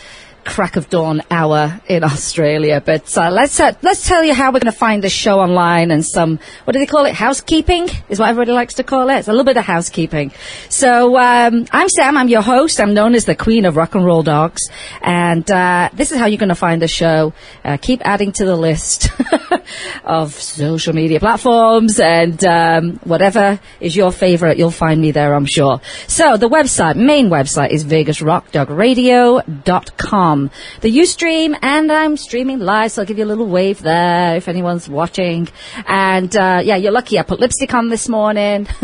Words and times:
crack 0.46 0.76
of 0.76 0.88
dawn 0.88 1.20
hour 1.30 1.80
in 1.88 2.04
Australia. 2.12 2.82
But 2.84 3.16
uh, 3.18 3.30
let's 3.30 3.60
uh, 3.60 3.72
let's 3.82 4.06
tell 4.06 4.24
you 4.24 4.32
how 4.32 4.48
we're 4.48 4.60
going 4.60 4.72
to 4.72 4.78
find 4.78 5.04
the 5.04 5.10
show 5.10 5.40
online 5.40 5.90
and 5.90 6.04
some 6.04 6.38
what 6.64 6.72
do 6.72 6.78
they 6.78 6.86
call 6.86 7.04
it? 7.04 7.14
Housekeeping 7.14 7.88
is 8.08 8.18
what 8.18 8.30
everybody 8.30 8.52
likes 8.52 8.74
to 8.74 8.84
call 8.84 9.10
it. 9.10 9.18
It's 9.18 9.28
a 9.28 9.32
little 9.32 9.44
bit 9.44 9.56
of 9.56 9.64
housekeeping. 9.64 10.32
So 10.70 11.18
um, 11.18 11.66
I'm 11.72 11.88
Sam. 11.88 12.16
I'm 12.16 12.28
your 12.28 12.42
host. 12.42 12.80
I'm 12.80 12.94
known 12.94 13.14
as 13.14 13.24
the 13.24 13.34
Queen 13.34 13.66
of 13.66 13.76
Rock 13.76 13.94
and 13.94 14.04
Roll 14.04 14.22
Dogs, 14.22 14.62
and 15.02 15.48
uh, 15.50 15.90
this 15.92 16.12
is 16.12 16.18
how 16.18 16.26
you're 16.26 16.38
going 16.38 16.48
to 16.48 16.54
find 16.54 16.80
the 16.80 16.88
show. 16.88 17.34
Uh, 17.64 17.76
keep 17.76 18.00
adding 18.04 18.32
to 18.32 18.44
the 18.44 18.56
list 18.56 19.10
of 20.04 20.32
social 20.32 20.94
media 20.94 21.20
platforms 21.20 22.00
and 22.00 22.44
um, 22.44 22.96
whatever 23.04 23.60
is 23.80 23.94
your 23.96 24.12
favorite. 24.12 24.58
You'll 24.58 24.70
find 24.70 25.00
me 25.00 25.10
there. 25.10 25.34
I'm 25.34 25.46
sure. 25.46 25.80
So 26.06 26.36
the 26.36 26.48
website, 26.48 26.94
main 26.96 27.28
website, 27.28 27.70
is 27.70 27.84
VegasRockDogRadio.com. 27.84 30.50
The 30.80 30.98
Ustream, 30.98 31.58
and 31.62 31.92
I'm 31.92 32.16
streaming 32.16 32.60
live, 32.60 32.92
so 32.92 33.02
I'll 33.02 33.06
give 33.06 33.18
you 33.18 33.24
a 33.24 33.26
little 33.26 33.46
wave 33.46 33.82
there 33.82 34.36
if 34.36 34.46
anyone's 34.48 34.88
watching. 34.88 35.48
And 35.86 36.34
uh, 36.36 36.60
yeah, 36.64 36.76
you're 36.76 36.92
lucky. 36.92 37.18
I 37.18 37.22
put 37.22 37.40
lipstick 37.40 37.74
on 37.74 37.88
this 37.88 38.08
morning. 38.08 38.68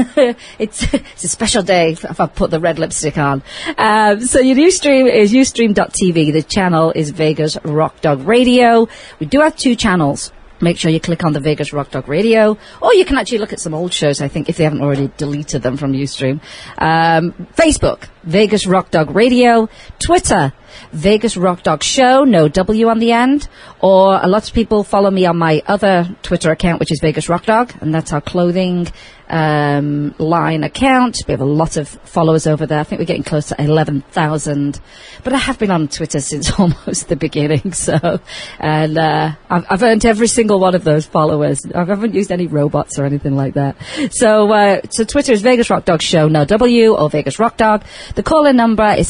it's 0.58 0.92
it's 0.92 1.24
a 1.24 1.28
special 1.28 1.62
day 1.62 1.92
if 1.92 2.20
I 2.20 2.26
put 2.26 2.50
the 2.50 2.60
red 2.60 2.78
lipstick 2.78 3.16
on. 3.18 3.42
Um, 3.78 4.20
so 4.20 4.40
your 4.40 4.56
Ustream 4.56 5.12
is 5.12 5.32
Ustream.tv. 5.32 6.32
The 6.32 6.42
channel 6.42 6.92
is 6.94 7.10
Vegas 7.10 7.56
Rock 7.64 8.00
Dog 8.00 8.26
Radio. 8.26 8.88
We 9.18 9.26
do 9.26 9.40
have 9.40 9.56
two 9.56 9.76
channels 9.76 10.32
make 10.62 10.78
sure 10.78 10.90
you 10.90 11.00
click 11.00 11.24
on 11.24 11.32
the 11.32 11.40
Vegas 11.40 11.72
Rock 11.72 11.90
Dog 11.90 12.08
Radio, 12.08 12.56
or 12.80 12.94
you 12.94 13.04
can 13.04 13.18
actually 13.18 13.38
look 13.38 13.52
at 13.52 13.60
some 13.60 13.74
old 13.74 13.92
shows, 13.92 14.20
I 14.20 14.28
think, 14.28 14.48
if 14.48 14.56
they 14.56 14.64
haven't 14.64 14.80
already 14.80 15.10
deleted 15.16 15.62
them 15.62 15.76
from 15.76 15.92
Ustream. 15.92 16.40
Um, 16.78 17.32
Facebook, 17.54 18.08
Vegas 18.24 18.66
Rock 18.66 18.90
Dog 18.90 19.14
Radio, 19.14 19.68
Twitter, 19.98 20.52
Vegas 20.92 21.36
Rock 21.36 21.62
Dog 21.62 21.82
Show, 21.82 22.24
no 22.24 22.48
W 22.48 22.88
on 22.88 22.98
the 22.98 23.12
end, 23.12 23.48
or 23.80 24.18
a 24.22 24.26
lot 24.26 24.48
of 24.48 24.54
people 24.54 24.84
follow 24.84 25.10
me 25.10 25.26
on 25.26 25.38
my 25.38 25.62
other 25.66 26.08
Twitter 26.22 26.50
account, 26.50 26.80
which 26.80 26.92
is 26.92 27.00
Vegas 27.00 27.28
Rock 27.28 27.46
Dog, 27.46 27.72
and 27.80 27.94
that's 27.94 28.12
our 28.12 28.20
clothing 28.20 28.88
um, 29.32 30.14
line 30.18 30.62
account. 30.62 31.16
We 31.26 31.32
have 31.32 31.40
a 31.40 31.46
lot 31.46 31.76
of 31.76 31.88
followers 31.88 32.46
over 32.46 32.66
there. 32.66 32.78
I 32.78 32.84
think 32.84 32.98
we're 32.98 33.06
getting 33.06 33.22
close 33.22 33.48
to 33.48 33.60
11,000. 33.60 34.80
But 35.24 35.32
I 35.32 35.38
have 35.38 35.58
been 35.58 35.70
on 35.70 35.88
Twitter 35.88 36.20
since 36.32 36.50
almost 36.58 37.08
the 37.08 37.16
beginning, 37.16 37.72
so, 37.72 38.20
and, 38.58 38.98
uh, 38.98 39.32
I've, 39.48 39.66
I've, 39.70 39.82
earned 39.82 40.04
every 40.04 40.26
single 40.26 40.60
one 40.60 40.74
of 40.74 40.84
those 40.84 41.06
followers. 41.06 41.64
I 41.74 41.84
haven't 41.84 42.14
used 42.14 42.30
any 42.30 42.46
robots 42.46 42.98
or 42.98 43.04
anything 43.04 43.34
like 43.34 43.54
that. 43.54 43.76
So, 44.10 44.52
uh, 44.52 44.82
so 44.90 45.04
Twitter 45.04 45.32
is 45.32 45.42
Vegas 45.42 45.70
Rock 45.70 45.86
Dog 45.86 46.02
Show, 46.02 46.28
no 46.28 46.44
W, 46.44 46.94
or 46.94 47.08
Vegas 47.08 47.38
Rock 47.38 47.56
Dog. 47.56 47.84
The 48.14 48.22
call-in 48.22 48.56
number 48.56 48.92
is 48.92 49.08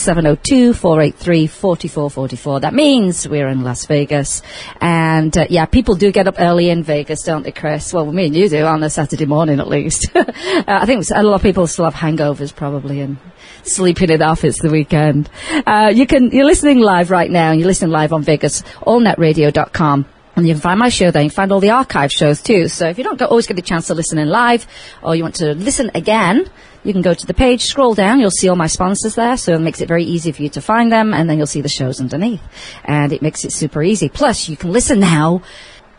702-483-4444. 1.53 2.61
That 2.61 2.75
means 2.75 3.29
we're 3.29 3.49
in 3.49 3.63
Las 3.63 3.87
Vegas. 3.87 4.43
And, 4.81 5.37
uh, 5.37 5.47
yeah, 5.51 5.67
people 5.67 5.95
do 5.95 6.11
get 6.13 6.27
up 6.27 6.37
early 6.39 6.71
in 6.71 6.83
Vegas, 6.83 7.23
don't 7.23 7.43
they, 7.43 7.53
Chris? 7.53 7.93
Well, 7.93 8.11
me 8.11 8.27
and 8.27 8.37
you 8.37 8.49
do 8.49 8.65
on 8.65 8.83
a 8.83 8.91
Saturday 8.91 9.27
morning 9.27 9.61
at 9.61 9.69
least. 9.69 10.11
uh, 10.15 10.25
I 10.67 10.87
think 10.87 11.05
a 11.15 11.23
lot 11.23 11.37
of 11.37 11.43
people 11.43 11.67
still 11.67 11.85
have 11.85 11.95
hangovers 11.95 12.55
probably 12.55 13.01
and 13.01 13.19
sleeping 13.63 14.11
it 14.11 14.23
off. 14.23 14.45
It's 14.45 14.61
the 14.61 14.71
weekend. 14.71 15.31
Uh, 15.67 15.93
you 15.95 16.07
can, 16.07 16.31
you're 16.31 16.47
listening 16.47 16.79
live 16.79 17.11
right 17.11 17.31
now. 17.31 17.53
You're 17.53 17.67
listening 17.67 17.91
live 17.91 18.13
on 18.13 18.23
Vegas, 18.23 18.63
allnetradio.com. 18.63 20.07
And 20.34 20.48
you 20.48 20.54
can 20.54 20.60
find 20.62 20.78
my 20.78 20.88
show 20.88 21.10
there. 21.10 21.22
You 21.22 21.28
can 21.28 21.34
find 21.34 21.53
all 21.53 21.60
the 21.60 21.70
archive 21.70 22.10
shows 22.10 22.41
too. 22.41 22.69
So 22.69 22.88
if 22.88 22.97
you 22.97 23.04
don't 23.04 23.20
always 23.22 23.47
get 23.47 23.54
the 23.54 23.62
chance 23.62 23.88
to 23.88 23.94
listen 23.94 24.19
in 24.19 24.28
live, 24.28 24.66
or 25.03 25.15
you 25.15 25.22
want 25.22 25.34
to 25.37 25.54
listen 25.54 25.91
again, 25.94 26.48
you 26.84 26.93
can 26.93 27.03
go 27.03 27.15
to 27.15 27.26
the 27.26 27.34
page, 27.34 27.65
scroll 27.65 27.94
down, 27.94 28.19
you'll 28.19 28.31
see 28.31 28.48
all 28.48 28.56
my 28.56 28.66
sponsors 28.66 29.15
there, 29.15 29.37
so 29.37 29.54
it 29.54 29.60
makes 29.60 29.81
it 29.81 29.88
very 29.88 30.04
easy 30.04 30.32
for 30.32 30.42
you 30.42 30.48
to 30.50 30.60
find 30.60 30.91
them, 30.91 31.15
and 31.15 31.28
then 31.28 31.37
you'll 31.38 31.47
see 31.47 31.60
the 31.60 31.69
shows 31.69 32.00
underneath. 32.00 32.42
And 32.84 33.12
it 33.12 33.22
makes 33.22 33.44
it 33.44 33.53
super 33.53 33.82
easy. 33.82 34.09
Plus, 34.09 34.48
you 34.48 34.56
can 34.56 34.72
listen 34.72 34.98
now 35.00 35.42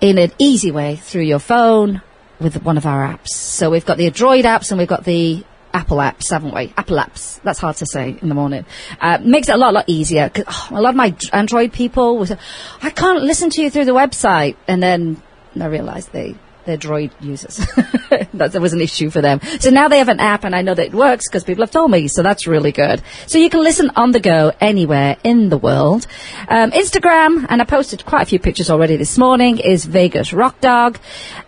in 0.01 0.17
an 0.17 0.31
easy 0.37 0.71
way 0.71 0.97
through 0.97 1.21
your 1.21 1.39
phone 1.39 2.01
with 2.39 2.61
one 2.63 2.77
of 2.77 2.85
our 2.85 3.07
apps. 3.07 3.29
So 3.29 3.69
we've 3.69 3.85
got 3.85 3.97
the 3.97 4.07
Android 4.07 4.45
apps 4.45 4.71
and 4.71 4.77
we've 4.77 4.87
got 4.87 5.05
the 5.05 5.45
Apple 5.73 5.97
apps, 5.97 6.29
haven't 6.29 6.53
we? 6.53 6.71
Apple 6.77 6.97
apps. 6.97 7.41
That's 7.41 7.59
hard 7.59 7.77
to 7.77 7.85
say 7.85 8.17
in 8.21 8.29
the 8.29 8.35
morning. 8.35 8.65
Uh, 9.01 9.17
makes 9.21 9.49
it 9.49 9.55
a 9.55 9.57
lot, 9.57 9.73
lot 9.73 9.85
easier. 9.87 10.29
Cause, 10.29 10.45
oh, 10.47 10.67
a 10.71 10.81
lot 10.81 10.91
of 10.91 10.95
my 10.95 11.15
Android 11.31 11.73
people 11.73 12.25
say, 12.25 12.37
I 12.81 12.91
can't 12.91 13.23
listen 13.23 13.49
to 13.51 13.61
you 13.61 13.69
through 13.69 13.85
the 13.85 13.93
website. 13.93 14.55
And 14.67 14.83
then 14.83 15.21
I 15.59 15.65
realized 15.65 16.11
they, 16.11 16.35
they're 16.65 16.77
Droid 16.77 17.11
users. 17.19 17.57
that 18.33 18.53
was 18.61 18.73
an 18.73 18.81
issue 18.81 19.09
for 19.09 19.21
them. 19.21 19.41
So 19.59 19.71
now 19.71 19.87
they 19.87 19.97
have 19.97 20.09
an 20.09 20.19
app 20.19 20.43
and 20.43 20.55
I 20.55 20.61
know 20.61 20.75
that 20.75 20.85
it 20.85 20.93
works 20.93 21.27
because 21.27 21.43
people 21.43 21.63
have 21.63 21.71
told 21.71 21.89
me. 21.89 22.07
So 22.07 22.21
that's 22.21 22.45
really 22.45 22.71
good. 22.71 23.01
So 23.25 23.39
you 23.39 23.49
can 23.49 23.63
listen 23.63 23.89
on 23.95 24.11
the 24.11 24.19
go 24.19 24.51
anywhere 24.61 25.17
in 25.23 25.49
the 25.49 25.57
world. 25.57 26.05
Um, 26.47 26.69
Instagram, 26.69 27.47
and 27.49 27.61
I 27.61 27.65
posted 27.65 28.05
quite 28.05 28.21
a 28.21 28.25
few 28.25 28.39
pictures 28.39 28.69
already 28.69 28.95
this 28.97 29.17
morning, 29.17 29.57
is 29.57 29.85
Vegas 29.85 30.33
Rock 30.33 30.61
Dog. 30.61 30.99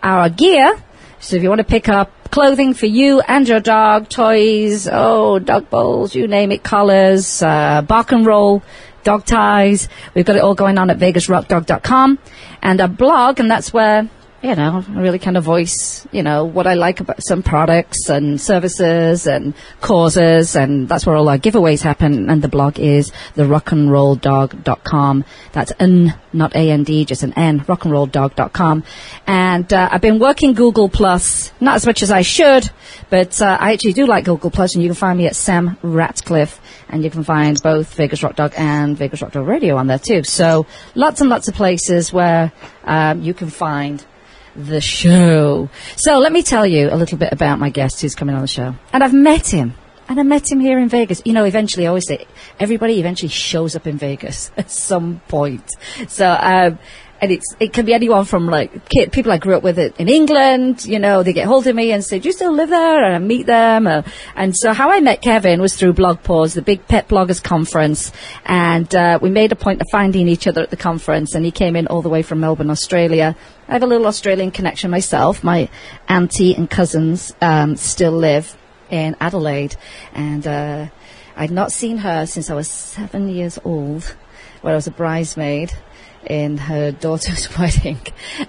Our 0.02 0.28
gear, 0.30 0.82
so 1.20 1.36
if 1.36 1.42
you 1.44 1.48
want 1.48 1.60
to 1.60 1.64
pick 1.64 1.88
up 1.88 2.10
clothing 2.36 2.74
for 2.74 2.84
you 2.84 3.20
and 3.20 3.48
your 3.48 3.60
dog, 3.60 4.10
toys, 4.10 4.86
oh, 4.92 5.38
dog 5.38 5.70
bowls, 5.70 6.14
you 6.14 6.28
name 6.28 6.52
it, 6.52 6.62
collars, 6.62 7.40
uh, 7.40 7.80
bark 7.80 8.12
and 8.12 8.26
roll, 8.26 8.62
dog 9.04 9.24
ties. 9.24 9.88
We've 10.14 10.26
got 10.26 10.36
it 10.36 10.42
all 10.42 10.54
going 10.54 10.76
on 10.76 10.90
at 10.90 10.98
vegasrockdog.com 10.98 12.18
and 12.60 12.80
a 12.82 12.88
blog, 12.88 13.40
and 13.40 13.50
that's 13.50 13.72
where 13.72 14.10
you 14.46 14.54
know, 14.54 14.84
really 14.90 15.18
kind 15.18 15.36
of 15.36 15.42
voice, 15.42 16.06
you 16.12 16.22
know, 16.22 16.44
what 16.44 16.68
I 16.68 16.74
like 16.74 17.00
about 17.00 17.20
some 17.20 17.42
products 17.42 18.08
and 18.08 18.40
services 18.40 19.26
and 19.26 19.54
causes, 19.80 20.54
and 20.54 20.88
that's 20.88 21.04
where 21.04 21.16
all 21.16 21.28
our 21.28 21.36
giveaways 21.36 21.82
happen. 21.82 22.30
And 22.30 22.42
the 22.42 22.48
blog 22.48 22.78
is 22.78 23.10
therockandrolldog.com. 23.34 25.24
That's 25.50 25.72
N, 25.80 26.14
not 26.32 26.54
A-N-D, 26.54 27.06
just 27.06 27.24
an 27.24 27.32
N, 27.32 27.58
rockandrolldog.com. 27.60 28.84
And 29.26 29.72
uh, 29.72 29.88
I've 29.90 30.00
been 30.00 30.20
working 30.20 30.54
Google 30.54 30.88
Plus, 30.88 31.52
not 31.60 31.74
as 31.74 31.84
much 31.84 32.04
as 32.04 32.12
I 32.12 32.22
should, 32.22 32.70
but 33.10 33.42
uh, 33.42 33.58
I 33.60 33.72
actually 33.72 33.94
do 33.94 34.06
like 34.06 34.26
Google 34.26 34.52
Plus, 34.52 34.74
and 34.74 34.82
you 34.84 34.90
can 34.90 34.94
find 34.94 35.18
me 35.18 35.26
at 35.26 35.34
Sam 35.34 35.76
Ratcliffe, 35.82 36.60
and 36.88 37.02
you 37.02 37.10
can 37.10 37.24
find 37.24 37.60
both 37.60 37.92
Vegas 37.94 38.22
Rock 38.22 38.36
Dog 38.36 38.52
and 38.56 38.96
Vegas 38.96 39.22
Rock 39.22 39.32
Dog 39.32 39.48
Radio 39.48 39.76
on 39.76 39.88
there 39.88 39.98
too. 39.98 40.22
So 40.22 40.66
lots 40.94 41.20
and 41.20 41.28
lots 41.28 41.48
of 41.48 41.54
places 41.54 42.12
where 42.12 42.52
um, 42.84 43.22
you 43.22 43.34
can 43.34 43.50
find 43.50 44.06
the 44.56 44.80
show. 44.80 45.68
So 45.96 46.18
let 46.18 46.32
me 46.32 46.42
tell 46.42 46.66
you 46.66 46.88
a 46.90 46.96
little 46.96 47.18
bit 47.18 47.32
about 47.32 47.58
my 47.58 47.70
guest 47.70 48.00
who's 48.00 48.14
coming 48.14 48.34
on 48.34 48.40
the 48.40 48.48
show. 48.48 48.74
And 48.92 49.04
I've 49.04 49.14
met 49.14 49.48
him. 49.48 49.74
And 50.08 50.20
I 50.20 50.22
met 50.22 50.50
him 50.50 50.60
here 50.60 50.78
in 50.78 50.88
Vegas. 50.88 51.20
You 51.24 51.32
know, 51.32 51.44
eventually, 51.44 51.86
I 51.86 51.88
always 51.88 52.06
say, 52.06 52.26
everybody 52.60 53.00
eventually 53.00 53.28
shows 53.28 53.74
up 53.74 53.88
in 53.88 53.98
Vegas 53.98 54.52
at 54.56 54.70
some 54.70 55.20
point. 55.28 55.68
So, 56.08 56.28
um, 56.28 56.78
and 57.20 57.32
it's 57.32 57.56
it 57.60 57.72
can 57.72 57.86
be 57.86 57.94
anyone 57.94 58.24
from 58.24 58.46
like 58.46 58.88
kid, 58.88 59.12
people 59.12 59.32
I 59.32 59.38
grew 59.38 59.56
up 59.56 59.62
with 59.62 59.78
in 59.78 60.08
England. 60.08 60.84
You 60.84 60.98
know, 60.98 61.22
they 61.22 61.32
get 61.32 61.46
hold 61.46 61.66
of 61.66 61.74
me 61.74 61.92
and 61.92 62.04
say, 62.04 62.18
"Do 62.18 62.28
you 62.28 62.32
still 62.32 62.52
live 62.52 62.68
there?" 62.68 63.04
And 63.04 63.14
I 63.14 63.18
meet 63.18 63.46
them. 63.46 63.86
Uh, 63.86 64.02
and 64.34 64.56
so 64.56 64.72
how 64.72 64.90
I 64.90 65.00
met 65.00 65.22
Kevin 65.22 65.60
was 65.60 65.76
through 65.76 65.94
BlogPaws, 65.94 66.54
the 66.54 66.62
big 66.62 66.86
pet 66.86 67.08
bloggers 67.08 67.42
conference, 67.42 68.12
and 68.44 68.92
uh, 68.94 69.18
we 69.20 69.30
made 69.30 69.52
a 69.52 69.56
point 69.56 69.80
of 69.80 69.86
finding 69.90 70.28
each 70.28 70.46
other 70.46 70.62
at 70.62 70.70
the 70.70 70.76
conference. 70.76 71.34
And 71.34 71.44
he 71.44 71.50
came 71.50 71.76
in 71.76 71.86
all 71.86 72.02
the 72.02 72.08
way 72.08 72.22
from 72.22 72.40
Melbourne, 72.40 72.70
Australia. 72.70 73.36
I 73.68 73.72
have 73.72 73.82
a 73.82 73.86
little 73.86 74.06
Australian 74.06 74.50
connection 74.50 74.90
myself. 74.90 75.42
My 75.42 75.68
auntie 76.08 76.54
and 76.54 76.70
cousins 76.70 77.34
um, 77.40 77.76
still 77.76 78.12
live 78.12 78.56
in 78.90 79.16
Adelaide, 79.20 79.74
and 80.12 80.46
uh, 80.46 80.86
I'd 81.36 81.50
not 81.50 81.72
seen 81.72 81.98
her 81.98 82.26
since 82.26 82.50
I 82.50 82.54
was 82.54 82.68
seven 82.68 83.28
years 83.28 83.58
old, 83.64 84.14
when 84.60 84.72
I 84.72 84.76
was 84.76 84.86
a 84.86 84.92
bridesmaid 84.92 85.72
in 86.26 86.58
her 86.58 86.92
daughter's 86.92 87.48
wedding, 87.58 88.00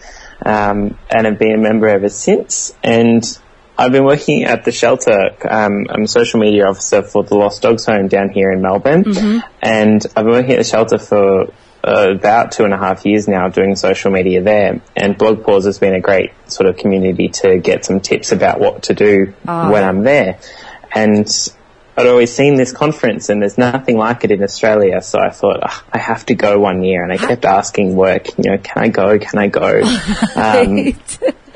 um, 0.44 0.96
and 1.10 1.26
have 1.26 1.38
been 1.38 1.54
a 1.54 1.58
member 1.58 1.88
ever 1.88 2.08
since. 2.08 2.74
And 2.82 3.22
I've 3.80 3.92
been 3.92 4.04
working 4.04 4.44
at 4.44 4.64
the 4.66 4.72
shelter. 4.72 5.30
Um, 5.48 5.86
I'm 5.88 6.02
a 6.02 6.06
social 6.06 6.38
media 6.38 6.66
officer 6.66 7.02
for 7.02 7.24
the 7.24 7.34
Lost 7.34 7.62
Dogs 7.62 7.86
Home 7.86 8.08
down 8.08 8.28
here 8.28 8.52
in 8.52 8.60
Melbourne, 8.60 9.04
and 9.62 10.04
I've 10.14 10.24
been 10.26 10.34
working 10.34 10.52
at 10.52 10.58
the 10.58 10.64
shelter 10.64 10.98
for 10.98 11.44
uh, 11.82 12.10
about 12.10 12.52
two 12.52 12.64
and 12.64 12.74
a 12.74 12.76
half 12.76 13.06
years 13.06 13.26
now 13.26 13.48
doing 13.48 13.76
social 13.76 14.10
media 14.10 14.42
there. 14.42 14.82
And 14.94 15.18
BlogPaws 15.18 15.64
has 15.64 15.78
been 15.78 15.94
a 15.94 16.00
great 16.00 16.32
sort 16.46 16.68
of 16.68 16.76
community 16.76 17.28
to 17.28 17.56
get 17.58 17.86
some 17.86 18.00
tips 18.00 18.32
about 18.32 18.60
what 18.60 18.82
to 18.84 18.94
do 18.94 19.32
when 19.70 19.82
I'm 19.82 20.02
there. 20.02 20.38
And 20.92 21.26
I'd 21.96 22.06
always 22.06 22.34
seen 22.34 22.56
this 22.56 22.72
conference 22.72 23.30
and 23.30 23.40
there's 23.40 23.56
nothing 23.56 23.96
like 23.96 24.24
it 24.24 24.30
in 24.30 24.42
Australia. 24.42 25.00
So 25.00 25.18
I 25.18 25.30
thought, 25.30 25.60
"Ugh, 25.62 25.84
I 25.92 25.98
have 25.98 26.26
to 26.26 26.34
go 26.34 26.58
one 26.58 26.82
year. 26.82 27.02
And 27.02 27.12
I 27.12 27.16
kept 27.16 27.44
asking 27.44 27.96
work, 27.96 28.28
you 28.36 28.50
know, 28.50 28.58
can 28.58 28.82
I 28.84 28.88
go? 28.88 29.18
Can 29.18 29.38
I 29.38 29.46
go? 29.48 29.82
Um, 30.36 30.94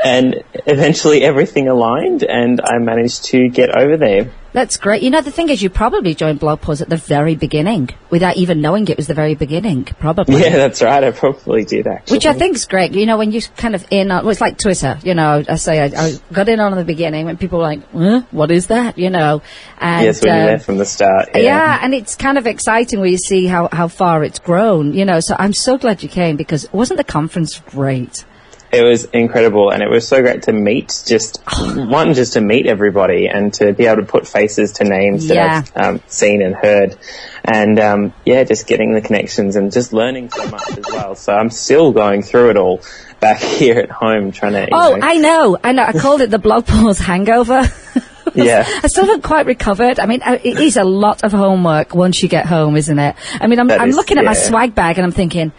and 0.04 0.44
eventually 0.66 1.22
everything 1.22 1.66
aligned 1.66 2.22
and 2.22 2.60
I 2.62 2.78
managed 2.78 3.24
to 3.26 3.48
get 3.48 3.76
over 3.76 3.96
there. 3.96 4.30
That's 4.52 4.76
great. 4.76 5.02
You 5.02 5.10
know, 5.10 5.20
the 5.20 5.32
thing 5.32 5.48
is, 5.48 5.60
you 5.62 5.68
probably 5.68 6.14
joined 6.14 6.38
BlogPaws 6.38 6.80
at 6.80 6.88
the 6.88 6.96
very 6.96 7.34
beginning 7.34 7.90
without 8.08 8.36
even 8.36 8.60
knowing 8.60 8.86
it 8.86 8.96
was 8.96 9.08
the 9.08 9.14
very 9.14 9.34
beginning, 9.34 9.84
probably. 9.84 10.34
Yeah, 10.44 10.56
that's 10.56 10.82
right. 10.82 11.02
I 11.02 11.10
probably 11.10 11.64
did 11.64 11.86
actually. 11.86 12.16
Which 12.16 12.26
I 12.26 12.34
think 12.34 12.54
is 12.54 12.66
great. 12.66 12.92
You 12.92 13.06
know, 13.06 13.16
when 13.16 13.32
you 13.32 13.40
kind 13.56 13.74
of 13.74 13.84
in 13.90 14.10
on, 14.12 14.24
well, 14.24 14.30
it's 14.30 14.40
like 14.40 14.58
Twitter, 14.58 14.98
you 15.02 15.14
know, 15.14 15.42
I 15.48 15.56
say 15.56 15.80
I, 15.80 15.86
I 15.86 16.12
got 16.32 16.48
in 16.48 16.60
on 16.60 16.76
the 16.76 16.84
beginning 16.84 17.24
when 17.24 17.36
people 17.36 17.58
were 17.58 17.64
like, 17.64 17.90
huh, 17.92 18.22
what 18.30 18.50
is 18.50 18.68
that? 18.68 18.98
You 18.98 19.10
know, 19.10 19.42
and, 19.78 20.04
yes, 20.04 20.22
you're 20.22 20.34
um, 20.34 20.46
there 20.46 20.58
from 20.60 20.76
the 20.78 20.84
start. 20.84 21.30
Yeah. 21.34 21.40
yeah, 21.40 21.78
and 21.82 21.94
it's 21.94 22.14
kind 22.14 22.36
of 22.36 22.46
exciting 22.46 23.00
when 23.00 23.10
you 23.10 23.18
see 23.18 23.46
how, 23.46 23.68
how 23.72 23.88
far 23.88 24.22
it's 24.22 24.38
grown, 24.38 24.92
you 24.92 25.04
know, 25.04 25.18
so 25.20 25.34
I'm 25.36 25.54
so 25.54 25.78
glad 25.78 26.02
you 26.02 26.08
came 26.08 26.36
because 26.36 26.70
wasn't 26.72 26.98
the 26.98 27.04
conference 27.04 27.58
great? 27.58 28.24
It 28.74 28.82
was 28.82 29.04
incredible 29.04 29.70
and 29.70 29.82
it 29.82 29.88
was 29.88 30.06
so 30.06 30.20
great 30.20 30.42
to 30.44 30.52
meet 30.52 31.02
just 31.06 31.40
one, 31.76 32.14
just 32.14 32.34
to 32.34 32.40
meet 32.40 32.66
everybody 32.66 33.28
and 33.28 33.52
to 33.54 33.72
be 33.72 33.86
able 33.86 34.02
to 34.02 34.08
put 34.08 34.26
faces 34.26 34.72
to 34.74 34.84
names 34.84 35.28
that 35.28 35.36
I've 35.76 35.86
um, 35.86 36.00
seen 36.06 36.42
and 36.42 36.54
heard. 36.54 36.96
And 37.44 37.78
um, 37.78 38.14
yeah, 38.24 38.44
just 38.44 38.66
getting 38.66 38.94
the 38.94 39.00
connections 39.00 39.56
and 39.56 39.70
just 39.70 39.92
learning 39.92 40.30
so 40.30 40.46
much 40.48 40.78
as 40.78 40.84
well. 40.90 41.14
So 41.14 41.34
I'm 41.34 41.50
still 41.50 41.92
going 41.92 42.22
through 42.22 42.50
it 42.50 42.56
all 42.56 42.82
back 43.20 43.40
here 43.42 43.78
at 43.78 43.90
home 43.90 44.32
trying 44.32 44.52
to, 44.52 44.68
Oh, 44.72 44.96
know, 44.96 44.98
I 45.02 45.16
know, 45.16 45.58
I 45.62 45.72
know. 45.72 45.84
I 45.84 45.92
called 45.92 46.20
it 46.20 46.30
the 46.30 46.38
BlogPaws 46.38 46.98
hangover. 47.00 47.62
yeah. 48.34 48.64
I 48.82 48.86
still 48.86 49.06
haven't 49.06 49.22
quite 49.22 49.46
recovered. 49.46 49.98
I 49.98 50.06
mean, 50.06 50.22
uh, 50.22 50.38
it 50.42 50.58
is 50.58 50.76
a 50.76 50.84
lot 50.84 51.24
of 51.24 51.32
homework 51.32 51.94
once 51.94 52.22
you 52.22 52.28
get 52.28 52.46
home, 52.46 52.76
isn't 52.76 52.98
it? 52.98 53.16
I 53.40 53.46
mean, 53.46 53.58
I'm, 53.58 53.70
I'm 53.70 53.90
is- 53.90 53.96
looking 53.96 54.18
at 54.18 54.24
my 54.24 54.34
swag 54.34 54.74
bag 54.74 54.98
and 54.98 55.04
I'm 55.04 55.12
thinking, 55.12 55.52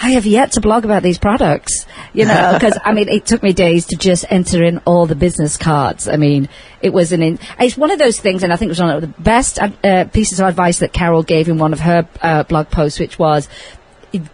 I 0.00 0.10
have 0.10 0.26
yet 0.26 0.52
to 0.52 0.60
blog 0.60 0.84
about 0.84 1.02
these 1.02 1.18
products, 1.18 1.86
you 2.12 2.24
know, 2.26 2.50
because 2.54 2.78
I 2.84 2.92
mean, 2.92 3.08
it 3.08 3.26
took 3.26 3.42
me 3.42 3.52
days 3.52 3.86
to 3.86 3.96
just 3.96 4.24
enter 4.30 4.62
in 4.62 4.78
all 4.84 5.06
the 5.06 5.14
business 5.14 5.56
cards. 5.56 6.08
I 6.08 6.16
mean, 6.16 6.48
it 6.80 6.92
was 6.92 7.12
an, 7.12 7.22
in, 7.22 7.38
it's 7.58 7.76
one 7.76 7.90
of 7.90 7.98
those 7.98 8.20
things, 8.20 8.42
and 8.42 8.52
I 8.52 8.56
think 8.56 8.68
it 8.68 8.72
was 8.72 8.80
one 8.80 8.90
of 8.90 9.00
the 9.00 9.08
best 9.20 9.58
uh, 9.58 10.04
pieces 10.06 10.40
of 10.40 10.46
advice 10.46 10.78
that 10.78 10.92
Carol 10.92 11.22
gave 11.22 11.48
in 11.48 11.58
one 11.58 11.72
of 11.72 11.80
her 11.80 12.08
uh, 12.22 12.44
blog 12.44 12.70
posts, 12.70 13.00
which 13.00 13.18
was, 13.18 13.48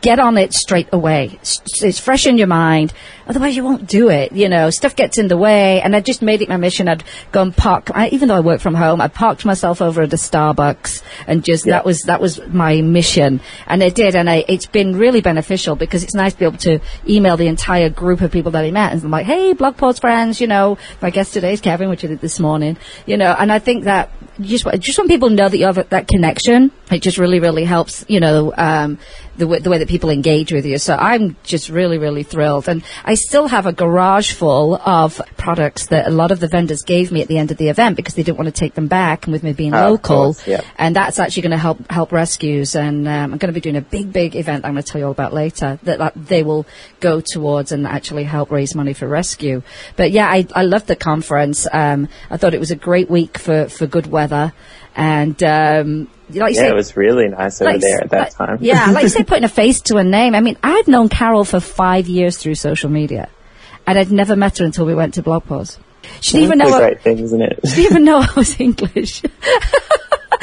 get 0.01 0.19
on 0.19 0.39
it 0.39 0.53
straight 0.55 0.89
away. 0.93 1.39
It's 1.43 1.99
fresh 1.99 2.27
in 2.27 2.39
your 2.39 2.47
mind. 2.47 2.93
Otherwise, 3.27 3.57
you 3.57 3.65
won't 3.65 3.87
do 3.89 4.11
it. 4.11 4.33
You 4.33 4.49
know, 4.49 4.69
stuff 4.71 4.95
gets 4.95 5.19
in 5.19 5.29
the 5.29 5.37
way. 5.37 5.81
And 5.81 5.97
I 5.97 6.01
just 6.01 6.21
made 6.21 6.43
it 6.43 6.49
my 6.49 6.59
mission. 6.59 6.89
I'd 6.89 7.03
go 7.33 7.43
and 7.43 7.57
park. 7.57 7.91
I, 7.95 8.09
even 8.09 8.29
though 8.29 8.37
I 8.37 8.41
work 8.41 8.61
from 8.61 8.75
home, 8.75 9.01
I 9.01 9.09
parked 9.09 9.45
myself 9.45 9.81
over 9.81 10.03
at 10.03 10.13
a 10.13 10.17
Starbucks, 10.17 11.03
and 11.27 11.43
just 11.43 11.65
Yeah. 11.67 11.75
that 11.75 11.85
was 11.87 12.01
that 12.03 12.21
was 12.21 12.41
my 12.49 12.83
mission. 12.83 13.41
And 13.67 13.83
I 13.83 13.89
did, 13.89 14.15
and 14.15 14.29
I, 14.29 14.45
it's 14.47 14.67
been 14.67 14.97
really 14.97 15.23
beneficial 15.23 15.75
because 15.75 16.05
it's 16.05 16.15
nice 16.15 16.35
to 16.35 16.39
be 16.39 16.45
able 16.45 16.59
to 16.59 16.81
email 17.09 17.37
the 17.37 17.47
entire 17.49 17.89
group 17.89 18.21
of 18.21 18.31
people 18.31 18.53
that 18.53 18.65
I 18.65 18.71
met, 18.71 18.93
and 18.93 19.03
I'm 19.03 19.11
like, 19.11 19.27
hey, 19.27 19.55
blog 19.55 19.77
post 19.77 20.01
friends. 20.01 20.41
You 20.41 20.47
know, 20.47 20.77
my 21.01 21.11
guest 21.11 21.33
today 21.33 21.55
is 21.55 21.61
Kevin, 21.61 21.89
which 21.89 22.05
I 22.05 22.09
did 22.09 22.21
this 22.21 22.39
morning. 22.39 22.77
You 23.07 23.17
know, 23.17 23.35
and 23.39 23.51
I 23.51 23.59
think 23.59 23.85
that 23.85 24.11
just 24.41 24.67
just 24.81 24.99
when 24.99 25.09
people 25.09 25.31
know 25.31 25.49
that 25.49 25.57
you 25.57 25.65
have 25.65 25.89
that 25.89 26.09
connection, 26.09 26.73
it 26.91 27.01
just 27.01 27.17
really 27.17 27.41
really 27.41 27.65
helps. 27.65 28.05
You 28.07 28.21
know, 28.21 28.53
um, 28.57 28.99
the 29.37 29.47
way, 29.47 29.59
the 29.59 29.71
way 29.71 29.79
that 29.79 29.89
people 29.89 30.11
engage 30.11 30.53
with 30.53 30.65
you. 30.67 30.79
So 30.79 30.95
I'm 30.97 31.37
just 31.43 31.69
really 31.69 31.99
really 31.99 32.23
thrilled, 32.23 32.69
and 32.69 32.83
I 33.05 33.15
still 33.15 33.49
have 33.49 33.67
a 33.67 33.73
garage 33.73 34.33
full 34.33 34.77
of 34.77 35.21
products 35.37 35.87
that 35.87 36.07
a 36.07 36.11
lot 36.11 36.31
of 36.31 36.41
the 36.41 36.49
vendors 36.49 36.83
gave 36.83 37.11
me 37.13 37.21
at 37.23 37.29
the 37.29 37.39
end 37.39 37.51
of 37.51 37.57
the 37.57 37.69
event 37.69 37.97
because 37.97 38.15
they 38.15 38.23
didn't 38.23 38.39
want 38.39 38.47
to 38.47 38.59
take 38.61 38.75
them 38.75 38.87
back, 38.89 39.27
and 39.27 39.33
with 39.33 39.43
me 39.43 39.53
being 39.53 39.75
Oh, 39.75 39.91
local, 39.93 40.17
course, 40.35 40.47
yeah. 40.47 40.61
and 40.79 40.95
that's 40.95 41.19
actually 41.19 41.43
going 41.43 41.51
to 41.53 41.59
help 41.59 41.91
help 41.91 42.13
rescues. 42.13 42.75
And 42.77 43.07
um, 43.09 43.33
I'm 43.33 43.39
going 43.39 43.53
to 43.53 43.53
be 43.53 43.61
doing 43.61 43.77
a 43.77 43.81
big 43.81 44.13
big 44.13 44.37
event. 44.37 44.65
I'm 44.65 44.73
going 44.75 44.83
to 44.83 44.91
tell 44.91 44.99
you 45.01 45.07
all 45.07 45.13
about 45.13 45.33
later 45.33 45.79
that, 45.83 45.99
that 45.99 46.13
they 46.15 46.43
will 46.43 46.67
go 47.01 47.21
towards 47.21 47.73
and 47.73 47.87
actually 47.87 48.25
help 48.25 48.51
raise 48.51 48.75
money 48.75 48.93
for 48.95 49.07
rescue. 49.09 49.63
But 49.97 50.11
yeah, 50.11 50.29
I 50.29 50.47
I 50.55 50.63
loved 50.63 50.87
the 50.87 50.97
conference. 50.97 51.67
Um, 51.73 52.09
I 52.31 52.37
thought 52.37 52.55
it 52.55 52.61
was 52.61 52.71
a 52.71 52.77
great 52.77 53.11
week 53.11 53.39
for 53.39 53.69
for 53.69 53.87
good 53.87 54.07
weather, 54.07 54.53
and 54.97 55.43
um, 55.43 56.09
like 56.31 56.55
you 56.55 56.61
Yeah, 56.63 56.69
it 56.71 56.75
was 56.75 56.97
really 56.97 57.29
nice 57.29 57.61
over 57.61 57.73
like- 57.73 57.81
there 57.81 58.01
at 58.03 58.11
that 58.11 58.19
like- 58.39 58.49
time. 58.49 58.59
Yeah, 58.61 58.91
like 58.91 59.03
you 59.05 59.09
say, 59.17 59.25
putting 59.25 59.45
a 59.45 59.49
face 59.49 59.81
to 59.83 59.97
a 59.97 60.05
name. 60.05 60.35
I 60.35 60.41
mean, 60.41 60.57
I'd 60.63 60.89
known 60.89 61.09
Carol 61.09 61.45
for 61.45 61.61
five 61.61 62.07
years 62.09 62.37
through 62.39 62.55
social 62.57 62.91
media, 62.91 63.29
and 63.87 63.99
I'd 63.99 64.11
never 64.13 64.37
met 64.37 64.59
her 64.59 64.65
until 64.65 64.87
we 64.87 64.95
went 64.95 65.15
to 65.15 65.23
BlogPaws. 65.23 65.79
She 66.21 66.33
didn't 66.39 66.45
even 66.45 66.59
know. 66.59 66.69
a 66.69 66.77
I- 66.77 66.81
great 66.81 67.01
thing, 67.03 67.19
isn't 67.19 67.43
it? 67.43 67.61
she 67.67 67.77
didn't 67.77 67.91
even 67.93 68.05
know 68.05 68.19
I 68.19 68.29
was 68.37 68.59
English. 68.61 69.23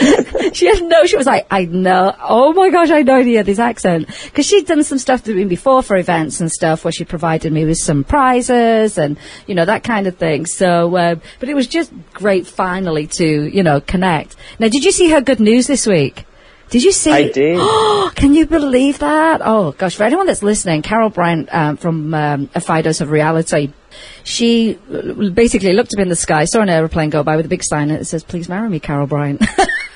she 0.54 0.68
had 0.68 0.84
no. 0.84 1.06
She 1.06 1.18
was 1.18 1.28
like, 1.28 1.48
I 1.52 1.66
know. 1.66 2.16
Oh 2.22 2.54
my 2.54 2.70
gosh, 2.70 2.90
I 2.90 2.98
had 2.98 3.06
no 3.06 3.16
idea 3.16 3.44
this 3.44 3.60
accent 3.60 4.08
because 4.26 4.46
she'd 4.46 4.68
done 4.68 4.84
some 4.84 4.98
stuff 4.98 5.24
to 5.24 5.34
me 5.34 5.46
before 5.46 5.84
for 5.84 5.96
events 5.96 6.42
and 6.42 6.52
stuff 6.52 6.84
where 6.84 6.92
she 6.92 7.06
provided 7.06 7.52
me 7.52 7.66
with 7.66 7.78
some 7.78 8.04
prizes 8.04 8.98
and 8.98 9.18
you 9.48 9.56
know 9.56 9.66
that 9.66 9.84
kind 9.84 10.08
of 10.08 10.18
thing. 10.18 10.46
So, 10.46 10.96
uh, 10.96 11.16
but 11.40 11.50
it 11.50 11.56
was 11.56 11.68
just 11.68 11.92
great 12.14 12.48
finally 12.48 13.08
to 13.08 13.26
you 13.26 13.64
know 13.64 13.82
connect. 13.82 14.36
Now, 14.60 14.70
did 14.70 14.84
you 14.84 14.92
see 14.92 15.12
her 15.12 15.22
good 15.22 15.40
news 15.40 15.68
this 15.68 15.86
week? 15.86 16.26
Did 16.72 16.84
you 16.84 16.94
see? 16.94 17.12
I 17.12 17.30
did. 17.30 17.60
Can 18.16 18.34
you 18.34 18.46
believe 18.46 19.00
that? 19.00 19.42
Oh 19.44 19.74
gosh, 19.74 19.96
for 19.96 20.04
anyone 20.04 20.26
that's 20.26 20.42
listening, 20.42 20.82
Carol 20.82 21.10
Bryant 21.10 21.54
um, 21.54 21.76
from 21.76 22.14
um, 22.14 22.50
A 22.56 22.62
Fidose 22.62 23.02
of 23.02 23.12
Reality, 23.12 23.74
she 24.24 24.76
basically 25.34 25.74
looked 25.74 25.94
up 25.94 26.02
in 26.02 26.08
the 26.08 26.16
sky, 26.16 26.46
saw 26.46 26.62
an 26.62 26.70
aeroplane 26.70 27.10
go 27.10 27.24
by 27.24 27.36
with 27.36 27.46
a 27.46 27.50
big 27.50 27.64
sign 27.64 27.90
that 27.90 28.08
says, 28.08 28.24
"Please 28.24 28.48
marry 28.48 28.70
me, 28.70 28.80
Carol 28.80 29.06
Bryant." 29.06 29.44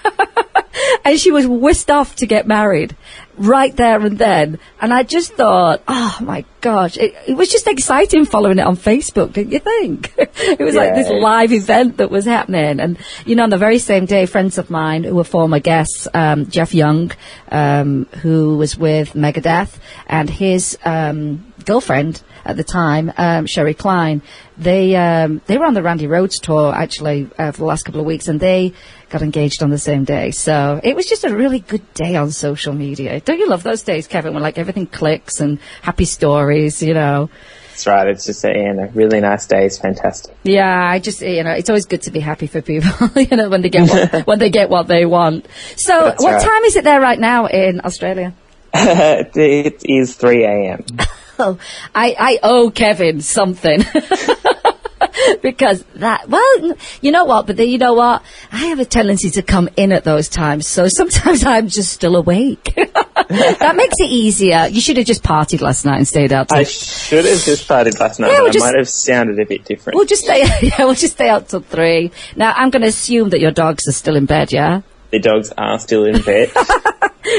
and 1.06 1.20
she 1.20 1.32
was 1.32 1.48
whisked 1.48 1.92
off 1.92 2.16
to 2.18 2.26
get 2.26 2.48
married 2.48 2.96
right 3.38 3.76
there 3.76 4.00
and 4.02 4.18
then. 4.18 4.60
And 4.82 4.94
I 4.94 5.04
just 5.04 5.34
thought, 5.34 5.84
oh 5.88 6.18
my 6.22 6.46
gosh, 6.62 6.98
it, 6.98 7.14
it 7.28 7.36
was 7.36 7.50
just 7.50 7.68
exciting 7.68 8.26
following 8.26 8.60
it 8.60 8.66
on 8.66 8.76
Facebook, 8.76 9.34
didn't 9.34 9.54
you 9.54 9.60
think? 9.60 10.14
it 10.18 10.60
was 10.60 10.76
like 10.76 10.96
this 10.96 11.10
live 11.10 11.52
event 11.52 11.98
that 11.98 12.10
was 12.10 12.26
happening. 12.26 12.80
And, 12.80 12.98
you 13.26 13.36
know, 13.36 13.44
on 13.44 13.52
the 13.52 13.58
very 13.58 13.78
same 13.78 14.06
day, 14.06 14.26
friends 14.26 14.58
of 14.58 14.70
mine 14.70 15.04
who 15.04 15.16
were 15.16 15.24
former 15.24 15.60
guests, 15.60 16.08
um, 16.14 16.48
Jeff 16.48 16.74
Young, 16.74 17.12
um, 17.52 18.06
who 18.22 18.58
was 18.58 18.78
with 18.78 19.14
Megadeth, 19.14 19.78
and 20.08 20.30
his 20.30 20.78
um, 20.84 21.54
girlfriend 21.66 22.22
at 22.46 22.58
the 22.58 22.64
time, 22.64 23.12
um, 23.18 23.46
Sherry 23.48 23.74
Klein, 23.74 24.22
they 24.58 24.96
um, 24.96 25.42
they 25.48 25.58
were 25.58 25.66
on 25.66 25.74
the 25.74 25.82
Randy 25.82 26.06
Rhoads 26.06 26.40
tour 26.42 26.74
actually 26.74 27.30
uh, 27.38 27.52
for 27.52 27.58
the 27.58 27.66
last 27.66 27.84
couple 27.84 28.00
of 28.00 28.06
weeks, 28.06 28.28
and 28.28 28.40
they 28.40 28.74
got 29.16 29.22
engaged 29.22 29.64
on 29.64 29.70
the 29.70 29.78
same 29.78 30.04
day. 30.04 30.32
So 30.32 30.82
it 30.84 30.94
was 30.94 31.06
just 31.06 31.24
a 31.24 31.34
really 31.34 31.60
good 31.60 31.94
day 31.94 32.18
on 32.18 32.32
social 32.32 32.74
media. 32.74 33.22
Don't 33.22 33.40
you 33.40 33.48
love 33.48 33.64
those 33.64 33.82
days, 33.82 34.08
Kevin, 34.08 34.34
when 34.34 34.44
like 34.44 34.58
everything 34.58 34.88
clicks 34.88 35.40
and 35.40 35.58
happy 35.82 36.04
stories, 36.04 36.84
you 36.84 36.94
know? 36.94 37.30
That's 37.70 37.88
right. 37.88 38.10
It's 38.10 38.26
just 38.26 38.44
a, 38.44 38.92
really 38.94 39.22
nice 39.22 39.48
day. 39.48 39.66
It's 39.66 39.78
fantastic. 39.78 40.36
Yeah, 40.44 40.68
I 40.68 41.00
just 41.00 41.22
you 41.22 41.44
know 41.44 41.52
it's 41.52 41.70
always 41.70 41.86
good 41.86 42.02
to 42.04 42.12
be 42.12 42.20
happy 42.20 42.48
for 42.48 42.62
people, 42.62 43.10
you 43.22 43.38
know, 43.38 43.50
when 43.50 43.62
they 43.62 43.70
get 43.70 43.90
what, 43.90 44.28
when 44.28 44.40
they 44.40 44.50
get 44.50 44.70
what 44.70 44.88
they 44.88 45.06
want. 45.06 45.48
So, 45.78 45.94
That's 45.94 46.22
what 46.24 46.34
right. 46.34 46.42
time 46.42 46.64
is 46.64 46.76
it 46.76 46.84
there 46.84 47.00
right 47.00 47.20
now 47.20 47.48
in 47.48 47.82
Australia? 47.84 48.34
it 48.74 49.82
is 49.86 50.16
3 50.16 50.44
a.m. 50.44 50.86
Oh, 51.38 51.58
I, 51.94 52.16
I 52.18 52.40
owe 52.44 52.70
Kevin 52.70 53.22
something. 53.22 53.84
because 55.42 55.84
that, 55.96 56.28
well, 56.30 56.76
you 57.02 57.12
know 57.12 57.26
what, 57.26 57.48
but 57.48 57.58
then 57.58 57.68
you 57.70 57.78
know 57.78 57.94
what? 57.94 58.24
I 58.52 58.68
have 58.68 58.80
a 58.80 58.86
tendency 58.86 59.30
to 59.32 59.42
come 59.42 59.70
in 59.78 59.92
at 59.92 60.04
those 60.04 60.30
times, 60.30 60.68
so 60.68 60.88
sometimes 60.88 61.46
I'm 61.46 61.68
just 61.68 61.92
still 61.94 62.16
awake. 62.16 62.64
that 62.76 63.74
makes 63.76 63.96
it 64.00 64.10
easier. 64.10 64.68
You 64.68 64.82
should 64.82 64.98
have 64.98 65.06
just 65.06 65.24
partied 65.24 65.62
last 65.62 65.86
night 65.86 65.98
and 65.98 66.08
stayed 66.08 66.32
out 66.34 66.50
till 66.50 66.60
I 66.60 66.64
should 66.64 67.26
have 67.26 67.44
just 67.44 67.64
started 67.64 68.00
last 68.00 68.20
night, 68.20 68.32
Yeah, 68.32 68.40
we'll 68.40 68.50
I 68.50 68.52
just- 68.52 68.66
might 68.66 68.78
have 68.78 68.90
sounded 68.90 69.40
a 69.40 69.46
bit 69.46 69.66
different. 69.66 69.96
We'll 69.98 70.06
just 70.06 70.24
stay, 70.24 70.46
yeah, 70.62 70.76
we'll 70.80 70.94
just 70.96 71.14
stay 71.14 71.30
out 71.30 71.50
till 71.50 71.62
three. 71.62 72.12
Now, 72.36 72.54
I'm 72.56 72.70
going 72.70 72.82
to 72.84 72.88
assume 72.90 73.30
that 73.30 73.40
your 73.40 73.52
dogs 73.52 73.88
are 73.88 73.94
still 73.94 74.16
in 74.16 74.26
bed, 74.26 74.52
yeah? 74.52 74.82
the 75.12 75.20
dogs 75.20 75.54
are 75.58 75.80
still 75.80 76.04
in 76.06 76.22
bed. 76.22 76.52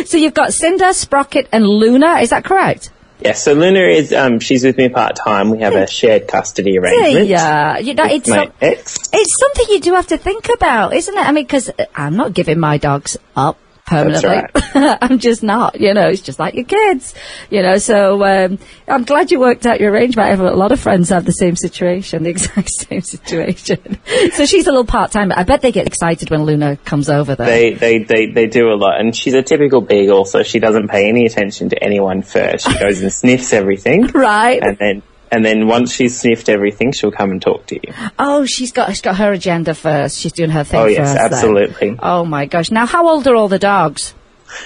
So 0.06 0.16
you've 0.16 0.34
got 0.34 0.52
Cinder, 0.52 0.92
Sprocket, 0.92 1.48
and 1.52 1.66
Luna, 1.66 2.20
is 2.20 2.30
that 2.30 2.42
correct? 2.44 2.90
Yeah, 3.20 3.32
so 3.32 3.54
Luna 3.54 3.80
is, 3.80 4.12
um, 4.12 4.40
she's 4.40 4.64
with 4.64 4.76
me 4.76 4.88
part 4.88 5.16
time. 5.16 5.50
We 5.50 5.61
have 5.61 5.75
a 5.75 5.87
shared 5.87 6.28
custody 6.28 6.78
arrangement. 6.78 7.26
Yeah, 7.26 7.78
you 7.78 7.94
know, 7.94 8.04
it's 8.04 8.28
some-. 8.28 8.52
It's 8.61 9.40
something 9.40 9.66
you 9.70 9.80
do 9.80 9.94
have 9.94 10.08
to 10.08 10.18
think 10.18 10.49
about, 10.52 10.94
isn't 10.94 11.16
it? 11.16 11.26
I 11.26 11.32
mean, 11.32 11.44
because 11.44 11.70
I'm 11.94 12.16
not 12.16 12.35
giving 12.35 12.58
my 12.58 12.78
dogs 12.78 13.16
up 13.35 13.58
permanently. 13.87 14.43
I'm 14.75 15.19
just 15.19 15.43
not, 15.43 15.81
you 15.81 15.95
know, 15.95 16.09
it's 16.09 16.21
just 16.21 16.38
like 16.38 16.55
your 16.55 16.64
kids, 16.64 17.14
you 17.50 17.62
know, 17.62 17.78
so 17.78 18.23
um, 18.25 18.59
I'm 18.87 19.05
glad 19.05 19.31
you 19.31 19.40
worked 19.40 19.64
out 19.64 19.81
your 19.81 19.93
arrangement. 19.93 20.26
I 20.26 20.31
have 20.31 20.40
a 20.40 20.50
lot 20.50 20.73
of 20.73 20.81
friends 20.81 21.09
have 21.11 21.25
the 21.25 21.33
same 21.33 21.57
situation, 21.57 22.23
the 22.25 22.31
exact 22.31 22.71
same 22.71 23.00
situation. 23.00 23.99
so 24.33 24.45
she's 24.45 24.66
a 24.66 24.71
little 24.71 24.85
part-time. 24.85 25.28
But 25.28 25.38
I 25.38 25.45
bet 25.45 25.62
they 25.62 25.73
get 25.73 25.87
excited 25.87 26.31
when 26.31 26.45
Luna 26.45 26.76
comes 26.76 27.09
over 27.09 27.35
though. 27.35 27.45
They, 27.45 27.75
they, 27.75 28.02
they, 28.02 28.31
they 28.33 28.47
do 28.47 28.69
a 28.69 28.76
lot, 28.76 29.00
and 29.00 29.14
she's 29.14 29.35
a 29.35 29.43
typical 29.43 29.81
beagle, 29.81 30.25
so 30.25 30.43
she 30.43 30.59
doesn't 30.59 30.88
pay 30.88 31.09
any 31.09 31.25
attention 31.26 31.71
to 31.71 31.83
anyone 31.83 32.23
first. 32.23 32.71
She 32.71 32.78
goes 32.78 33.00
and 33.00 33.12
sniffs 33.12 33.52
everything, 33.52 34.07
right? 34.14 34.61
and 34.62 34.76
then, 34.78 35.02
and 35.30 35.45
then 35.45 35.66
once 35.66 35.92
she's 35.92 36.18
sniffed 36.21 36.49
everything, 36.49 36.92
she'll 36.92 37.11
come 37.12 37.30
and 37.30 37.42
talk 37.42 37.66
to 37.66 37.75
you. 37.76 37.92
oh, 38.18 38.45
she's 38.47 38.73
got, 38.73 38.90
she's 38.90 39.00
got 39.00 39.16
her 39.16 39.33
agenda 39.33 39.75
first. 39.75 40.18
She's 40.18 40.33
doing 40.33 40.50
her 40.50 40.64
thing 40.64 40.80
Oh 40.80 40.87
yes, 40.87 40.99
first. 40.99 41.14
then. 41.14 41.25
absolutely. 41.33 41.97
Oh 42.00 42.25
my 42.25 42.47
gosh. 42.47 42.71
Now, 42.71 42.87
how 42.87 43.09
old 43.09 43.26
are 43.26 43.35
all 43.35 43.49
the 43.49 43.59
dogs? 43.59 44.14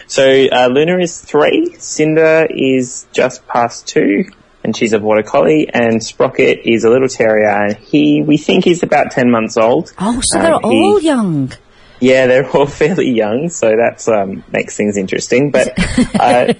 So 0.07 0.23
uh, 0.53 0.69
Luna 0.71 0.99
is 0.99 1.19
three, 1.21 1.75
Cinder 1.79 2.47
is 2.51 3.07
just 3.13 3.47
past 3.49 3.87
two, 3.89 4.25
and 4.63 4.77
she's 4.77 4.93
a 4.93 4.99
border 4.99 5.23
collie, 5.23 5.69
and 5.73 6.03
Sprocket 6.05 6.61
is 6.65 6.85
a 6.85 6.91
little 6.91 7.09
terrier, 7.09 7.49
and 7.49 7.77
he 7.79 8.23
we 8.23 8.37
think 8.37 8.65
he's 8.65 8.83
about 8.83 9.11
ten 9.13 9.31
months 9.31 9.57
old. 9.57 9.93
Oh, 9.99 10.21
so 10.23 10.39
they're 10.39 10.55
Um, 10.55 10.71
he- 10.71 10.77
all 10.83 11.01
young. 11.01 11.53
Yeah, 12.01 12.27
they're 12.27 12.49
all 12.51 12.67
fairly 12.83 13.11
young, 13.11 13.49
so 13.51 13.77
that's 13.77 14.09
um, 14.09 14.43
makes 14.51 14.77
things 14.77 14.97
interesting. 14.97 15.51
But 15.51 15.69
uh, 16.19 16.55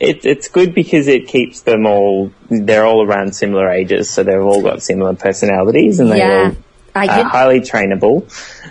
it, 0.00 0.24
it's 0.24 0.48
good 0.48 0.74
because 0.74 1.06
it 1.08 1.28
keeps 1.28 1.60
them 1.62 1.86
all. 1.86 2.32
They're 2.48 2.86
all 2.86 3.04
around 3.06 3.34
similar 3.36 3.68
ages, 3.70 4.08
so 4.10 4.22
they've 4.22 4.40
all 4.42 4.62
got 4.62 4.82
similar 4.82 5.14
personalities, 5.14 6.00
and 6.00 6.10
they're 6.10 6.18
Yeah. 6.18 6.52
all 6.96 7.08
uh, 7.10 7.24
highly 7.24 7.60
trainable. 7.60 8.24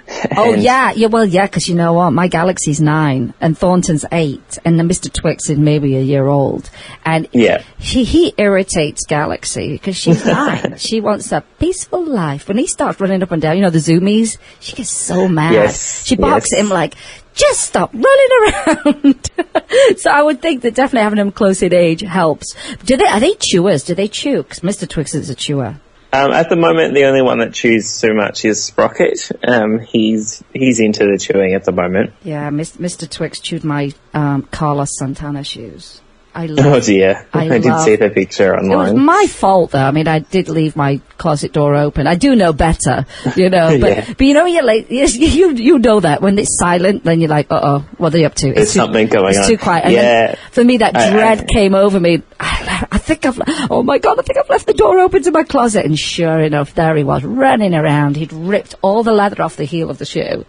Oh 0.38 0.54
yeah, 0.54 0.92
yeah. 0.92 1.08
Well, 1.08 1.26
yeah, 1.26 1.46
because 1.46 1.68
you 1.68 1.76
know 1.76 1.94
what, 1.94 2.12
my 2.12 2.28
Galaxy's 2.28 2.82
nine 2.82 3.34
and 3.42 3.58
Thornton's 3.58 4.06
eight, 4.12 4.58
and 4.66 4.78
then 4.78 4.90
Mr. 4.90 5.12
Twix 5.12 5.50
is 5.50 5.58
maybe 5.58 5.96
a 5.96 6.02
year 6.02 6.28
old, 6.28 6.70
and 7.06 7.28
Yeah. 7.32 7.64
he 7.80 8.04
he 8.04 8.34
irritates 8.38 9.06
Galaxy 9.06 9.72
because 9.74 9.96
she's 9.96 10.26
nine. 10.40 10.76
she 10.78 11.00
wants 11.02 11.32
a 11.32 11.42
peaceful 11.60 12.04
life. 12.06 12.48
When 12.48 12.58
he 12.58 12.68
starts 12.68 13.00
running 13.00 13.24
up 13.24 13.32
and 13.32 13.42
down, 13.42 13.56
you 13.56 13.62
know 13.62 13.70
the 13.70 13.80
zoomies, 13.80 14.38
she 14.60 14.76
gets 14.76 14.90
so 14.92 15.28
mad. 15.28 15.54
Yes, 15.54 16.06
she 16.06 16.16
barks 16.16 16.50
yes. 16.52 16.60
at 16.60 16.66
him 16.66 16.70
like. 16.70 16.96
Just 17.34 17.64
stop 17.64 17.94
running 17.94 18.86
around. 18.86 19.30
so 19.98 20.10
I 20.10 20.22
would 20.24 20.42
think 20.42 20.62
that 20.62 20.74
definitely 20.74 21.02
having 21.04 21.18
them 21.18 21.34
close 21.34 21.62
in 21.62 21.74
age 21.74 22.00
helps. 22.00 22.56
Do 22.86 22.96
they? 22.96 23.04
Are 23.06 23.20
they 23.20 23.34
chewers? 23.34 23.84
Do 23.84 23.94
they 23.94 24.08
chew? 24.08 24.44
'Cause 24.44 24.62
Mr. 24.62 24.88
Twix 24.88 25.14
is 25.14 25.30
a 25.30 25.36
chewer. 25.36 25.76
Um, 26.16 26.32
at 26.32 26.48
the 26.48 26.56
moment, 26.56 26.94
the 26.94 27.04
only 27.06 27.22
one 27.22 27.40
that 27.40 27.54
chews 27.54 27.90
so 27.90 28.14
much 28.14 28.46
is 28.46 28.64
Sprocket. 28.64 29.32
Um, 29.46 29.80
he's 29.80 30.42
he's 30.54 30.80
into 30.80 31.04
the 31.04 31.18
chewing 31.18 31.54
at 31.56 31.66
the 31.66 31.74
moment. 31.74 32.14
Yeah, 32.24 32.50
Mr. 32.52 33.10
Twix 33.10 33.42
chewed 33.42 33.66
my 33.66 33.92
um, 34.14 34.44
Carlos 34.44 34.98
Santana 34.98 35.44
shoes. 35.44 36.00
I 36.36 36.48
love 36.48 36.66
Oh 36.76 36.80
dear, 36.82 37.26
I 37.34 37.46
I, 37.50 37.58
did 37.60 37.80
see 37.80 37.96
the 37.96 38.10
picture 38.10 38.54
online. 38.56 38.72
It 38.72 38.76
was 38.76 38.94
my 38.94 39.26
fault, 39.30 39.72
though. 39.72 39.80
I 39.80 39.92
mean, 39.92 40.08
I 40.08 40.20
did 40.20 40.50
leave 40.50 40.76
my 40.76 41.00
closet 41.18 41.54
door 41.54 41.76
open. 41.76 42.08
I 42.08 42.16
do 42.16 42.36
know 42.36 42.52
better, 42.52 43.06
you 43.38 43.50
know. 43.50 43.78
But, 43.80 43.90
Yeah. 43.90 44.14
but 44.18 44.22
you 44.28 44.34
know, 44.34 44.46
you're 44.46 44.64
like, 44.64 44.92
you 44.92 45.52
you 45.56 45.80
know 45.80 46.02
that 46.02 46.22
when 46.22 46.38
it's 46.38 46.58
silent, 46.60 47.04
then 47.06 47.22
you're 47.22 47.30
like, 47.30 47.48
uh 47.50 47.60
oh, 47.64 47.80
what 47.98 48.08
are 48.08 48.18
they 48.18 48.26
up 48.26 48.36
to? 48.36 48.52
There's 48.54 48.72
something 48.72 49.08
going 49.08 49.30
it's 49.30 49.38
on. 49.38 49.44
It's 49.44 49.50
too 49.50 49.58
quiet. 49.58 49.86
And 49.86 49.96
then 49.96 50.30
Yeah. 50.32 50.36
for 50.52 50.64
me, 50.64 50.78
that 50.78 50.96
I- 50.96 51.10
dread 51.12 51.40
I- 51.42 51.46
came 51.46 51.74
over 51.74 52.00
me. 52.00 52.22
I, 52.38 52.98
think 52.98 53.26
I've, 53.26 53.40
oh 53.72 53.82
my 53.84 53.98
god, 54.00 54.20
I 54.20 54.24
think 54.24 54.38
I've 54.40 54.50
left 54.50 54.68
the 54.68 54.74
door 54.74 55.00
open 55.00 55.24
to 55.24 55.32
my 55.32 55.44
closet. 55.44 55.86
And 55.86 55.98
sure 55.98 56.40
enough, 56.42 56.74
there 56.76 56.96
he 56.98 57.04
was, 57.04 57.24
running 57.24 57.74
around. 57.74 58.18
He'd 58.18 58.34
ripped 58.34 58.76
all 58.82 59.04
the 59.04 59.14
leather 59.14 59.42
off 59.42 59.56
the 59.56 59.64
heel 59.64 59.90
of 59.90 60.00
the 60.00 60.06
shoe, 60.06 60.44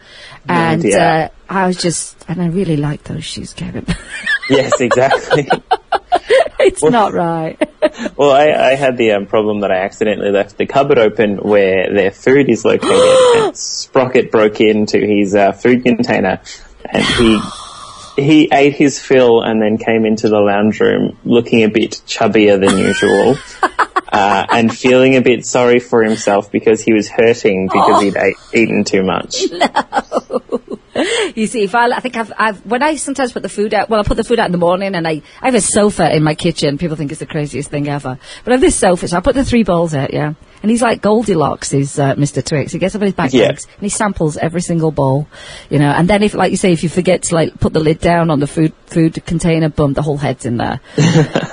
and 0.48 0.82
dear. 0.82 0.98
uh, 0.98 1.28
I 1.48 1.66
was 1.68 1.76
just, 1.76 2.24
and 2.28 2.42
I 2.42 2.48
really 2.48 2.76
liked 2.76 3.04
those 3.04 3.24
shoes, 3.24 3.52
Kevin. 3.52 3.86
yes, 4.50 4.80
exactly. 4.80 5.48
It's 6.66 6.82
not 6.82 7.12
right. 7.12 7.60
Well, 8.16 8.32
I, 8.32 8.72
I 8.72 8.74
had 8.74 8.98
the 8.98 9.12
um, 9.12 9.26
problem 9.26 9.60
that 9.60 9.70
I 9.70 9.76
accidentally 9.76 10.30
left 10.30 10.58
the 10.58 10.66
cupboard 10.66 10.98
open 10.98 11.36
where 11.36 11.92
their 11.92 12.10
food 12.10 12.50
is 12.50 12.64
located, 12.64 12.90
and 13.36 13.56
Sprocket 13.56 14.30
broke 14.30 14.60
into 14.60 14.98
his 14.98 15.34
uh, 15.34 15.52
food 15.52 15.84
container, 15.84 16.40
and 16.84 17.04
he 17.04 17.40
he 18.16 18.48
ate 18.52 18.74
his 18.74 19.00
fill 19.00 19.42
and 19.42 19.62
then 19.62 19.78
came 19.78 20.04
into 20.04 20.28
the 20.28 20.38
lounge 20.38 20.80
room 20.80 21.16
looking 21.24 21.62
a 21.62 21.68
bit 21.68 22.02
chubbier 22.06 22.58
than 22.58 22.76
usual, 22.76 23.36
uh, 24.12 24.46
and 24.50 24.76
feeling 24.76 25.16
a 25.16 25.22
bit 25.22 25.46
sorry 25.46 25.78
for 25.78 26.02
himself 26.02 26.50
because 26.50 26.82
he 26.82 26.92
was 26.92 27.08
hurting 27.08 27.68
because 27.68 28.02
he'd 28.02 28.16
ate, 28.16 28.36
eaten 28.52 28.84
too 28.84 29.02
much. 29.02 29.44
You 31.36 31.46
see, 31.46 31.64
if 31.64 31.74
I, 31.74 31.90
I 31.90 32.00
think 32.00 32.16
I've, 32.16 32.32
I've, 32.38 32.64
when 32.64 32.82
I 32.82 32.96
sometimes 32.96 33.32
put 33.32 33.42
the 33.42 33.48
food 33.48 33.74
out, 33.74 33.90
well, 33.90 34.00
I 34.00 34.04
put 34.04 34.16
the 34.16 34.24
food 34.24 34.38
out 34.38 34.46
in 34.46 34.52
the 34.52 34.58
morning 34.58 34.94
and 34.94 35.06
I, 35.06 35.22
I 35.42 35.46
have 35.46 35.54
a 35.54 35.60
sofa 35.60 36.14
in 36.14 36.22
my 36.22 36.34
kitchen. 36.34 36.78
People 36.78 36.96
think 36.96 37.10
it's 37.10 37.20
the 37.20 37.26
craziest 37.26 37.70
thing 37.70 37.88
ever. 37.88 38.18
But 38.44 38.52
I 38.52 38.54
have 38.54 38.60
this 38.60 38.76
sofa, 38.76 39.08
so 39.08 39.16
I 39.16 39.20
put 39.20 39.34
the 39.34 39.44
three 39.44 39.64
bowls 39.64 39.94
out, 39.94 40.12
yeah. 40.12 40.34
And 40.62 40.70
he's 40.70 40.82
like 40.82 41.02
Goldilocks, 41.02 41.72
is 41.72 41.98
uh, 41.98 42.14
Mr. 42.14 42.44
Twix. 42.44 42.72
He 42.72 42.78
gets 42.78 42.94
up 42.94 43.02
on 43.02 43.06
his 43.06 43.14
back 43.14 43.32
Yeah. 43.32 43.46
legs 43.48 43.66
and 43.74 43.82
he 43.82 43.88
samples 43.88 44.36
every 44.36 44.60
single 44.60 44.90
bowl, 44.90 45.28
you 45.70 45.78
know. 45.78 45.90
And 45.90 46.08
then 46.08 46.22
if, 46.22 46.34
like 46.34 46.50
you 46.50 46.56
say, 46.56 46.72
if 46.72 46.82
you 46.82 46.88
forget 46.88 47.22
to 47.24 47.34
like 47.34 47.58
put 47.60 47.72
the 47.72 47.80
lid 47.80 48.00
down 48.00 48.30
on 48.30 48.40
the 48.40 48.46
food 48.46 48.72
food 48.86 49.24
container, 49.26 49.68
boom, 49.68 49.92
the 49.92 50.02
whole 50.02 50.16
head's 50.16 50.46
in 50.46 50.56
there. 50.56 50.80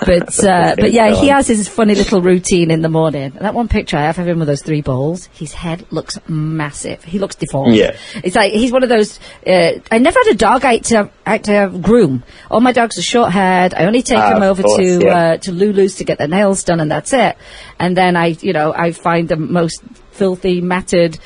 but 0.05 0.43
uh, 0.43 0.75
but 0.77 0.91
yeah, 0.91 1.13
he 1.15 1.27
has 1.27 1.47
his 1.47 1.67
funny 1.67 1.95
little 1.95 2.21
routine 2.21 2.71
in 2.71 2.81
the 2.81 2.89
morning. 2.89 3.23
And 3.35 3.41
that 3.41 3.53
one 3.53 3.67
picture 3.67 3.97
I 3.97 4.03
have 4.03 4.19
of 4.19 4.27
him 4.27 4.39
with 4.39 4.47
those 4.47 4.61
three 4.61 4.81
bowls, 4.81 5.25
his 5.33 5.53
head 5.53 5.85
looks 5.91 6.17
massive. 6.27 7.03
He 7.03 7.19
looks 7.19 7.35
deformed. 7.35 7.75
Yeah. 7.75 7.95
It's 8.23 8.35
like 8.35 8.53
he's 8.53 8.71
one 8.71 8.83
of 8.83 8.89
those. 8.89 9.19
Uh, 9.45 9.73
I 9.91 9.97
never 9.99 10.19
had 10.23 10.33
a 10.33 10.37
dog 10.37 10.65
I 10.65 10.73
had 10.73 10.83
to, 10.85 11.09
I 11.25 11.29
had 11.31 11.43
to 11.45 11.79
groom. 11.81 12.23
All 12.49 12.61
my 12.61 12.71
dogs 12.71 12.97
are 12.97 13.01
short 13.03 13.31
haired. 13.31 13.73
I 13.73 13.85
only 13.85 14.01
take 14.01 14.17
Ah, 14.19 14.33
them 14.33 14.43
over 14.43 14.63
course, 14.63 14.77
to 14.77 14.99
yeah. 15.05 15.15
uh, 15.17 15.37
to 15.37 15.51
Lulu's 15.51 15.95
to 15.95 16.03
get 16.03 16.17
their 16.17 16.27
nails 16.27 16.63
done, 16.63 16.79
and 16.79 16.89
that's 16.91 17.13
it. 17.13 17.35
And 17.79 17.97
then 17.97 18.15
I, 18.15 18.27
you 18.27 18.53
know, 18.53 18.73
I 18.73 18.92
find 18.93 19.27
the 19.29 19.35
most 19.37 19.81
filthy, 20.11 20.61
matted 20.61 21.19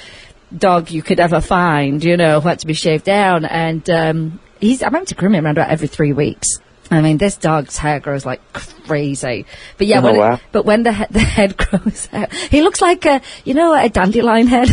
dog 0.57 0.91
you 0.91 1.01
could 1.01 1.19
ever 1.19 1.41
find. 1.41 2.03
You 2.03 2.17
know, 2.17 2.39
who 2.39 2.47
had 2.49 2.59
to 2.59 2.67
be 2.67 2.73
shaved 2.73 3.03
down, 3.05 3.45
and 3.45 3.87
um, 3.89 4.39
he's. 4.59 4.81
I'm 4.83 4.91
having 4.93 5.05
to 5.07 5.15
groom 5.15 5.35
him 5.35 5.45
around 5.45 5.57
about 5.57 5.69
every 5.69 5.87
three 5.87 6.13
weeks. 6.13 6.59
I 6.89 7.01
mean, 7.01 7.17
this 7.17 7.35
dog's 7.35 7.77
hair 7.77 7.99
grows 7.99 8.25
like 8.25 8.41
crazy. 8.53 9.45
But 9.77 9.87
yeah, 9.87 9.99
Oh, 9.99 10.03
when 10.03 10.33
it- 10.33 10.39
but 10.53 10.65
when 10.65 10.83
the 10.83 10.93
he- 10.93 11.05
the 11.11 11.19
head 11.19 11.57
grows 11.57 12.07
out, 12.13 12.33
he 12.51 12.61
looks 12.61 12.81
like 12.81 13.05
a, 13.05 13.21
you 13.43 13.53
know, 13.53 13.73
a 13.73 13.89
dandelion 13.89 14.47
head. 14.47 14.69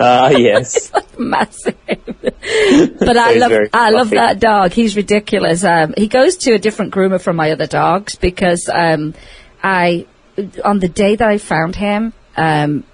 Ah, 0.00 0.28
yes. 0.48 0.90
massive. 1.18 1.74
but 1.86 3.16
I 3.16 3.34
love 3.34 3.52
I 3.74 3.90
love 3.90 4.10
that 4.10 4.38
dog. 4.40 4.72
He's 4.72 4.96
ridiculous. 4.96 5.64
Um, 5.64 5.92
he 5.96 6.06
goes 6.08 6.36
to 6.38 6.52
a 6.54 6.58
different 6.58 6.94
groomer 6.94 7.20
from 7.20 7.36
my 7.36 7.50
other 7.50 7.66
dogs 7.66 8.14
because 8.14 8.70
um, 8.72 9.12
I 9.62 10.06
on 10.64 10.78
the 10.78 10.88
day 10.88 11.16
that 11.16 11.28
I 11.28 11.38
found 11.38 11.76
him. 11.76 12.12
Um, 12.36 12.84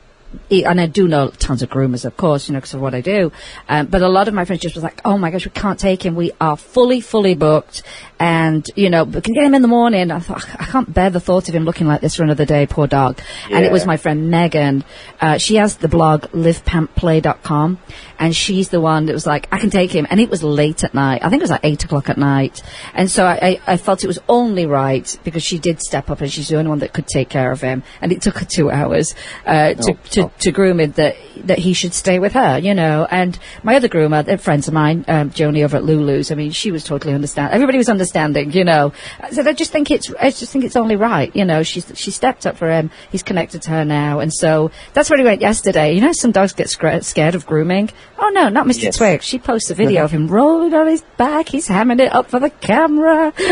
he, 0.48 0.64
and 0.64 0.80
I 0.80 0.86
do 0.86 1.08
know 1.08 1.28
tons 1.28 1.62
of 1.62 1.70
groomers, 1.70 2.04
of 2.04 2.16
course, 2.16 2.48
you 2.48 2.54
know, 2.54 2.58
because 2.58 2.74
of 2.74 2.80
what 2.80 2.94
I 2.94 3.00
do. 3.00 3.32
Um, 3.68 3.86
but 3.86 4.02
a 4.02 4.08
lot 4.08 4.28
of 4.28 4.34
my 4.34 4.44
friends 4.44 4.62
just 4.62 4.74
was 4.74 4.84
like, 4.84 5.00
"Oh 5.04 5.18
my 5.18 5.30
gosh, 5.30 5.44
we 5.44 5.50
can't 5.50 5.78
take 5.78 6.04
him. 6.04 6.14
We 6.14 6.32
are 6.40 6.56
fully, 6.56 7.00
fully 7.00 7.34
booked, 7.34 7.82
and 8.18 8.68
you 8.74 8.90
know, 8.90 9.04
we 9.04 9.20
can 9.20 9.34
get 9.34 9.44
him 9.44 9.54
in 9.54 9.62
the 9.62 9.68
morning." 9.68 10.10
I 10.10 10.18
thought, 10.18 10.44
I 10.60 10.64
can't 10.64 10.92
bear 10.92 11.10
the 11.10 11.20
thought 11.20 11.48
of 11.48 11.54
him 11.54 11.64
looking 11.64 11.86
like 11.86 12.00
this 12.00 12.16
for 12.16 12.22
another 12.22 12.44
day. 12.44 12.66
Poor 12.66 12.86
dog. 12.86 13.20
And 13.50 13.64
it 13.64 13.72
was 13.72 13.86
my 13.86 13.96
friend 13.96 14.30
Megan. 14.30 14.84
Uh, 15.20 15.38
she 15.38 15.56
has 15.56 15.76
the 15.76 15.88
blog 15.88 16.22
livepantplay.com, 16.32 17.78
and 18.18 18.34
she's 18.34 18.68
the 18.68 18.80
one 18.80 19.06
that 19.06 19.12
was 19.12 19.26
like, 19.26 19.48
"I 19.52 19.58
can 19.58 19.70
take 19.70 19.90
him." 19.92 20.06
And 20.10 20.20
it 20.20 20.30
was 20.30 20.42
late 20.42 20.84
at 20.84 20.94
night. 20.94 21.24
I 21.24 21.28
think 21.30 21.40
it 21.40 21.44
was 21.44 21.50
like 21.50 21.64
eight 21.64 21.84
o'clock 21.84 22.08
at 22.08 22.18
night, 22.18 22.62
and 22.94 23.10
so 23.10 23.24
I, 23.26 23.34
I, 23.34 23.60
I 23.74 23.76
felt 23.76 24.04
it 24.04 24.06
was 24.08 24.18
only 24.28 24.66
right 24.66 25.18
because 25.24 25.42
she 25.42 25.58
did 25.58 25.80
step 25.80 26.10
up, 26.10 26.20
and 26.20 26.30
she's 26.30 26.48
the 26.48 26.56
only 26.56 26.68
one 26.68 26.78
that 26.80 26.92
could 26.92 27.06
take 27.06 27.28
care 27.28 27.50
of 27.52 27.60
him. 27.60 27.82
And 28.00 28.12
it 28.12 28.22
took 28.22 28.38
her 28.38 28.46
two 28.46 28.70
hours 28.70 29.14
uh, 29.46 29.74
to, 29.74 29.92
Oh, 29.92 29.98
to 30.10 30.22
oh. 30.24 30.32
to 30.40 30.52
groom 30.52 30.80
him 30.80 30.92
that 30.92 31.16
that 31.44 31.58
he 31.58 31.72
should 31.72 31.94
stay 31.94 32.18
with 32.18 32.32
her, 32.32 32.58
you 32.58 32.74
know. 32.74 33.06
And 33.10 33.38
my 33.62 33.76
other 33.76 33.88
groomer, 33.88 34.24
they're 34.24 34.38
friends 34.38 34.68
of 34.68 34.74
mine, 34.74 35.04
um, 35.08 35.30
Joni 35.30 35.64
over 35.64 35.76
at 35.76 35.84
Lulu's. 35.84 36.30
I 36.30 36.34
mean, 36.34 36.52
she 36.52 36.70
was 36.70 36.84
totally 36.84 37.14
understanding. 37.14 37.54
Everybody 37.54 37.78
was 37.78 37.88
understanding, 37.88 38.52
you 38.52 38.64
know. 38.64 38.92
So 39.32 39.42
I 39.42 39.52
just 39.52 39.72
think 39.72 39.90
it's 39.90 40.12
I 40.20 40.30
just 40.30 40.52
think 40.52 40.64
it's 40.64 40.76
only 40.76 40.96
right, 40.96 41.34
you 41.34 41.44
know. 41.44 41.62
She's 41.62 41.90
she 41.94 42.10
stepped 42.10 42.46
up 42.46 42.56
for 42.56 42.70
him. 42.70 42.90
He's 43.10 43.22
connected 43.22 43.62
to 43.62 43.70
her 43.70 43.84
now, 43.84 44.20
and 44.20 44.32
so 44.32 44.70
that's 44.92 45.10
where 45.10 45.18
he 45.18 45.24
went 45.24 45.40
yesterday. 45.40 45.92
You 45.94 46.00
know, 46.00 46.12
some 46.12 46.32
dogs 46.32 46.52
get 46.52 46.70
scared 46.70 47.34
of 47.34 47.46
grooming. 47.46 47.90
Oh 48.18 48.28
no, 48.30 48.48
not 48.48 48.66
Mr. 48.66 48.82
Yes. 48.84 48.96
Twix. 48.96 49.24
She 49.26 49.38
posts 49.38 49.70
a 49.70 49.74
video 49.74 50.04
of 50.04 50.10
him 50.10 50.28
rolling 50.28 50.72
on 50.74 50.86
his 50.86 51.02
back. 51.16 51.48
He's 51.48 51.68
hamming 51.68 52.00
it 52.00 52.12
up 52.12 52.30
for 52.30 52.38
the 52.40 52.50
camera. 52.50 53.32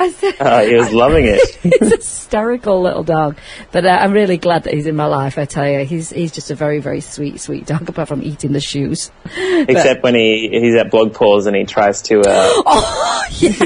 I 0.00 0.10
said, 0.16 0.34
Uh, 0.40 0.62
he 0.62 0.74
was 0.74 0.92
loving 0.92 1.24
it. 1.26 1.40
he's 1.62 1.92
a 1.92 1.96
hysterical 1.96 2.80
little 2.82 3.04
dog. 3.04 3.36
But 3.70 3.84
uh, 3.84 3.90
I'm 4.00 4.12
really 4.12 4.36
glad 4.38 4.64
that 4.64 4.74
he's 4.74 4.86
in 4.86 4.96
my 4.96 5.06
life. 5.06 5.38
I 5.38 5.44
tell 5.44 5.68
you, 5.68 5.84
he's 5.84 6.10
he's 6.10 6.32
just 6.32 6.50
a 6.50 6.54
very 6.54 6.80
very 6.80 7.00
sweet 7.00 7.40
sweet 7.40 7.66
dog. 7.66 7.88
Apart 7.88 8.08
from 8.08 8.22
eating 8.22 8.52
the 8.52 8.60
shoes. 8.60 9.10
Except 9.36 10.02
when 10.02 10.14
he 10.14 10.48
he's 10.50 10.74
at 10.74 10.90
BlogPaws 10.90 11.46
and 11.46 11.54
he 11.54 11.64
tries 11.64 12.02
to 12.02 12.20
uh, 12.20 12.22
Oh 12.26 13.24
yes. 13.38 13.60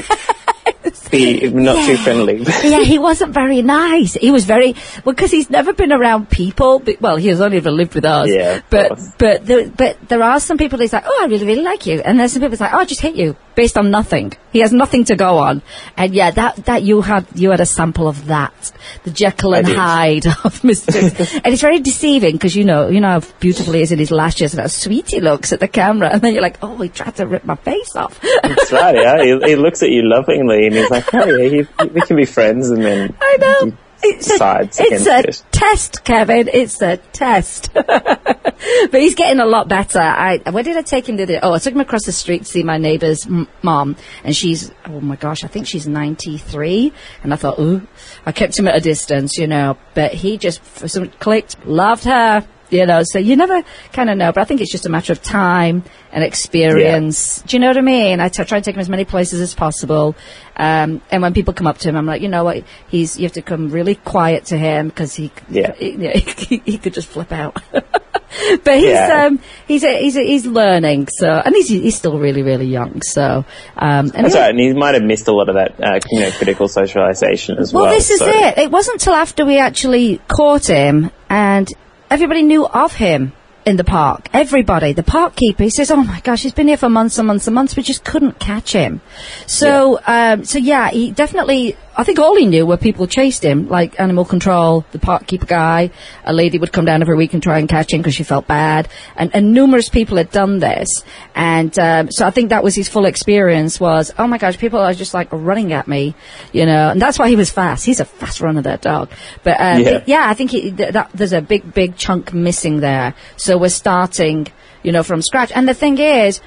Be 1.11 1.49
not 1.49 1.85
too 1.85 1.97
friendly. 1.97 2.37
yeah, 2.63 2.83
he 2.83 2.97
wasn't 2.99 3.33
very 3.33 3.61
nice. 3.61 4.13
He 4.13 4.31
was 4.31 4.45
very 4.45 4.73
well 5.03 5.13
because 5.13 5.31
he's 5.31 5.49
never 5.49 5.73
been 5.73 5.91
around 5.91 6.29
people. 6.29 6.79
But, 6.79 7.01
well, 7.01 7.17
he 7.17 7.27
has 7.27 7.41
only 7.41 7.57
ever 7.57 7.71
lived 7.71 7.95
with 7.95 8.05
us. 8.05 8.29
Yeah, 8.29 8.61
but 8.69 8.99
but 9.17 9.45
there, 9.45 9.69
but 9.69 9.97
there 10.07 10.23
are 10.23 10.39
some 10.39 10.57
people. 10.57 10.79
He's 10.79 10.93
like, 10.93 11.05
oh, 11.05 11.19
I 11.23 11.25
really 11.27 11.45
really 11.45 11.63
like 11.63 11.85
you, 11.85 12.01
and 12.01 12.19
there's 12.19 12.33
some 12.33 12.41
people 12.41 12.57
that's 12.57 12.61
like, 12.61 12.73
oh, 12.73 12.79
I 12.79 12.85
just 12.85 13.01
hate 13.01 13.15
you 13.15 13.35
based 13.55 13.77
on 13.77 13.91
nothing. 13.91 14.33
He 14.51 14.59
has 14.59 14.71
nothing 14.71 15.05
to 15.05 15.15
go 15.15 15.37
on. 15.37 15.61
And 15.97 16.13
yeah, 16.13 16.31
that 16.31 16.65
that 16.65 16.83
you 16.83 17.01
had 17.01 17.27
you 17.35 17.51
had 17.51 17.59
a 17.59 17.65
sample 17.65 18.07
of 18.07 18.25
that, 18.27 18.71
the 19.03 19.11
Jekyll 19.11 19.55
and. 19.55 19.73
Hyde 19.73 20.25
of 20.27 20.63
Mister. 20.69 20.99
and 20.99 21.47
it's 21.53 21.61
very 21.61 21.79
deceiving 21.79 22.33
because 22.33 22.55
you 22.55 22.63
know 22.63 22.89
you 22.89 23.01
know 23.01 23.19
how 23.19 23.21
beautiful 23.39 23.73
he 23.73 23.81
is 23.81 23.91
in 23.91 23.99
his 23.99 24.11
lashes 24.11 24.53
and 24.53 24.61
how 24.61 24.67
sweet 24.67 25.09
he 25.09 25.19
looks 25.19 25.51
at 25.51 25.59
the 25.59 25.67
camera, 25.67 26.09
and 26.09 26.21
then 26.21 26.33
you're 26.33 26.41
like, 26.41 26.57
oh, 26.61 26.77
he 26.77 26.89
tried 26.89 27.15
to 27.15 27.27
rip 27.27 27.43
my 27.43 27.55
face 27.55 27.95
off. 27.95 28.19
That's 28.43 28.71
right. 28.71 28.95
Yeah, 28.95 29.23
he, 29.23 29.51
he 29.51 29.55
looks 29.55 29.81
at 29.83 29.89
you 29.89 30.01
lovingly 30.03 30.67
and 30.75 30.83
he's 30.83 30.91
like, 30.91 31.13
"Oh 31.13 31.25
yeah, 31.25 31.49
he, 31.49 31.85
we 31.87 32.01
can 32.01 32.15
be 32.15 32.25
friends." 32.25 32.69
And 32.69 32.83
then 32.83 33.15
I 33.21 33.37
know. 33.39 33.77
It's 34.05 34.29
a, 34.29 34.59
it's 34.61 35.07
a 35.07 35.19
it. 35.19 35.43
test, 35.51 36.03
Kevin. 36.03 36.49
It's 36.51 36.81
a 36.81 36.97
test. 36.97 37.73
but 37.73 38.91
he's 38.91 39.15
getting 39.15 39.39
a 39.39 39.45
lot 39.45 39.69
better. 39.69 39.99
I 39.99 40.39
where 40.49 40.63
did 40.63 40.75
I 40.75 40.81
take 40.81 41.07
him? 41.07 41.15
Did 41.15 41.29
it? 41.29 41.39
Oh, 41.41 41.53
I 41.53 41.59
took 41.59 41.73
him 41.73 41.79
across 41.79 42.05
the 42.05 42.11
street 42.11 42.39
to 42.39 42.45
see 42.45 42.63
my 42.63 42.77
neighbour's 42.77 43.25
m- 43.25 43.47
mom, 43.61 43.95
and 44.25 44.35
she's 44.35 44.71
oh 44.85 44.99
my 44.99 45.15
gosh, 45.15 45.45
I 45.45 45.47
think 45.47 45.67
she's 45.67 45.87
ninety 45.87 46.37
three. 46.37 46.91
And 47.23 47.33
I 47.33 47.37
thought, 47.37 47.59
ooh, 47.59 47.87
I 48.25 48.33
kept 48.33 48.59
him 48.59 48.67
at 48.67 48.75
a 48.75 48.81
distance, 48.81 49.37
you 49.37 49.47
know. 49.47 49.77
But 49.93 50.13
he 50.13 50.37
just 50.37 50.61
some 50.89 51.09
clicked, 51.09 51.65
loved 51.65 52.03
her. 52.03 52.45
You 52.73 52.85
know, 52.87 53.03
so 53.03 53.19
you 53.19 53.35
never 53.35 53.63
kind 53.93 54.09
of 54.09 54.17
know, 54.17 54.31
but 54.31 54.41
I 54.41 54.43
think 54.45 54.59
it's 54.61 54.71
just 54.71 54.85
a 54.85 54.89
matter 54.89 55.13
of 55.13 55.21
time 55.21 55.83
and 56.11 56.23
experience. 56.23 57.41
Do 57.43 57.55
you 57.55 57.59
know 57.61 57.67
what 57.67 57.77
I 57.77 57.81
mean? 57.81 58.19
I 58.19 58.29
t- 58.29 58.43
try 58.43 58.57
and 58.57 58.65
take 58.65 58.75
him 58.75 58.81
as 58.81 58.89
many 58.89 59.05
places 59.05 59.39
as 59.41 59.53
possible. 59.53 60.15
Um, 60.57 61.01
and 61.11 61.21
when 61.21 61.33
people 61.33 61.53
come 61.53 61.67
up 61.67 61.77
to 61.79 61.89
him, 61.89 61.95
I'm 61.95 62.05
like, 62.05 62.21
you 62.21 62.29
know 62.29 62.43
what? 62.43 62.63
He's 62.87 63.17
you 63.17 63.23
have 63.23 63.33
to 63.33 63.41
come 63.41 63.69
really 63.69 63.95
quiet 63.95 64.45
to 64.45 64.57
him 64.57 64.87
because 64.87 65.13
he, 65.15 65.31
Yeah. 65.49 65.73
he, 65.75 65.91
yeah, 65.91 66.17
he, 66.17 66.61
he 66.65 66.77
could 66.77 66.93
just 66.93 67.07
flip 67.07 67.31
out. 67.31 67.61
but 67.71 68.75
he's 68.75 68.85
Yeah. 68.85 69.25
um 69.27 69.39
he's 69.67 69.83
a, 69.83 69.99
he's 69.99 70.15
a, 70.17 70.21
he's 70.23 70.45
learning. 70.45 71.07
So 71.09 71.29
and 71.29 71.53
he's 71.55 71.69
he's 71.69 71.95
still 71.95 72.17
really 72.19 72.41
really 72.43 72.67
young. 72.67 73.01
So 73.01 73.23
um 73.25 73.45
and 73.77 74.11
That's 74.11 74.33
he'll- 74.33 74.41
right, 74.43 74.49
and 74.51 74.59
he 74.59 74.73
might 74.73 74.93
have 74.95 75.03
missed 75.03 75.27
a 75.27 75.33
lot 75.33 75.49
of 75.49 75.55
that, 75.55 75.79
uh, 75.83 75.99
you 76.11 76.19
know, 76.21 76.31
critical 76.31 76.67
socialization 76.67 77.57
as 77.57 77.73
well. 77.73 77.83
Well, 77.85 77.93
this 77.93 78.09
is 78.09 78.19
so- 78.19 78.27
it. 78.27 78.57
It 78.57 78.71
wasn't 78.71 79.01
till 79.01 79.13
after 79.13 79.45
we 79.45 79.57
actually 79.57 80.19
caught 80.27 80.67
him 80.67 81.11
and 81.29 81.67
everybody 82.13 82.43
knew 82.43 82.67
of 82.67 82.93
him 82.93 83.33
in 83.65 83.75
the 83.75 83.83
park. 83.83 84.29
Everybody. 84.33 84.93
The 84.93 85.01
park 85.01 85.35
keeper, 85.35 85.63
he 85.63 85.71
says, 85.71 85.89
oh 85.89 86.03
my 86.03 86.19
gosh, 86.19 86.43
he's 86.43 86.53
been 86.53 86.67
here 86.67 86.77
for 86.77 86.87
months 86.87 87.17
and 87.17 87.25
months 87.27 87.47
and 87.47 87.55
months. 87.55 87.75
We 87.75 87.81
just 87.81 88.03
couldn't 88.03 88.39
catch 88.39 88.71
him. 88.71 89.01
So, 89.47 89.99
um, 90.05 90.43
so 90.43 90.59
yeah, 90.59 90.91
he 90.91 91.09
definitely, 91.09 91.75
I 91.95 92.03
think 92.03 92.17
all 92.17 92.35
he 92.35 92.45
knew 92.45 92.65
were 92.65 92.77
people 92.77 93.05
chased 93.05 93.43
him, 93.43 93.67
like 93.69 93.99
animal 93.99 94.25
control, 94.25 94.83
the 94.91 94.99
park 94.99 95.27
keeper 95.27 95.45
guy. 95.45 95.91
A 96.23 96.33
lady 96.33 96.57
would 96.57 96.71
come 96.71 96.85
down 96.85 97.01
every 97.01 97.15
week 97.15 97.33
and 97.33 97.43
try 97.43 97.59
and 97.59 97.69
catch 97.69 97.93
him 97.93 97.99
because 98.01 98.15
she 98.15 98.23
felt 98.23 98.47
bad. 98.47 98.89
And, 99.15 99.33
and 99.35 99.53
numerous 99.53 99.89
people 99.89 100.17
had 100.17 100.31
done 100.31 100.59
this. 100.59 100.87
And, 101.35 101.77
um, 101.77 102.09
so 102.11 102.25
I 102.25 102.31
think 102.31 102.49
that 102.49 102.63
was 102.63 102.73
his 102.73 102.89
full 102.89 103.05
experience 103.05 103.79
was, 103.79 104.11
oh 104.17 104.25
my 104.27 104.39
gosh, 104.39 104.57
people 104.57 104.79
are 104.79 104.93
just 104.93 105.13
like 105.13 105.27
running 105.31 105.71
at 105.71 105.87
me, 105.87 106.15
you 106.51 106.65
know, 106.65 106.89
and 106.89 107.01
that's 107.01 107.19
why 107.19 107.29
he 107.29 107.35
was 107.35 107.51
fast. 107.51 107.85
He's 107.85 107.99
a 107.99 108.05
fast 108.05 108.41
runner, 108.41 108.63
that 108.63 108.81
dog. 108.81 109.11
But, 109.43 109.61
um, 109.61 109.81
Yeah. 109.81 109.91
but 109.91 110.07
yeah, 110.07 110.23
I 110.27 110.33
think 110.33 110.49
he, 110.51 110.71
th- 110.71 110.93
that, 110.93 111.11
there's 111.13 111.33
a 111.33 111.41
big, 111.41 111.73
big 111.73 111.95
chunk 111.95 112.33
missing 112.33 112.79
there. 112.79 113.13
So 113.37 113.57
we're 113.57 113.69
starting, 113.69 114.47
you 114.81 114.91
know, 114.91 115.03
from 115.03 115.21
scratch. 115.21 115.51
And 115.53 115.67
the 115.67 115.73
thing 115.75 115.97
is, 115.99 116.41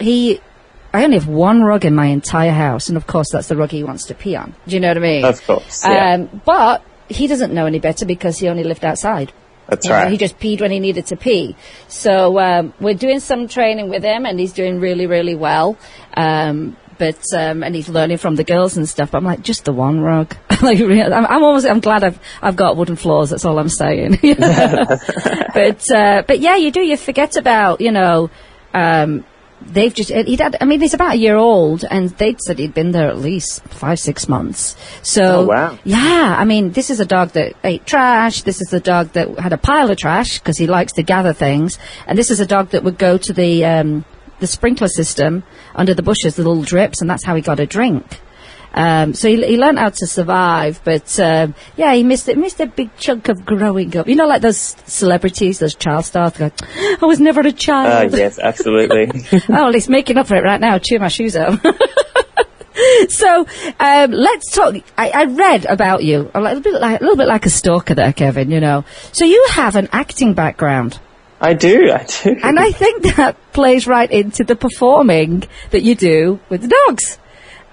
he, 0.00 0.40
I 0.98 1.04
only 1.04 1.18
have 1.18 1.28
one 1.28 1.62
rug 1.62 1.84
in 1.84 1.94
my 1.94 2.06
entire 2.06 2.50
house, 2.50 2.88
and 2.88 2.96
of 2.96 3.06
course 3.06 3.30
that's 3.30 3.46
the 3.46 3.56
rug 3.56 3.70
he 3.70 3.84
wants 3.84 4.06
to 4.06 4.14
pee 4.14 4.34
on. 4.34 4.52
Do 4.66 4.74
you 4.74 4.80
know 4.80 4.88
what 4.88 4.96
I 4.96 5.00
mean? 5.00 5.24
Of 5.24 5.46
course, 5.46 5.84
yeah. 5.84 6.14
Um, 6.14 6.42
but 6.44 6.82
he 7.08 7.28
doesn't 7.28 7.54
know 7.54 7.66
any 7.66 7.78
better 7.78 8.04
because 8.04 8.38
he 8.38 8.48
only 8.48 8.64
lived 8.64 8.84
outside. 8.84 9.32
That's 9.68 9.86
You 9.86 9.92
know, 9.92 9.96
right. 9.96 10.10
He 10.10 10.16
just 10.16 10.40
peed 10.40 10.60
when 10.60 10.72
he 10.72 10.80
needed 10.80 11.06
to 11.06 11.16
pee. 11.16 11.54
So 11.86 12.40
um, 12.40 12.74
we're 12.80 12.94
doing 12.94 13.20
some 13.20 13.46
training 13.46 13.90
with 13.90 14.02
him, 14.02 14.26
and 14.26 14.40
he's 14.40 14.52
doing 14.52 14.80
really, 14.80 15.06
really 15.06 15.36
well. 15.36 15.78
Um, 16.16 16.76
but 16.98 17.22
um, 17.32 17.62
and 17.62 17.76
he's 17.76 17.88
learning 17.88 18.18
from 18.18 18.34
the 18.34 18.42
girls 18.42 18.76
and 18.76 18.88
stuff. 18.88 19.12
But 19.12 19.18
I'm 19.18 19.24
like, 19.24 19.42
just 19.42 19.64
the 19.64 19.72
one 19.72 20.00
rug. 20.00 20.34
like, 20.62 20.80
I'm, 20.80 21.26
I'm 21.26 21.44
almost, 21.44 21.64
I'm 21.64 21.78
glad 21.78 22.02
I've 22.02 22.18
I've 22.42 22.56
got 22.56 22.76
wooden 22.76 22.96
floors. 22.96 23.30
That's 23.30 23.44
all 23.44 23.56
I'm 23.60 23.68
saying. 23.68 24.18
but 24.22 25.90
uh, 25.92 26.22
but 26.26 26.40
yeah, 26.40 26.56
you 26.56 26.72
do. 26.72 26.80
You 26.80 26.96
forget 26.96 27.36
about 27.36 27.80
you 27.80 27.92
know. 27.92 28.30
Um, 28.74 29.24
they've 29.60 29.92
just 29.92 30.10
he'd 30.10 30.40
had, 30.40 30.56
I 30.60 30.64
mean 30.64 30.80
he's 30.80 30.94
about 30.94 31.14
a 31.14 31.18
year 31.18 31.36
old 31.36 31.84
and 31.90 32.10
they'd 32.10 32.40
said 32.40 32.58
he'd 32.58 32.74
been 32.74 32.92
there 32.92 33.08
at 33.08 33.18
least 33.18 33.62
five 33.64 33.98
six 33.98 34.28
months. 34.28 34.76
So 35.02 35.22
Oh, 35.40 35.46
wow. 35.46 35.78
yeah 35.84 36.36
I 36.38 36.44
mean 36.44 36.72
this 36.72 36.90
is 36.90 37.00
a 37.00 37.06
dog 37.06 37.30
that 37.30 37.54
ate 37.64 37.84
trash. 37.86 38.42
This 38.42 38.60
is 38.60 38.72
a 38.72 38.80
dog 38.80 39.12
that 39.12 39.38
had 39.38 39.52
a 39.52 39.58
pile 39.58 39.90
of 39.90 39.96
trash 39.98 40.38
because 40.38 40.56
he 40.58 40.66
likes 40.66 40.92
to 40.94 41.02
gather 41.02 41.32
things. 41.32 41.78
And 42.06 42.16
this 42.18 42.30
is 42.30 42.40
a 42.40 42.46
dog 42.46 42.70
that 42.70 42.84
would 42.84 42.98
go 42.98 43.18
to 43.18 43.32
the 43.32 43.64
um, 43.64 44.04
the 44.40 44.46
sprinkler 44.46 44.88
system 44.88 45.42
under 45.74 45.94
the 45.94 46.02
bushes 46.02 46.36
the 46.36 46.42
little 46.44 46.62
drips 46.62 47.00
and 47.00 47.10
that's 47.10 47.24
how 47.24 47.34
he 47.34 47.42
got 47.42 47.58
a 47.60 47.66
drink 47.66 48.20
um, 48.78 49.12
so 49.12 49.28
he, 49.28 49.44
he 49.44 49.56
learned 49.58 49.78
how 49.78 49.88
to 49.90 50.06
survive, 50.06 50.80
but 50.84 51.18
um, 51.18 51.54
yeah, 51.76 51.92
he 51.94 52.04
missed 52.04 52.28
it. 52.28 52.38
Missed 52.38 52.60
a 52.60 52.66
big 52.66 52.90
chunk 52.96 53.28
of 53.28 53.44
growing 53.44 53.96
up. 53.96 54.06
You 54.06 54.14
know, 54.14 54.26
like 54.28 54.40
those 54.42 54.76
celebrities, 54.86 55.58
those 55.58 55.74
child 55.74 56.04
stars. 56.04 56.32
Go, 56.36 56.50
I 57.02 57.04
was 57.06 57.18
never 57.18 57.40
a 57.40 57.48
Uh, 57.48 57.52
child. 57.52 58.12
yes, 58.14 58.38
absolutely. 58.38 59.10
oh, 59.32 59.40
well, 59.48 59.72
he's 59.72 59.88
making 59.88 60.16
up 60.16 60.28
for 60.28 60.36
it 60.36 60.44
right 60.44 60.60
now. 60.60 60.78
Chew 60.78 60.98
my 61.00 61.08
shoes 61.08 61.34
up. 61.36 61.60
so 63.08 63.46
um, 63.80 64.10
let's 64.12 64.52
talk. 64.52 64.74
I, 64.96 65.10
I 65.10 65.24
read 65.24 65.64
about 65.66 66.04
you 66.04 66.30
a 66.34 66.40
little 66.40 66.60
bit 66.60 66.74
like 66.80 67.00
a 67.00 67.02
little 67.02 67.16
bit 67.16 67.26
like 67.28 67.46
a 67.46 67.50
stalker 67.50 67.94
there, 67.94 68.12
Kevin. 68.12 68.50
You 68.50 68.60
know, 68.60 68.84
so 69.12 69.24
you 69.24 69.44
have 69.50 69.74
an 69.76 69.88
acting 69.92 70.34
background. 70.34 70.98
I 71.40 71.54
do, 71.54 71.90
I 71.92 72.04
do. 72.04 72.36
And 72.42 72.58
I 72.58 72.72
think 72.72 73.14
that 73.16 73.36
plays 73.52 73.86
right 73.86 74.10
into 74.10 74.42
the 74.42 74.56
performing 74.56 75.44
that 75.70 75.82
you 75.82 75.94
do 75.94 76.40
with 76.48 76.62
the 76.62 76.68
dogs. 76.86 77.18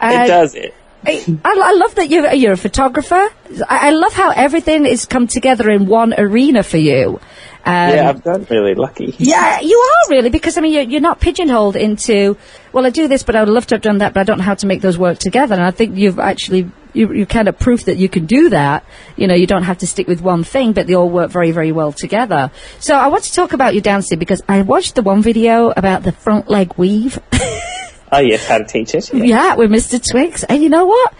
it 0.02 0.16
Uh, 0.16 0.28
does. 0.28 0.54
It, 0.56 0.74
I, 1.08 1.40
I 1.44 1.74
love 1.74 1.96
that 1.96 2.10
you're, 2.10 2.34
you're 2.34 2.54
a 2.54 2.58
photographer. 2.58 3.30
I, 3.68 3.88
I 3.88 3.90
love 3.92 4.14
how 4.14 4.32
everything 4.32 4.86
is 4.86 5.06
come 5.06 5.28
together 5.28 5.70
in 5.70 5.86
one 5.88 6.14
arena 6.18 6.64
for 6.64 6.78
you. 6.78 7.20
Um, 7.68 7.90
yeah, 7.90 8.10
I've 8.10 8.24
done 8.24 8.46
really 8.50 8.76
lucky. 8.76 9.16
yeah, 9.18 9.60
you 9.60 9.78
are 9.78 10.12
really 10.12 10.30
because 10.30 10.56
I 10.56 10.62
mean 10.62 10.74
you're, 10.74 10.84
you're 10.84 11.02
not 11.02 11.20
pigeonholed 11.20 11.76
into 11.76 12.38
well 12.72 12.86
I 12.86 12.92
do 12.92 13.08
this 13.08 13.24
but 13.24 13.36
I 13.36 13.40
would 13.40 13.50
love 13.50 13.66
to 13.68 13.76
have 13.76 13.82
done 13.82 13.98
that 14.00 14.14
but 14.14 14.20
I 14.20 14.24
don't 14.24 14.38
know 14.38 14.44
how 14.44 14.54
to 14.54 14.68
make 14.68 14.82
those 14.82 15.00
work 15.00 15.18
together 15.18 15.56
and 15.56 15.64
I 15.64 15.72
think 15.72 15.98
you've 15.98 16.20
actually 16.20 16.70
you 16.94 17.12
you 17.12 17.26
kind 17.26 17.48
of 17.48 17.58
proof 17.58 17.86
that 17.86 17.98
you 17.98 18.08
can 18.08 18.28
do 18.28 18.50
that. 18.50 18.86
You 19.18 19.26
know 19.26 19.34
you 19.34 19.48
don't 19.48 19.64
have 19.64 19.80
to 19.80 19.88
stick 19.88 20.08
with 20.08 20.22
one 20.22 20.44
thing 20.44 20.74
but 20.74 20.86
they 20.86 20.94
all 20.94 21.10
work 21.10 21.32
very 21.32 21.50
very 21.50 21.72
well 21.72 21.92
together. 21.92 22.52
So 22.80 22.96
I 22.96 23.08
want 23.08 23.24
to 23.24 23.34
talk 23.34 23.54
about 23.54 23.74
your 23.74 23.82
dancing 23.82 24.20
because 24.20 24.44
I 24.48 24.62
watched 24.62 24.94
the 24.94 25.02
one 25.02 25.24
video 25.24 25.74
about 25.76 26.04
the 26.04 26.12
front 26.12 26.48
leg 26.48 26.74
weave. 26.78 27.18
Oh 28.12 28.20
yes, 28.20 28.46
how 28.48 28.58
to 28.60 28.66
teach 28.66 28.94
it. 28.96 29.14
Yeah. 29.14 29.24
Yeah, 29.24 29.56
with 29.56 29.72
Mr. 29.72 30.02
Twix. 30.12 30.44
And 30.44 30.62
you 30.64 30.70
know 30.70 30.86
what? 30.86 31.14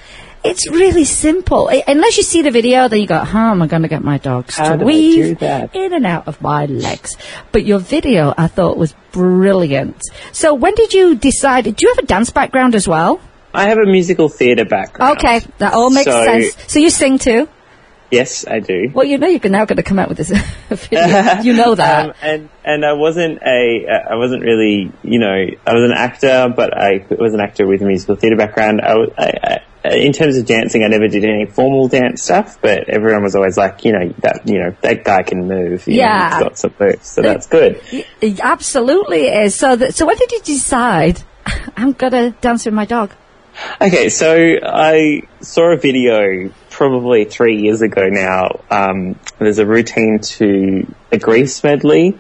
It's 0.44 0.70
really 0.70 1.06
simple. 1.06 1.70
I- 1.72 1.84
unless 1.88 2.18
you 2.18 2.24
see 2.24 2.44
the 2.44 2.52
video, 2.52 2.88
then 2.88 3.02
you 3.02 3.08
go, 3.08 3.18
how 3.18 3.50
am 3.52 3.64
I 3.64 3.68
going 3.68 3.82
to 3.82 3.88
get 3.88 4.04
my 4.04 4.20
dogs 4.20 4.56
How 4.56 4.76
to 4.76 4.86
weave 4.86 5.40
do 5.40 5.46
that? 5.48 5.76
in 5.76 5.92
and 5.92 6.06
out 6.06 6.28
of 6.28 6.40
my 6.40 6.68
legs? 6.68 7.18
But 7.52 7.66
your 7.66 7.80
video, 7.80 8.32
I 8.38 8.46
thought, 8.48 8.78
was 8.78 8.94
brilliant. 9.12 10.00
So 10.34 10.54
when 10.54 10.76
did 10.76 10.94
you 10.94 11.16
decide? 11.16 11.64
Do 11.64 11.74
you 11.80 11.90
have 11.96 12.04
a 12.04 12.06
dance 12.08 12.30
background 12.30 12.76
as 12.76 12.88
well? 12.88 13.20
I 13.56 13.64
have 13.70 13.80
a 13.80 13.86
musical 13.88 14.30
theatre 14.30 14.66
background. 14.66 15.18
Okay, 15.18 15.40
that 15.58 15.74
all 15.74 15.90
makes 15.90 16.06
So- 16.06 16.26
sense. 16.26 16.56
So 16.68 16.78
you 16.80 16.92
sing 16.92 17.18
too? 17.18 17.50
Yes, 18.12 18.46
I 18.48 18.60
do. 18.60 18.92
Well, 18.94 19.06
you 19.06 19.18
know 19.18 19.28
you're 19.28 19.50
now 19.50 19.66
going 19.66 19.78
to 19.78 19.84
come 19.84 19.98
out 20.00 20.10
with 20.10 20.18
this 20.18 20.30
video. 20.70 21.40
you 21.42 21.54
know 21.54 21.76
that. 21.76 22.06
Um, 22.10 22.14
and 22.22 22.50
and 22.64 22.86
I 22.86 22.94
wasn't 22.94 23.42
a 23.42 23.88
uh, 23.88 24.18
wasn't 24.18 24.44
really 24.44 24.92
you 25.04 25.20
know 25.20 25.28
I 25.66 25.74
was 25.74 25.84
an 25.84 25.92
actor, 25.92 26.54
but 26.56 26.78
I 26.78 27.06
was 27.20 27.34
an 27.34 27.40
actor 27.42 27.66
with 27.68 27.82
a 27.82 27.86
musical 27.86 28.16
theatre 28.16 28.36
background. 28.38 28.82
I, 28.82 28.94
I, 29.18 29.60
I, 29.84 29.96
in 29.96 30.14
terms 30.14 30.38
of 30.38 30.46
dancing, 30.46 30.84
I 30.84 30.88
never 30.88 31.08
did 31.08 31.24
any 31.24 31.46
formal 31.46 31.88
dance 31.88 32.24
stuff, 32.24 32.60
but 32.62 32.90
everyone 32.90 33.22
was 33.24 33.36
always 33.36 33.56
like, 33.58 33.86
you 33.86 33.92
know 33.92 34.14
that 34.20 34.42
you 34.48 34.60
know 34.60 34.76
that 34.82 35.04
guy 35.04 35.24
can 35.24 35.48
move. 35.48 35.88
You 35.88 35.98
know, 35.98 36.04
Yeah. 36.04 36.30
he's 36.36 36.44
got 36.44 36.58
some 36.58 36.74
moves, 36.80 37.08
so 37.08 37.22
that's 37.22 37.48
good. 37.48 37.82
It 38.22 38.40
absolutely 38.40 39.28
is. 39.28 39.56
So, 39.56 39.76
th- 39.76 39.94
so 39.94 40.06
when 40.06 40.18
did 40.18 40.32
you 40.32 40.42
decide 40.42 41.22
I'm 41.78 41.92
going 41.94 42.14
to 42.14 42.32
dance 42.42 42.66
with 42.66 42.74
my 42.74 42.86
dog? 42.86 43.12
Okay, 43.80 44.10
so 44.10 44.36
I 44.66 45.22
saw 45.42 45.72
a 45.72 45.78
video 45.78 46.50
probably 46.76 47.24
three 47.24 47.62
years 47.62 47.82
ago 47.82 48.08
now. 48.10 48.60
Um, 48.70 49.18
there's 49.40 49.60
a 49.60 49.66
routine 49.66 50.20
to 50.20 50.86
a 51.10 51.18
Grease 51.18 51.64
medley 51.64 52.18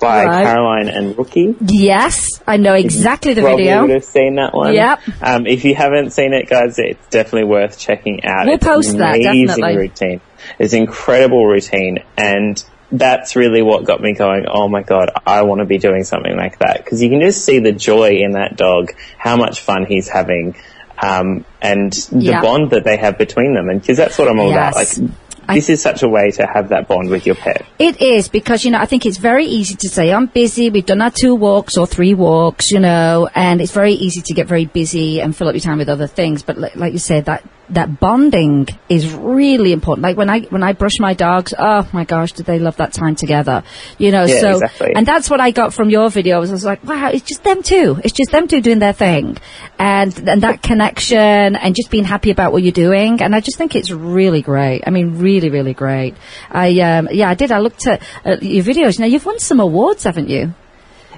by 0.00 0.24
Right. 0.24 0.44
Caroline 0.44 0.88
and 0.88 1.18
Rookie. 1.18 1.54
Yes, 1.60 2.40
I 2.46 2.56
know 2.56 2.72
exactly 2.72 3.34
the 3.34 3.42
video. 3.42 3.48
Probably 3.50 3.64
video. 3.64 3.80
would 3.82 3.90
have 3.90 4.04
seen 4.04 4.36
that 4.36 4.54
one. 4.54 4.72
Yep. 4.72 5.00
Um, 5.20 5.46
if 5.46 5.66
you 5.66 5.74
haven't 5.74 6.12
seen 6.12 6.32
it, 6.32 6.48
guys, 6.48 6.78
it's 6.78 7.06
definitely 7.08 7.50
worth 7.50 7.78
checking 7.78 8.24
out. 8.24 8.46
We'll 8.46 8.54
it's 8.54 8.64
post 8.64 8.88
an 8.92 8.98
that, 8.98 9.16
amazing 9.16 9.46
definitely. 9.46 9.76
routine. 9.76 10.20
It's 10.58 10.72
an 10.72 10.80
incredible 10.80 11.44
routine, 11.44 11.98
and 12.16 12.64
that's 12.90 13.36
really 13.36 13.60
what 13.60 13.84
got 13.84 14.00
me 14.00 14.14
going. 14.14 14.46
Oh 14.48 14.68
my 14.68 14.82
god, 14.82 15.10
I 15.26 15.42
want 15.42 15.58
to 15.58 15.66
be 15.66 15.76
doing 15.76 16.04
something 16.04 16.34
like 16.34 16.60
that 16.60 16.82
because 16.82 17.02
you 17.02 17.10
can 17.10 17.20
just 17.20 17.44
see 17.44 17.58
the 17.58 17.72
joy 17.72 18.12
in 18.22 18.32
that 18.32 18.56
dog, 18.56 18.92
how 19.18 19.36
much 19.36 19.60
fun 19.60 19.84
he's 19.84 20.08
having. 20.08 20.56
Um, 21.02 21.44
and 21.62 21.92
the 22.12 22.18
Yeah. 22.24 22.40
bond 22.42 22.70
that 22.70 22.84
they 22.84 22.96
have 22.96 23.18
between 23.18 23.54
them, 23.54 23.68
and 23.68 23.80
because 23.80 23.96
that's 23.96 24.18
what 24.18 24.28
I'm 24.28 24.38
all 24.40 24.50
about. 24.50 24.74
Yes. 24.76 24.98
Like, 24.98 25.10
I- 25.50 25.54
this 25.54 25.70
is 25.70 25.80
such 25.80 26.02
a 26.02 26.08
way 26.08 26.30
to 26.32 26.44
have 26.46 26.68
that 26.68 26.88
bond 26.88 27.08
with 27.08 27.24
your 27.24 27.34
pet. 27.34 27.62
It 27.78 28.02
is 28.02 28.28
because, 28.28 28.64
you 28.66 28.70
know, 28.70 28.78
I 28.80 28.84
think 28.86 29.06
it's 29.06 29.16
very 29.16 29.46
easy 29.46 29.76
to 29.76 29.88
say, 29.88 30.12
I'm 30.12 30.26
busy, 30.26 30.68
we've 30.68 30.84
done 30.84 31.00
our 31.00 31.10
two 31.10 31.34
walks 31.34 31.78
or 31.78 31.86
three 31.86 32.12
walks, 32.12 32.70
you 32.70 32.80
know, 32.80 33.30
and 33.34 33.60
it's 33.62 33.72
very 33.72 33.94
easy 33.94 34.20
to 34.20 34.34
get 34.34 34.46
very 34.46 34.66
busy 34.66 35.22
and 35.22 35.34
fill 35.34 35.48
up 35.48 35.54
your 35.54 35.60
time 35.62 35.78
with 35.78 35.88
other 35.88 36.06
things. 36.06 36.42
But 36.42 36.58
like, 36.58 36.76
like 36.76 36.92
you 36.92 36.98
said, 36.98 37.24
that, 37.26 37.42
that 37.70 38.00
bonding 38.00 38.68
is 38.88 39.12
really 39.12 39.72
important. 39.72 40.02
Like 40.02 40.16
when 40.16 40.30
I, 40.30 40.40
when 40.42 40.62
I 40.62 40.72
brush 40.72 40.98
my 41.00 41.14
dogs, 41.14 41.52
oh 41.58 41.88
my 41.92 42.04
gosh, 42.04 42.32
do 42.32 42.42
they 42.42 42.58
love 42.58 42.76
that 42.76 42.92
time 42.92 43.14
together? 43.14 43.62
You 43.98 44.10
know, 44.10 44.24
Yeah, 44.24 44.40
so, 44.40 44.50
exactly. 44.50 44.92
and 44.94 45.06
that's 45.06 45.28
what 45.28 45.40
I 45.40 45.50
got 45.50 45.74
from 45.74 45.90
your 45.90 46.08
videos. 46.08 46.48
I 46.48 46.52
was 46.52 46.64
like, 46.64 46.82
wow, 46.84 47.10
it's 47.10 47.24
just 47.24 47.44
them 47.44 47.62
two. 47.62 48.00
It's 48.04 48.12
just 48.14 48.30
them 48.30 48.48
two 48.48 48.60
doing 48.60 48.78
their 48.78 48.92
thing. 48.92 49.36
And, 49.78 50.16
and 50.28 50.42
that 50.42 50.62
connection 50.62 51.18
and 51.56 51.74
just 51.74 51.90
being 51.90 52.04
happy 52.04 52.30
about 52.30 52.52
what 52.52 52.62
you're 52.62 52.72
doing. 52.72 53.22
And 53.22 53.34
I 53.34 53.40
just 53.40 53.58
think 53.58 53.76
it's 53.76 53.90
really 53.90 54.42
great. 54.42 54.82
I 54.86 54.90
mean, 54.90 55.18
really, 55.18 55.50
really 55.50 55.74
great. 55.74 56.14
I, 56.50 56.78
um, 56.80 57.08
yeah, 57.12 57.28
I 57.28 57.34
did. 57.34 57.52
I 57.52 57.58
looked 57.58 57.86
at, 57.86 58.02
at 58.24 58.42
your 58.42 58.64
videos. 58.64 58.98
Now, 58.98 59.06
you've 59.06 59.26
won 59.26 59.38
some 59.38 59.60
awards, 59.60 60.04
haven't 60.04 60.28
you? 60.28 60.54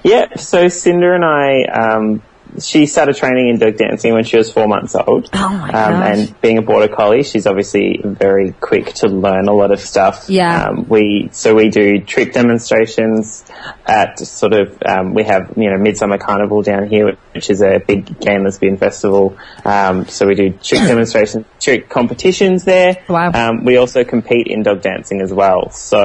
Yeah, 0.02 0.34
so 0.36 0.68
Cinder 0.68 1.14
and 1.14 1.24
I, 1.24 1.64
um, 1.64 2.22
she 2.58 2.86
started 2.86 3.16
training 3.16 3.48
in 3.48 3.58
dog 3.58 3.76
dancing 3.76 4.12
when 4.12 4.24
she 4.24 4.36
was 4.36 4.52
four 4.52 4.66
months 4.66 4.94
old. 4.94 5.28
Oh 5.32 5.48
my 5.48 5.68
um, 5.68 5.70
gosh. 5.70 6.18
And 6.18 6.40
being 6.40 6.58
a 6.58 6.62
border 6.62 6.92
collie, 6.92 7.22
she's 7.22 7.46
obviously 7.46 8.00
very 8.04 8.52
quick 8.52 8.94
to 8.94 9.08
learn 9.08 9.48
a 9.48 9.52
lot 9.52 9.70
of 9.70 9.80
stuff. 9.80 10.26
Yeah. 10.28 10.68
Um, 10.68 10.88
we 10.88 11.28
so 11.32 11.54
we 11.54 11.68
do 11.68 12.00
trick 12.00 12.32
demonstrations 12.32 13.44
at 13.86 14.18
sort 14.18 14.52
of 14.52 14.82
um, 14.84 15.14
we 15.14 15.24
have 15.24 15.54
you 15.56 15.70
know 15.70 15.76
Midsumma 15.76 16.18
Carnival 16.18 16.62
down 16.62 16.88
here, 16.88 17.16
which 17.32 17.50
is 17.50 17.62
a 17.62 17.78
big 17.78 18.18
gay 18.20 18.34
and 18.34 18.44
lesbian 18.44 18.76
festival. 18.76 19.36
Um, 19.64 20.06
so 20.06 20.26
we 20.26 20.34
do 20.34 20.50
trick 20.50 20.80
demonstrations, 20.86 21.46
trick 21.58 21.88
competitions 21.88 22.64
there. 22.64 23.04
Wow. 23.08 23.32
Um, 23.32 23.64
we 23.64 23.76
also 23.76 24.04
compete 24.04 24.46
in 24.46 24.62
dog 24.62 24.82
dancing 24.82 25.20
as 25.20 25.32
well. 25.32 25.70
So 25.70 26.04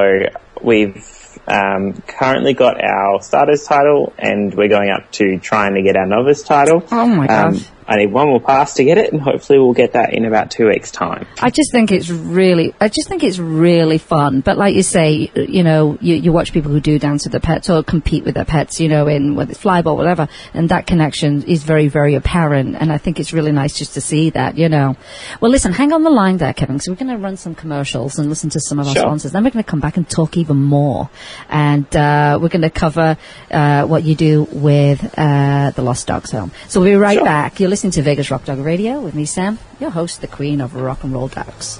we've 0.62 1.14
um, 1.48 1.93
currently 2.08 2.54
got 2.54 2.84
our 2.84 3.21
starters 3.21 3.63
title, 3.63 4.13
and 4.17 4.54
we're 4.54 4.69
going 4.69 4.89
up 4.89 5.12
to 5.13 5.39
trying 5.39 5.76
to 5.76 5.82
get 5.82 5.95
our 5.95 6.06
novice 6.06 6.43
title. 6.43 6.84
Oh 6.91 7.08
my 7.08 7.28
Um, 7.28 7.54
gosh. 7.54 7.69
I 7.88 7.98
need 7.98 8.12
one 8.12 8.28
more 8.30 8.39
pass 8.41 8.74
to 8.76 8.84
get 8.84 8.98
it, 8.98 9.13
and 9.13 9.21
hopefully 9.21 9.60
we'll 9.60 9.74
get 9.74 9.93
that 9.93 10.13
in 10.13 10.26
about 10.26 10.50
two 10.50 10.67
weeks' 10.67 10.89
time. 10.89 11.28
I 11.39 11.52
just 11.52 11.71
think 11.71 11.91
it's 11.91 12.10
really, 12.10 12.74
I 12.82 12.89
just 12.89 13.08
think 13.08 13.24
it's 13.24 13.38
really 13.38 14.00
fun. 14.00 14.41
But 14.41 14.58
like 14.58 14.74
you 14.74 14.82
say, 14.82 15.30
you 15.36 15.63
know, 15.63 15.95
you, 16.02 16.15
you 16.15 16.32
watch 16.32 16.52
people 16.52 16.71
who 16.71 16.80
do 16.80 16.98
dance 16.98 17.26
with 17.26 17.32
their 17.34 17.39
pets 17.41 17.69
or 17.69 17.84
compete 17.84 18.24
with 18.26 18.34
their 18.34 18.45
pets, 18.45 18.80
you 18.80 18.89
know, 18.89 19.08
in 19.08 19.36
whether 19.36 19.52
it's 19.52 19.62
flyball, 19.62 19.95
whatever, 19.98 20.28
and 20.56 20.69
that 20.69 20.88
connection 20.88 21.43
is 21.43 21.63
very, 21.63 21.88
very 21.88 22.15
apparent. 22.15 22.76
And 22.80 22.91
I 22.91 22.98
think 22.98 23.19
it's 23.19 23.34
really 23.34 23.52
nice 23.52 23.78
just 23.78 23.93
to 23.93 24.02
see 24.02 24.32
that, 24.32 24.58
you 24.58 24.67
know. 24.67 24.95
Well, 25.39 25.52
listen, 25.52 25.71
hang 25.71 25.93
on 25.93 26.02
the 26.04 26.10
line 26.10 26.38
there, 26.38 26.54
Kevin, 26.54 26.78
because 26.78 26.89
we're 26.89 26.95
going 26.95 27.15
to 27.15 27.17
run 27.24 27.38
some 27.38 27.54
commercials 27.54 28.17
and 28.17 28.30
listen 28.30 28.50
to 28.52 28.60
some 28.60 28.80
of 28.80 28.88
our 28.88 28.93
Sure. 28.95 29.04
sponsors. 29.04 29.32
Then 29.32 29.43
we're 29.43 29.52
going 29.52 29.63
to 29.63 29.69
come 29.69 29.80
back 29.80 29.98
and 29.98 30.10
talk 30.10 30.38
even 30.38 30.58
more, 30.58 31.10
and 31.50 31.86
uh, 31.95 32.39
we're 32.41 32.50
going 32.50 32.62
to 32.63 32.69
cover 32.71 33.17
uh, 33.52 33.86
what 33.86 34.04
you 34.04 34.15
do 34.15 34.48
with 34.52 35.04
uh, 35.17 35.69
the 35.76 35.82
Lost 35.84 36.08
Dogs 36.08 36.32
Home. 36.32 36.52
So 36.67 36.80
we'll 36.80 36.89
be 36.89 36.95
right 36.95 37.17
Sure. 37.17 37.26
back. 37.26 37.60
You're 37.60 37.69
listening 37.75 37.91
to 37.91 38.01
Vegas 38.01 38.31
Rock 38.31 38.45
Dog 38.45 38.59
Radio 38.59 39.01
with 39.01 39.13
me, 39.15 39.25
Sam, 39.25 39.59
your 39.81 39.89
host, 39.89 40.21
the 40.21 40.27
Queen 40.27 40.61
of 40.61 40.75
Rock 40.75 41.03
and 41.03 41.11
Roll 41.11 41.27
Dogs. 41.27 41.77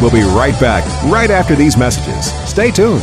We'll 0.00 0.10
be 0.10 0.22
right 0.22 0.58
back 0.58 0.82
right 1.12 1.30
after 1.30 1.54
these 1.54 1.76
messages. 1.76 2.32
Stay 2.48 2.70
tuned. 2.70 3.02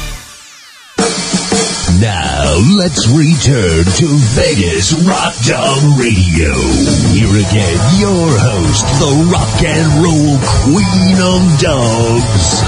Now 1.99 2.55
let's 2.77 3.07
return 3.09 3.83
to 3.83 4.07
Vegas 4.33 4.93
Rock 5.03 5.35
Dog 5.45 5.99
Radio. 5.99 6.53
Here 7.11 7.27
again, 7.27 7.77
your 7.99 8.29
host, 8.39 8.85
the 9.01 9.11
rock 9.31 9.63
and 9.63 10.03
roll 10.03 10.37
queen 10.63 11.17
of 11.19 11.59
dogs, 11.59 12.61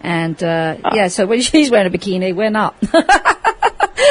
And, 0.02 0.42
uh, 0.42 0.78
yeah, 0.94 1.08
so 1.10 1.26
when 1.26 1.42
she's 1.50 1.70
wearing 1.72 1.94
a 1.94 1.98
bikini, 1.98 2.34
we're 2.34 2.50
not. 2.50 2.76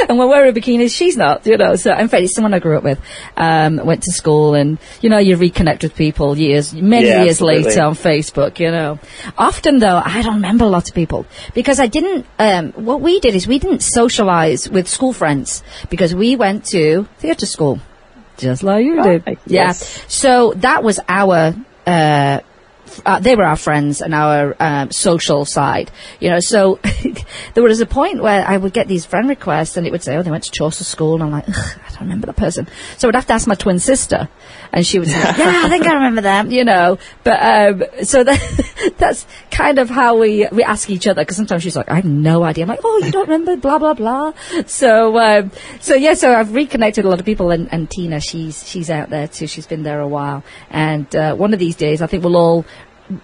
and 0.09 0.19
when 0.19 0.19
we're 0.19 0.29
wearing 0.29 0.55
bikinis, 0.55 0.95
she's 0.95 1.17
not, 1.17 1.47
you 1.47 1.57
know. 1.57 1.77
So, 1.77 1.97
in 1.97 2.09
fact, 2.09 2.23
it's 2.25 2.35
someone 2.35 2.53
I 2.53 2.59
grew 2.59 2.77
up 2.77 2.85
with, 2.85 3.01
um, 3.37 3.77
went 3.85 4.03
to 4.03 4.13
school 4.13 4.55
and, 4.55 4.79
you 5.01 5.09
know, 5.09 5.19
you 5.19 5.37
reconnect 5.37 5.83
with 5.83 5.95
people 5.97 6.37
years, 6.37 6.75
many 6.75 7.07
Yeah, 7.09 7.23
years 7.23 7.37
absolutely. 7.37 7.63
later 7.65 7.83
on 7.83 7.95
Facebook, 7.95 8.59
you 8.61 8.71
know. 8.71 8.99
Often 9.39 9.79
though, 9.79 10.01
I 10.05 10.21
don't 10.23 10.35
remember 10.37 10.65
a 10.65 10.69
lot 10.69 10.89
of 10.89 10.95
people 10.95 11.27
because 11.55 11.81
I 11.81 11.87
didn't, 11.87 12.27
um, 12.39 12.73
what 12.73 13.01
we 13.01 13.19
did 13.21 13.35
is 13.35 13.47
we 13.47 13.59
didn't 13.59 13.81
socialize 13.83 14.69
with 14.69 14.89
school 14.89 15.13
friends 15.15 15.63
because 15.89 16.15
we 16.15 16.37
went 16.37 16.67
to 16.67 17.09
theatre 17.19 17.47
school. 17.47 17.81
Just 18.39 18.63
like 18.63 18.85
you 18.85 19.03
did. 19.03 19.23
Yeah. 19.27 19.35
yes. 19.47 20.05
So 20.09 20.55
that 20.57 20.83
was 20.83 21.01
our, 21.09 21.55
uh, 21.87 22.41
uh, 23.05 23.21
they 23.21 23.37
were 23.37 23.45
our 23.45 23.57
friends 23.57 24.01
and 24.01 24.15
our 24.15 24.57
um, 24.61 24.91
social 24.91 25.45
side, 25.45 25.91
you 26.21 26.31
know. 26.31 26.41
So 26.41 26.81
there 27.55 27.63
was 27.63 27.81
a 27.81 27.87
point 27.87 28.23
where 28.23 28.47
I 28.47 28.57
would 28.57 28.73
get 28.73 28.89
these 28.89 29.05
friend 29.05 29.29
requests, 29.29 29.77
and 29.77 29.87
it 29.87 29.91
would 29.91 30.03
say, 30.03 30.17
"Oh, 30.17 30.23
they 30.23 30.31
went 30.31 30.45
to 30.45 30.51
Chaucer 30.51 30.85
School," 30.85 31.15
and 31.15 31.23
I'm 31.23 31.31
like, 31.31 31.49
Ugh, 31.49 31.81
"I 31.87 31.91
don't 31.91 32.03
remember 32.03 32.27
the 32.27 32.33
person." 32.33 32.69
So 32.97 33.09
I'd 33.09 33.15
have 33.15 33.27
to 33.27 33.33
ask 33.33 33.47
my 33.47 33.55
twin 33.55 33.79
sister, 33.79 34.29
and 34.73 34.87
she 34.87 34.99
would 34.99 35.09
say, 35.09 35.19
"Yeah, 35.39 35.63
I 35.65 35.69
think 35.69 35.87
I 35.87 35.95
remember 35.95 36.21
them," 36.21 36.51
you 36.51 36.65
know. 36.65 36.99
But 37.25 37.41
um, 37.43 38.05
so 38.05 38.25
that, 38.29 38.95
that's 38.99 39.27
kind 39.51 39.79
of 39.79 39.91
how 39.91 40.19
we 40.19 40.47
we 40.53 40.63
ask 40.63 40.91
each 40.91 41.07
other 41.07 41.23
because 41.23 41.37
sometimes 41.37 41.63
she's 41.63 41.77
like, 41.77 41.91
"I 41.91 41.97
have 41.97 42.05
no 42.05 42.43
idea." 42.43 42.65
I'm 42.65 42.69
like, 42.69 42.81
"Oh, 42.85 43.01
you 43.05 43.11
don't 43.11 43.29
remember?" 43.29 43.57
Blah 43.57 43.79
blah 43.79 43.95
blah. 43.95 44.33
So 44.67 45.19
um, 45.19 45.51
so 45.81 45.95
yeah, 45.95 46.15
so 46.15 46.33
I've 46.33 46.55
reconnected 46.55 47.05
a 47.05 47.09
lot 47.09 47.21
of 47.21 47.27
people, 47.27 47.51
and, 47.51 47.73
and 47.73 47.91
Tina, 47.91 48.21
she's 48.21 48.67
she's 48.69 48.91
out 48.91 49.11
there 49.11 49.29
too. 49.29 49.47
She's 49.47 49.67
been 49.67 49.83
there 49.83 50.01
a 50.01 50.09
while, 50.09 50.45
and 50.71 51.15
uh, 51.15 51.35
one 51.35 51.53
of 51.53 51.59
these 51.59 51.77
days, 51.77 52.03
I 52.03 52.07
think 52.07 52.25
we'll 52.25 52.37
all 52.37 52.65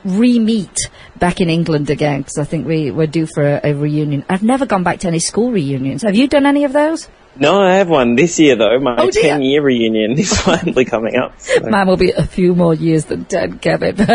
re-meet 0.05 0.77
back 1.19 1.41
in 1.41 1.51
England 1.51 1.91
again 1.91 2.21
because 2.23 2.39
I 2.39 2.45
think 2.45 2.67
we 2.67 2.91
we're 2.91 3.07
due 3.07 3.27
for 3.27 3.43
a, 3.45 3.61
a 3.65 3.73
reunion. 3.75 4.25
I've 4.29 4.43
never 4.43 4.67
gone 4.67 4.83
back 4.83 5.01
to 5.01 5.09
any 5.09 5.19
school 5.19 5.51
reunions. 5.53 6.03
Have 6.03 6.15
you 6.17 6.27
done 6.29 6.47
any 6.47 6.65
of 6.65 6.73
those? 6.73 7.09
No, 7.37 7.61
I 7.61 7.75
have 7.77 7.89
one 7.89 8.15
this 8.15 8.39
year 8.39 8.57
though. 8.57 8.79
My 8.81 8.97
Oh, 8.99 9.11
10 9.11 9.43
year 9.43 9.61
reunion 9.63 10.13
is 10.19 10.33
finally 10.41 10.85
coming 10.85 11.17
up. 11.17 11.39
so- 11.41 11.61
Mine 11.69 11.87
will 11.87 11.97
be 11.97 12.13
a 12.13 12.25
few 12.25 12.55
more 12.55 12.75
years 12.75 13.07
than 13.07 13.25
ten, 13.25 13.59
Kevin. 13.59 13.97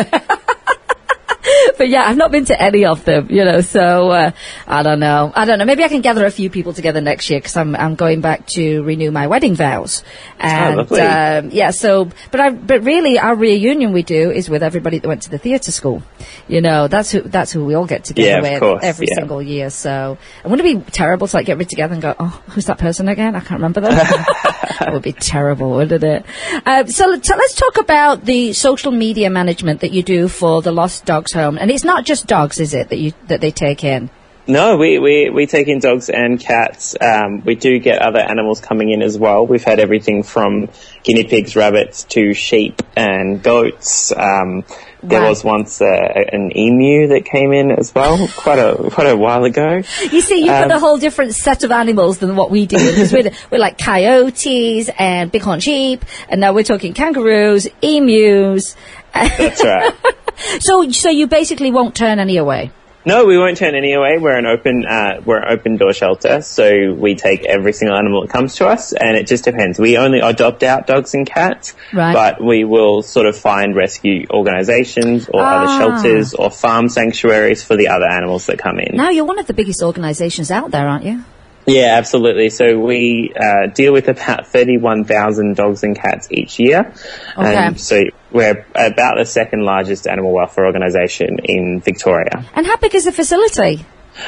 But 1.77 1.89
yeah, 1.89 2.03
I've 2.05 2.17
not 2.17 2.31
been 2.31 2.45
to 2.45 2.61
any 2.61 2.85
of 2.85 3.05
them, 3.05 3.27
you 3.29 3.45
know. 3.45 3.61
So 3.61 4.09
uh, 4.11 4.31
I 4.67 4.83
don't 4.83 4.99
know. 4.99 5.31
I 5.33 5.45
don't 5.45 5.59
know. 5.59 5.65
Maybe 5.65 5.83
I 5.83 5.87
can 5.87 6.01
gather 6.01 6.25
a 6.25 6.31
few 6.31 6.49
people 6.49 6.73
together 6.73 6.99
next 7.01 7.29
year 7.29 7.39
because 7.39 7.55
I'm 7.55 7.75
I'm 7.75 7.95
going 7.95 8.21
back 8.21 8.45
to 8.55 8.83
renew 8.83 9.11
my 9.11 9.27
wedding 9.27 9.55
vows. 9.55 10.03
And 10.39 10.77
lovely. 10.77 11.01
um, 11.01 11.49
yeah, 11.51 11.71
so 11.71 12.09
but 12.31 12.39
I 12.39 12.49
but 12.49 12.83
really 12.83 13.17
our 13.17 13.35
reunion 13.35 13.93
we 13.93 14.03
do 14.03 14.31
is 14.31 14.49
with 14.49 14.61
everybody 14.63 14.99
that 14.99 15.07
went 15.07 15.21
to 15.23 15.29
the 15.29 15.37
theatre 15.37 15.71
school. 15.71 16.03
You 16.47 16.61
know, 16.61 16.87
that's 16.87 17.11
who 17.11 17.21
that's 17.21 17.51
who 17.51 17.65
we 17.65 17.75
all 17.75 17.85
get 17.85 18.03
together 18.03 18.29
Yeah, 18.29 18.41
with 18.41 18.59
course, 18.59 18.83
every 18.83 19.07
yeah. 19.09 19.15
single 19.15 19.41
year. 19.41 19.69
So 19.69 20.17
and 20.43 20.51
wouldn't 20.51 20.67
it 20.67 20.85
be 20.85 20.91
terrible 20.91 21.27
to 21.27 21.35
like 21.37 21.45
get 21.45 21.57
rid 21.57 21.69
together 21.69 21.93
and 21.93 22.01
go, 22.01 22.15
oh, 22.19 22.41
who's 22.49 22.65
that 22.65 22.77
person 22.77 23.07
again? 23.07 23.35
I 23.35 23.39
can't 23.39 23.59
remember 23.61 23.81
them. 23.81 23.95
that 24.79 24.89
would 24.91 25.03
be 25.03 25.13
terrible, 25.13 25.71
wouldn't 25.71 26.03
it? 26.03 26.25
Uh, 26.65 26.85
so 26.85 27.07
let's 27.07 27.55
talk 27.55 27.77
about 27.77 28.25
the 28.25 28.53
social 28.53 28.91
media 28.91 29.29
management 29.29 29.81
that 29.81 29.91
you 29.91 30.03
do 30.03 30.27
for 30.27 30.61
the 30.61 30.71
Lost 30.71 31.05
Dogs 31.05 31.31
Home, 31.33 31.48
and 31.57 31.71
it's 31.71 31.83
not 31.83 32.05
just 32.05 32.27
dogs, 32.27 32.59
is 32.59 32.73
it 32.73 32.89
that 32.89 32.97
you 32.99 33.13
that 33.27 33.41
they 33.41 33.51
take 33.51 33.83
in? 33.83 34.09
No, 34.47 34.77
we, 34.77 34.97
we, 34.97 35.29
we 35.29 35.45
take 35.45 35.67
in 35.67 35.77
dogs 35.77 36.09
and 36.09 36.39
cats. 36.39 36.95
Um, 36.99 37.43
we 37.45 37.53
do 37.53 37.77
get 37.77 38.01
other 38.01 38.17
animals 38.17 38.59
coming 38.59 38.89
in 38.89 39.03
as 39.03 39.15
well. 39.15 39.45
We've 39.45 39.63
had 39.63 39.79
everything 39.79 40.23
from 40.23 40.69
guinea 41.03 41.25
pigs, 41.25 41.55
rabbits 41.55 42.05
to 42.05 42.33
sheep 42.33 42.81
and 42.95 43.43
goats. 43.43 44.11
Um, 44.11 44.63
there 45.03 45.21
Wow. 45.21 45.29
was 45.29 45.43
once 45.43 45.79
uh, 45.81 45.85
an 45.85 46.57
emu 46.57 47.09
that 47.09 47.25
came 47.25 47.53
in 47.53 47.69
as 47.71 47.93
well, 47.93 48.27
quite 48.35 48.57
a 48.57 48.89
quite 48.89 49.05
a 49.07 49.15
while 49.15 49.43
ago. 49.43 49.83
You 50.11 50.19
see, 50.21 50.39
you've 50.39 50.47
got 50.47 50.63
Um, 50.71 50.71
a 50.71 50.79
whole 50.79 50.97
different 50.97 51.35
set 51.35 51.63
of 51.63 51.71
animals 51.71 52.17
than 52.17 52.35
what 52.35 52.49
we 52.49 52.65
do 52.65 52.77
because 52.77 53.13
we're, 53.13 53.29
we're 53.51 53.59
like 53.59 53.77
coyotes 53.77 54.89
and 54.97 55.31
bighorn 55.31 55.59
sheep, 55.59 56.03
and 56.27 56.41
now 56.41 56.53
we're 56.53 56.63
talking 56.63 56.93
kangaroos, 56.95 57.67
emus. 57.83 58.75
That's 59.13 59.63
right. 59.63 59.93
So, 60.59 60.89
so 60.91 61.09
you 61.09 61.27
basically 61.27 61.71
won't 61.71 61.95
turn 61.95 62.19
any 62.19 62.37
away. 62.37 62.71
No, 63.05 63.25
we 63.25 63.37
won't 63.37 63.57
turn 63.57 63.75
any 63.75 63.93
away. 63.93 64.17
We're 64.17 64.37
an 64.37 64.45
open, 64.45 64.85
uh, 64.85 65.21
we're 65.25 65.37
an 65.39 65.57
open 65.57 65.77
door 65.77 65.93
shelter, 65.93 66.41
so 66.41 66.93
we 66.93 67.15
take 67.15 67.45
every 67.45 67.71
single 67.71 67.97
animal 67.97 68.21
that 68.21 68.29
comes 68.29 68.55
to 68.55 68.67
us, 68.67 68.91
and 68.91 69.15
it 69.15 69.25
just 69.25 69.45
depends. 69.45 69.79
We 69.79 69.97
only 69.97 70.19
adopt 70.19 70.63
out 70.63 70.85
dogs 70.85 71.13
and 71.13 71.25
cats, 71.25 71.73
Right. 71.93 72.13
but 72.13 72.43
we 72.43 72.65
will 72.65 73.01
sort 73.01 73.25
of 73.25 73.37
find 73.37 73.73
rescue 73.73 74.25
organisations 74.29 75.29
or 75.33 75.41
Ah. 75.41 75.63
other 75.63 75.67
shelters 75.79 76.33
or 76.33 76.51
farm 76.51 76.89
sanctuaries 76.89 77.63
for 77.63 77.77
the 77.77 77.87
other 77.87 78.05
animals 78.07 78.47
that 78.47 78.59
come 78.59 78.79
in. 78.79 78.97
Now 78.97 79.09
you're 79.11 79.25
one 79.25 79.39
of 79.39 79.47
the 79.47 79.53
biggest 79.53 79.81
organisations 79.81 80.51
out 80.51 80.71
there, 80.71 80.87
aren't 80.87 81.05
you? 81.05 81.23
Yeah, 81.69 81.95
absolutely. 81.97 82.49
So 82.49 82.79
we 82.79 83.33
uh, 83.35 83.67
deal 83.67 83.93
with 83.93 84.07
about 84.07 84.47
31,000 84.47 85.55
dogs 85.55 85.83
and 85.83 85.95
cats 85.95 86.27
each 86.31 86.59
year. 86.59 86.93
Okay. 87.37 87.55
Um, 87.55 87.77
so 87.77 88.01
we're 88.31 88.65
about 88.75 89.17
the 89.17 89.25
second 89.25 89.63
largest 89.63 90.07
animal 90.07 90.33
welfare 90.33 90.65
organisation 90.65 91.37
in 91.43 91.81
Victoria. 91.81 92.45
And 92.55 92.65
how 92.65 92.77
big 92.77 92.95
is 92.95 93.05
the 93.05 93.11
facility? 93.11 93.85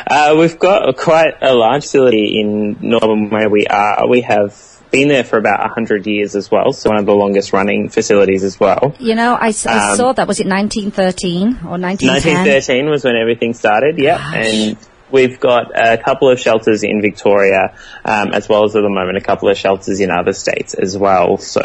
Uh, 0.08 0.36
we've 0.40 0.58
got 0.58 0.88
a, 0.88 0.94
quite 0.94 1.34
a 1.42 1.54
large 1.54 1.84
facility 1.84 2.40
in 2.40 2.78
Northern 2.82 3.30
where 3.30 3.50
we 3.50 3.66
are. 3.68 4.08
We 4.08 4.22
have 4.22 4.56
been 4.92 5.08
there 5.08 5.24
for 5.24 5.38
about 5.38 5.60
100 5.62 6.06
years 6.06 6.36
as 6.36 6.52
well, 6.52 6.74
so 6.74 6.90
one 6.90 7.00
of 7.00 7.06
the 7.06 7.14
longest 7.14 7.54
running 7.54 7.90
facilities 7.90 8.44
as 8.44 8.60
well. 8.60 8.94
You 9.00 9.16
know, 9.16 9.36
I 9.40 9.48
Um, 9.48 9.54
saw 9.54 10.12
that. 10.14 10.28
Was 10.28 10.40
it 10.40 10.48
1913 10.48 11.60
or 11.66 11.78
1910? 11.80 12.34
1913 12.36 12.90
was 12.90 13.04
when 13.04 13.16
everything 13.16 13.54
started, 13.54 13.98
yep. 13.98 14.20
And 14.34 14.78
we've 15.12 15.40
got 15.40 15.72
a 15.76 15.98
couple 15.98 16.30
of 16.30 16.40
shelters 16.40 16.84
in 16.84 17.02
Victoria, 17.02 17.76
um, 18.06 18.34
as 18.34 18.48
well 18.48 18.66
as 18.66 18.76
at 18.76 18.82
the 18.82 18.90
moment 18.90 19.18
a 19.18 19.22
couple 19.22 19.50
of 19.50 19.58
shelters 19.58 20.00
in 20.00 20.10
other 20.12 20.34
states 20.34 20.74
as 20.74 20.98
well. 20.98 21.38
So 21.38 21.62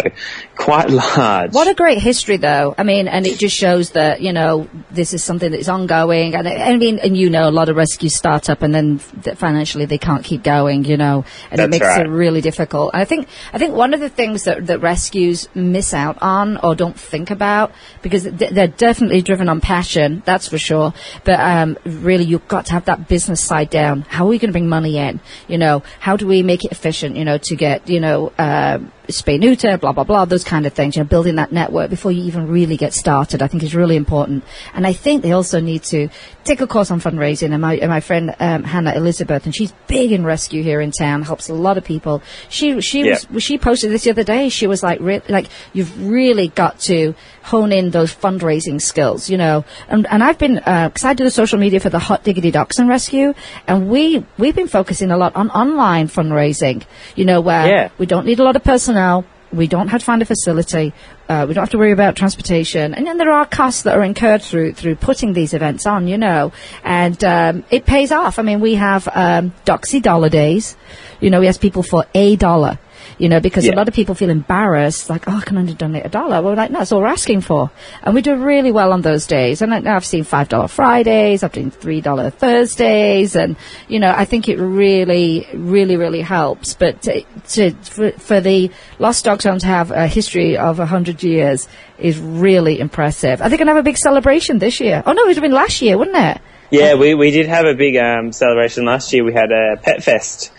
quite 0.57 0.91
large. 0.91 1.53
What 1.53 1.69
a 1.69 1.75
great 1.75 1.99
history, 1.99 2.37
though. 2.37 2.75
I 2.77 2.83
mean, 2.83 3.09
and 3.09 3.27
it 3.27 3.39
just 3.39 3.57
shows 3.57 3.91
that 3.91 4.21
you 4.21 4.33
know 4.33 4.69
this 4.91 5.15
is 5.15 5.23
something 5.23 5.51
that 5.51 5.59
is 5.59 5.69
ongoing. 5.69 6.35
And 6.35 6.49
I 6.49 6.77
mean, 6.77 6.99
and 6.99 7.17
you 7.17 7.31
know, 7.31 7.49
a 7.49 7.51
lot 7.51 7.69
of 7.69 7.77
rescues 7.77 8.15
start 8.17 8.51
up 8.51 8.63
and 8.63 8.75
then 8.75 8.99
financially 8.99 9.85
they 9.85 9.99
can't 9.99 10.25
keep 10.25 10.43
going. 10.43 10.85
You 10.85 10.97
know, 10.97 11.25
and 11.51 11.61
it 11.61 11.71
makes 11.71 11.87
right. 11.87 12.07
it 12.07 12.09
really 12.09 12.41
difficult. 12.41 12.91
And 12.93 13.03
I 13.03 13.05
think 13.05 13.29
I 13.53 13.59
think 13.59 13.75
one 13.75 13.95
of 13.95 14.01
the 14.01 14.09
things 14.09 14.45
that 14.45 14.67
that 14.67 14.81
rescues 14.81 15.49
miss 15.55 15.95
out 15.95 16.19
on 16.23 16.57
or 16.59 16.75
don't 16.75 16.99
think 16.99 17.31
about 17.31 17.73
because 18.03 18.25
they're 18.25 18.67
definitely 18.69 19.23
driven 19.23 19.49
on 19.49 19.61
passion, 19.61 20.23
that's 20.25 20.49
for 20.49 20.59
sure. 20.59 20.95
But 21.25 21.41
um, 21.41 21.79
really, 21.85 22.25
you've 22.25 22.49
got 22.49 22.67
to 22.67 22.73
have 22.73 22.87
that 22.87 23.09
business 23.09 23.36
side 23.37 23.71
down. 23.71 24.03
How 24.03 24.25
are 24.25 24.29
we 24.29 24.39
going 24.39 24.49
to 24.49 24.53
bring 24.53 24.69
money 24.69 24.99
in? 24.99 25.21
You 25.49 25.59
know, 25.59 25.83
how 26.01 26.17
do 26.17 26.27
we 26.27 26.43
make 26.43 26.65
it 26.65 26.73
efficient? 26.73 27.17
You 27.17 27.25
know, 27.25 27.39
to 27.39 27.57
get 27.57 27.89
you 27.89 28.01
know. 28.01 28.33
Um, 28.39 28.93
spay 29.09 29.39
neuter, 29.39 29.79
blah 29.79 29.93
blah 29.93 30.03
blah, 30.03 30.25
those 30.25 30.43
kind 30.43 30.67
of 30.67 30.73
things. 30.73 30.97
You 30.97 31.03
know, 31.03 31.09
building 31.09 31.37
that 31.37 31.53
network 31.53 31.91
before 31.91 32.11
you 32.11 32.25
even 32.25 32.49
really 32.49 32.77
get 32.77 32.93
started, 32.93 33.41
I 33.41 33.47
think 33.47 33.63
is 33.63 33.73
really 33.75 33.95
important. 33.95 34.43
And 34.75 34.85
I 34.85 34.93
think 34.93 35.23
they 35.23 35.31
also 35.31 35.61
need 35.61 35.85
to 35.85 36.09
take 36.43 36.61
a 36.61 36.67
course 36.67 36.91
on 36.91 37.01
fundraising. 37.01 37.53
And 37.53 37.63
my 37.63 37.77
and 37.77 37.89
my 37.89 38.01
friend 38.01 38.35
um, 38.41 38.65
Hannah 38.65 38.95
Elizabeth, 38.95 39.45
and 39.45 39.55
she's 39.55 39.73
big 39.87 40.11
in 40.11 40.25
rescue 40.25 40.63
here 40.65 40.81
in 40.81 40.91
town, 40.91 41.23
helps 41.23 41.49
a 41.49 41.55
lot 41.55 41.79
of 41.79 41.85
people. 41.85 42.21
She 42.49 42.81
she 42.81 43.07
Yeah. 43.07 43.19
was 43.31 43.45
she 43.45 43.59
posted 43.59 43.93
this 43.93 44.03
the 44.05 44.11
other 44.11 44.25
day. 44.25 44.49
She 44.49 44.67
was 44.67 44.83
like, 44.83 44.99
re- 45.01 45.23
like 45.29 45.47
you've 45.73 46.05
really 46.09 46.49
got 46.49 46.81
to 46.81 47.15
hone 47.43 47.71
in 47.71 47.91
those 47.91 48.13
fundraising 48.13 48.83
skills, 48.83 49.31
you 49.31 49.37
know. 49.39 49.65
And 49.89 50.07
and 50.11 50.23
I've 50.25 50.39
been 50.39 50.57
because 50.57 51.05
I 51.05 51.15
do 51.15 51.23
the 51.23 51.31
social 51.31 51.61
media 51.61 51.79
for 51.79 51.91
the 51.91 52.01
Hot 52.01 52.25
Diggity 52.25 52.51
Dachshund 52.51 52.89
Rescue, 52.89 53.26
and 53.67 53.89
we 53.89 54.25
we've 54.39 54.55
been 54.55 54.69
focusing 54.69 55.11
a 55.11 55.17
lot 55.17 55.35
on 55.37 55.51
online 55.51 56.09
fundraising, 56.09 56.83
you 57.15 57.25
know, 57.25 57.41
where 57.41 57.67
Yeah. 57.67 57.89
we 57.99 58.07
don't 58.07 58.27
need 58.27 58.39
a 58.41 58.45
lot 58.45 58.57
of 58.57 58.63
personnel. 58.65 59.25
We 59.53 59.69
don't 59.69 59.89
have 59.89 60.01
to 60.01 60.05
find 60.05 60.21
a 60.23 60.25
facility. 60.25 60.93
Uh, 61.29 61.45
we 61.49 61.55
don't 61.55 61.63
have 61.63 61.71
to 61.71 61.79
worry 61.79 61.93
about 61.93 62.17
transportation. 62.17 62.93
And 62.95 63.07
then 63.07 63.17
there 63.17 63.31
are 63.33 63.47
costs 63.47 63.83
that 63.83 63.97
are 63.97 64.03
incurred 64.03 64.43
through 64.43 64.73
through 64.75 64.97
putting 64.97 65.33
these 65.33 65.55
events 65.55 65.87
on, 65.87 66.09
you 66.09 66.19
know. 66.19 66.53
And 66.85 67.23
um, 67.25 67.65
it 67.71 67.87
pays 67.87 68.11
off. 68.13 68.39
I 68.39 68.43
mean, 68.43 68.61
we 68.61 68.75
have 68.75 69.09
um, 69.15 69.53
Doxy 69.65 70.03
Dollar 70.03 70.29
Days. 70.29 70.77
You 71.21 71.31
know, 71.31 71.41
we 71.41 71.49
ask 71.49 71.61
people 71.61 71.83
for 71.83 72.05
a 72.15 72.37
dollar. 72.37 72.79
You 73.19 73.31
know, 73.31 73.41
because 73.41 73.67
a 73.67 73.73
lot 73.73 73.89
of 73.89 73.95
people 73.95 74.15
feel 74.15 74.29
embarrassed, 74.29 75.09
like, 75.09 75.25
oh, 75.27 75.39
I 75.39 75.41
can 75.41 75.57
only 75.57 75.73
donate 75.73 76.05
a 76.05 76.09
dollar. 76.11 76.43
Well, 76.43 76.53
we're 76.53 76.57
like, 76.57 76.71
no, 76.71 76.81
that's 76.81 76.93
all 76.93 77.01
we're 77.01 77.07
asking 77.07 77.41
for. 77.41 77.71
And 78.03 78.15
we 78.15 78.21
do 78.21 78.37
really 78.37 78.73
well 78.73 78.93
on 78.93 79.01
those 79.01 79.27
days. 79.27 79.63
And 79.63 79.73
I, 79.73 79.97
I've 79.97 80.05
seen 80.05 80.25
$5 80.25 80.69
Fridays, 80.71 81.43
I've 81.43 81.55
seen 81.55 81.71
$3 81.71 82.33
Thursdays, 82.35 83.35
and, 83.35 83.57
you 83.89 84.01
know, 84.01 84.13
I 84.15 84.27
think 84.27 84.51
it 84.51 84.59
really, 84.59 85.49
really, 85.55 85.97
really 85.97 86.21
helps. 86.21 86.75
But 86.75 87.01
to, 87.03 87.23
to, 87.49 87.71
for, 87.71 88.11
for 88.13 88.41
the 88.41 88.71
Lost 88.99 89.25
Dogs 89.25 89.45
Home 89.45 89.59
to 89.61 89.67
have 89.67 89.91
a 89.91 90.07
history 90.07 90.59
of 90.59 90.79
100 90.79 91.23
years 91.23 91.69
is 91.99 92.19
really 92.19 92.79
impressive. 92.81 93.41
I 93.41 93.49
think 93.49 93.61
going 93.61 93.67
to 93.67 93.73
have 93.73 93.81
a 93.81 93.83
big 93.83 93.97
celebration 93.97 94.59
this 94.59 94.81
year. 94.81 95.03
Oh, 95.07 95.13
no, 95.13 95.23
it 95.23 95.27
would 95.29 95.37
have 95.37 95.43
been 95.43 95.53
last 95.53 95.81
year, 95.81 95.97
wouldn't 95.97 96.17
it? 96.17 96.43
Yeah, 96.71 96.95
we, 96.95 97.15
we 97.15 97.31
did 97.31 97.47
have 97.47 97.65
a 97.65 97.75
big 97.75 97.97
um, 97.97 98.33
celebration 98.33 98.85
last 98.85 99.13
year. 99.13 99.25
We 99.25 99.33
had 99.33 99.53
a 99.53 99.77
pet 99.81 100.03
fest. 100.03 100.53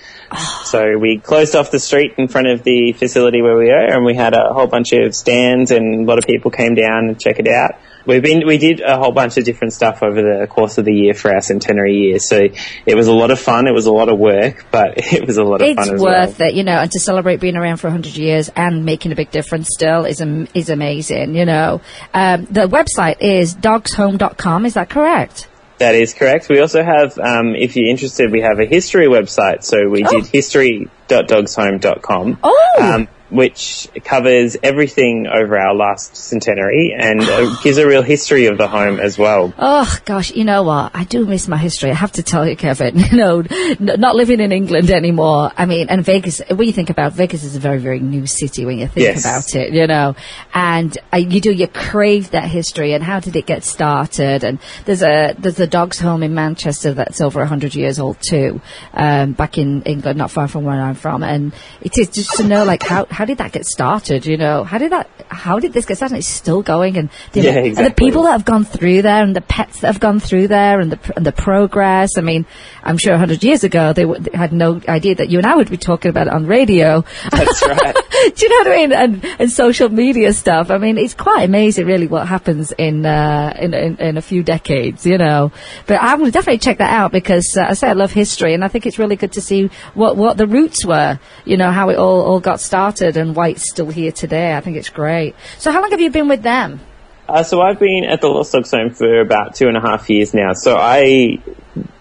So 0.66 0.98
we 0.98 1.20
closed 1.20 1.56
off 1.56 1.72
the 1.72 1.80
street 1.80 2.16
in 2.18 2.28
front 2.28 2.48
of 2.48 2.64
the 2.64 2.92
facility 2.92 3.42
where 3.42 3.58
we 3.58 3.70
are, 3.70 3.86
and 3.86 4.04
we 4.04 4.16
had 4.16 4.34
a 4.34 4.54
whole 4.54 4.68
bunch 4.68 4.92
of 4.92 5.16
stands, 5.16 5.72
and 5.72 6.02
a 6.02 6.04
lot 6.04 6.18
of 6.18 6.26
people 6.26 6.52
came 6.52 6.76
down 6.76 7.08
and 7.08 7.20
check 7.20 7.40
it 7.40 7.48
out. 7.48 7.80
We've 8.06 8.24
been 8.24 8.48
we 8.48 8.58
did 8.58 8.80
a 8.80 8.98
whole 8.98 9.12
bunch 9.12 9.38
of 9.38 9.44
different 9.44 9.74
stuff 9.74 10.02
over 10.02 10.22
the 10.22 10.48
course 10.48 10.78
of 10.78 10.86
the 10.86 10.94
year 10.94 11.14
for 11.14 11.34
our 11.34 11.42
centenary 11.42 11.96
year. 11.96 12.20
So 12.20 12.48
it 12.86 12.96
was 12.96 13.08
a 13.08 13.14
lot 13.14 13.32
of 13.32 13.40
fun. 13.40 13.68
It 13.68 13.74
was 13.74 13.86
a 13.86 13.92
lot 13.92 14.08
of 14.08 14.18
work, 14.18 14.66
but 14.72 14.94
it 14.98 15.28
was 15.28 15.38
a 15.38 15.44
lot 15.44 15.62
of 15.62 15.68
it's 15.68 15.76
fun 15.76 15.96
as 15.96 16.02
worth 16.02 16.40
well. 16.40 16.50
it, 16.50 16.56
you 16.56 16.64
know, 16.64 16.78
and 16.78 16.92
to 16.92 17.00
celebrate 17.00 17.42
being 17.42 17.58
around 17.58 17.78
for 17.78 17.88
100 17.88 18.16
years 18.16 18.50
and 18.56 18.86
making 18.86 19.12
a 19.12 19.16
big 19.16 19.30
difference 19.32 19.70
still 19.72 20.06
is 20.06 20.22
is 20.54 20.70
amazing, 20.70 21.36
you 21.36 21.46
know. 21.46 21.82
Um, 22.14 22.46
the 22.46 22.68
website 22.68 23.22
is 23.22 23.54
dogshome.com, 23.54 24.66
is 24.66 24.76
that 24.76 24.90
correct? 24.90 25.48
That 25.80 25.96
is 25.96 26.14
correct. 26.14 26.50
We 26.50 26.60
also 26.60 26.84
have, 26.84 27.18
um, 27.20 27.56
if 27.56 27.76
you're 27.76 27.90
interested, 27.90 28.32
we 28.32 28.42
have 28.42 28.60
a 28.60 28.66
history 28.66 29.08
website. 29.08 29.64
So 29.64 29.88
we 29.88 30.04
did 30.04 30.28
history.dogshome.com. 30.28 32.40
Oh! 32.44 32.76
Um, 32.80 33.08
which 33.30 33.90
covers 34.04 34.56
everything 34.64 35.28
over 35.28 35.58
our 35.58 35.76
last 35.76 36.16
centenary 36.16 36.96
and 36.98 37.22
uh, 37.22 37.56
gives 37.64 37.78
a 37.78 37.86
real 37.88 38.02
history 38.04 38.46
of 38.46 38.58
the 38.58 38.68
home 38.68 39.00
as 39.00 39.18
well. 39.18 39.54
Oh 39.58 39.98
gosh, 40.06 40.32
you 40.32 40.44
know 40.46 40.64
what? 40.64 40.92
I 40.96 41.04
do 41.04 41.26
miss 41.26 41.48
my 41.48 41.58
history. 41.58 41.92
I 41.92 41.96
have 41.96 42.14
to 42.14 42.24
tell 42.24 42.48
you, 42.48 42.56
Kevin. 42.56 42.96
You 43.08 43.18
know, 43.18 43.44
not 43.80 44.16
living 44.16 44.40
in 44.42 44.52
England 44.52 44.92
anymore. 44.92 45.52
I 45.58 45.66
mean, 45.66 45.88
and 45.90 46.04
Vegas. 46.04 46.42
When 46.50 46.68
you 46.68 46.74
think 46.74 46.90
about 46.90 47.14
Vegas, 47.14 47.44
is 47.44 47.56
a 47.56 47.60
very, 47.60 47.80
very 47.80 48.00
new 48.00 48.28
city 48.28 48.66
when 48.66 48.78
you 48.80 48.88
think 48.88 49.06
Yes. 49.06 49.24
about 49.26 49.56
it. 49.56 49.72
You 49.74 49.88
know, 49.88 50.16
and 50.54 50.98
uh, 51.14 51.18
you 51.18 51.40
do 51.40 51.52
you 51.52 51.68
crave 51.68 52.32
that 52.32 52.46
history 52.50 52.94
and 52.94 53.04
how 53.04 53.20
did 53.20 53.36
it 53.36 53.46
get 53.46 53.64
started? 53.64 54.44
And 54.44 54.60
there's 54.86 55.02
a 55.04 55.34
there's 55.38 55.60
a 55.60 55.68
dog's 55.68 56.00
home 56.00 56.22
in 56.22 56.34
Manchester 56.34 56.94
that's 56.94 57.22
over 57.22 57.44
hundred 57.46 57.76
years 57.76 57.98
old 58.00 58.18
too, 58.22 58.60
um, 58.94 59.32
back 59.34 59.58
in 59.58 59.84
England, 59.84 60.18
not 60.18 60.32
far 60.32 60.48
from 60.48 60.64
where 60.66 60.82
I'm 60.82 60.96
from. 60.96 61.24
And 61.24 61.54
it 61.82 61.98
is 61.98 62.10
just 62.10 62.32
to 62.38 62.44
know 62.44 62.64
like 62.66 62.84
how 62.84 63.06
how 63.18 63.26
did 63.26 63.40
that 63.40 63.52
get 63.52 63.66
started? 63.66 64.28
You 64.28 64.38
know, 64.38 64.64
how 64.64 64.78
did 64.78 64.92
that 64.92 65.10
how 65.28 65.58
did 65.58 65.74
this 65.74 65.88
get 65.88 65.98
started? 65.98 66.18
It's 66.18 66.28
still 66.28 66.62
going, 66.62 66.98
and 66.98 67.10
the, 67.32 67.42
Yeah, 67.42 67.58
and 67.58 67.76
the 67.76 67.90
people 67.90 68.22
that 68.24 68.34
have 68.34 68.46
gone 68.46 68.64
through 68.64 69.02
there 69.02 69.24
and 69.24 69.36
the 69.36 69.42
pets 69.42 69.80
that 69.80 69.88
have 69.88 70.00
gone 70.00 70.20
through 70.20 70.50
there 70.50 70.80
and 70.80 70.92
the, 70.92 71.14
and 71.16 71.26
the 71.26 71.32
progress. 71.32 72.12
I 72.16 72.22
mean, 72.22 72.46
I'm 72.84 73.00
sure 73.00 73.14
100 73.14 73.44
years 73.44 73.64
ago 73.64 73.92
they, 73.92 74.04
w- 74.04 74.22
they 74.22 74.38
had 74.38 74.54
no 74.54 74.80
idea 74.88 75.16
that 75.16 75.30
you 75.30 75.40
and 75.40 75.48
I 75.48 75.56
would 75.56 75.72
be 75.72 75.78
talking 75.78 76.10
about 76.10 76.28
it 76.28 76.34
on 76.34 76.46
radio. 76.46 77.04
That's 77.32 77.66
right. 77.68 77.96
Do 78.36 78.46
you 78.46 78.50
know 78.50 78.58
what 78.58 78.68
I 78.68 78.78
mean? 78.78 78.92
And, 78.94 79.26
and 79.40 79.52
social 79.52 79.90
media 79.90 80.32
stuff. 80.32 80.70
I 80.70 80.78
mean, 80.78 81.00
it's 81.00 81.16
quite 81.16 81.42
amazing, 81.42 81.88
really, 81.88 82.06
what 82.06 82.28
happens 82.28 82.72
in, 82.72 83.04
uh, 83.04 83.52
in, 83.60 83.74
in, 83.74 83.98
in 83.98 84.18
a 84.18 84.22
few 84.22 84.44
decades, 84.44 85.08
you 85.08 85.18
know. 85.18 85.52
But 85.88 86.02
I 86.02 86.14
will 86.16 86.30
definitely 86.30 86.60
check 86.60 86.78
that 86.78 86.94
out 86.94 87.12
because, 87.12 87.58
uh, 87.58 87.66
I 87.70 87.74
say 87.74 87.88
I 87.88 87.94
love 87.94 88.12
history 88.12 88.54
and 88.54 88.64
I 88.64 88.68
think 88.68 88.86
it's 88.86 89.00
really 89.00 89.16
good 89.16 89.32
to 89.32 89.42
see 89.42 89.72
what, 89.96 90.18
what 90.18 90.38
the 90.38 90.46
roots 90.46 90.86
were, 90.86 91.20
you 91.46 91.58
know, 91.58 91.72
how 91.72 91.90
it 91.90 91.98
all, 91.98 92.22
all 92.22 92.40
got 92.40 92.60
started 92.60 93.07
and 93.16 93.36
why 93.36 93.50
it's 93.50 93.70
still 93.70 93.90
here 93.90 94.12
today. 94.12 94.56
I 94.56 94.62
think 94.62 94.76
it's 94.76 94.90
great. 94.90 95.36
So 95.58 95.72
how 95.72 95.82
long 95.82 95.92
have 95.92 96.02
you 96.02 96.10
been 96.10 96.28
with 96.28 96.42
them? 96.42 96.82
Uh, 97.30 97.44
so 97.44 97.62
I've 97.62 97.80
been 97.80 98.06
at 98.06 98.22
the 98.22 98.28
Lost 98.28 98.54
Dogs 98.54 98.72
Home 98.72 98.90
for 98.90 99.20
about 99.20 99.56
two 99.56 99.68
and 99.68 99.76
a 99.76 99.82
half 99.82 100.10
years 100.10 100.34
now. 100.34 100.54
So 100.54 100.78
I 100.78 101.40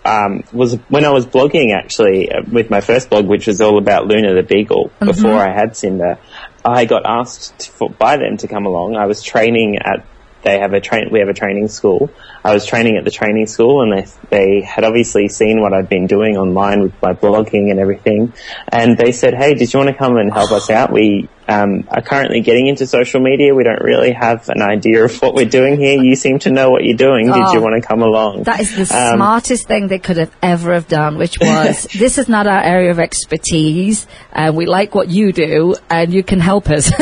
um, 0.05 0.45
was 0.53 0.75
when 0.89 1.05
I 1.05 1.11
was 1.11 1.27
blogging 1.27 1.75
actually 1.75 2.31
uh, 2.31 2.43
with 2.51 2.71
my 2.71 2.81
first 2.81 3.11
blog, 3.11 3.27
which 3.27 3.47
was 3.47 3.61
all 3.61 3.79
about 3.79 4.07
Luna 4.07 4.35
the 4.35 4.43
Beagle. 4.43 4.93
Before 5.01 5.35
I 5.35 5.53
had 5.53 5.77
Cinder, 5.77 6.19
I 6.65 6.85
got 6.85 7.03
asked 7.05 7.59
to, 7.59 7.71
for, 7.71 7.91
by 7.91 8.17
them 8.17 8.37
to 8.39 8.49
come 8.49 8.67
along. 8.67 8.97
I 8.97 9.07
was 9.07 9.23
training 9.23 9.79
at 9.79 10.07
they 10.47 10.59
have 10.61 10.73
a 10.73 10.81
train. 10.81 11.09
We 11.11 11.19
have 11.19 11.29
a 11.29 11.35
training 11.35 11.69
school. 11.69 12.09
I 12.45 12.55
was 12.55 12.65
training 12.65 12.97
at 12.97 13.05
the 13.05 13.11
training 13.11 13.47
school, 13.49 13.83
and 13.83 13.93
they 13.93 14.07
they 14.31 14.61
had 14.63 14.85
obviously 14.85 15.29
seen 15.29 15.61
what 15.61 15.73
I'd 15.75 15.89
been 15.89 16.07
doing 16.07 16.37
online 16.37 16.83
with 16.83 16.95
my 17.03 17.13
blogging 17.13 17.71
and 17.71 17.79
everything, 17.81 18.33
and 18.69 18.97
they 18.97 19.13
said, 19.13 19.35
"Hey, 19.35 19.55
did 19.55 19.73
you 19.73 19.79
want 19.81 19.91
to 19.91 19.97
come 19.97 20.17
and 20.17 20.33
help 20.33 20.53
us 20.53 20.71
out? 20.71 20.93
We 20.93 21.29
um, 21.49 21.87
are 21.89 22.03
currently 22.03 22.41
getting 22.41 22.67
into 22.69 22.87
social 22.87 23.21
media. 23.21 23.55
We 23.55 23.65
don't 23.65 23.83
really 23.83 24.13
have 24.13 24.49
an 24.49 24.63
idea 24.63 25.05
of 25.05 25.17
what 25.21 25.35
we're 25.35 25.49
doing 25.61 25.79
here. 25.81 26.01
You 26.01 26.15
seem 26.17 26.39
to 26.41 26.51
know 26.51 26.71
what 26.71 26.85
you're 26.85 26.97
doing. 26.97 27.27
Did 27.27 27.35
Oh. 27.37 27.53
you 27.53 27.61
want 27.61 27.83
to 27.83 27.87
come 27.87 28.03
along?" 28.03 28.45
That 28.45 28.61
is 28.61 28.71
the 28.77 28.83
Um, 28.97 29.17
smartest 29.17 29.67
thing 29.67 29.89
they 29.89 29.99
could 29.99 30.17
have 30.19 30.31
ever 30.43 30.73
have 30.75 30.87
done, 30.87 31.19
which 31.19 31.39
was, 31.41 31.85
this 31.99 32.19
is 32.19 32.29
not 32.29 32.47
our 32.47 32.63
area 32.63 32.91
of 32.93 33.01
expertise, 33.01 34.07
and 34.33 34.57
we 34.57 34.67
like 34.67 34.95
what 34.95 35.09
you 35.09 35.33
do, 35.33 35.75
and 35.91 36.15
you 36.15 36.23
can 36.23 36.39
help 36.41 36.71
us. 36.71 36.93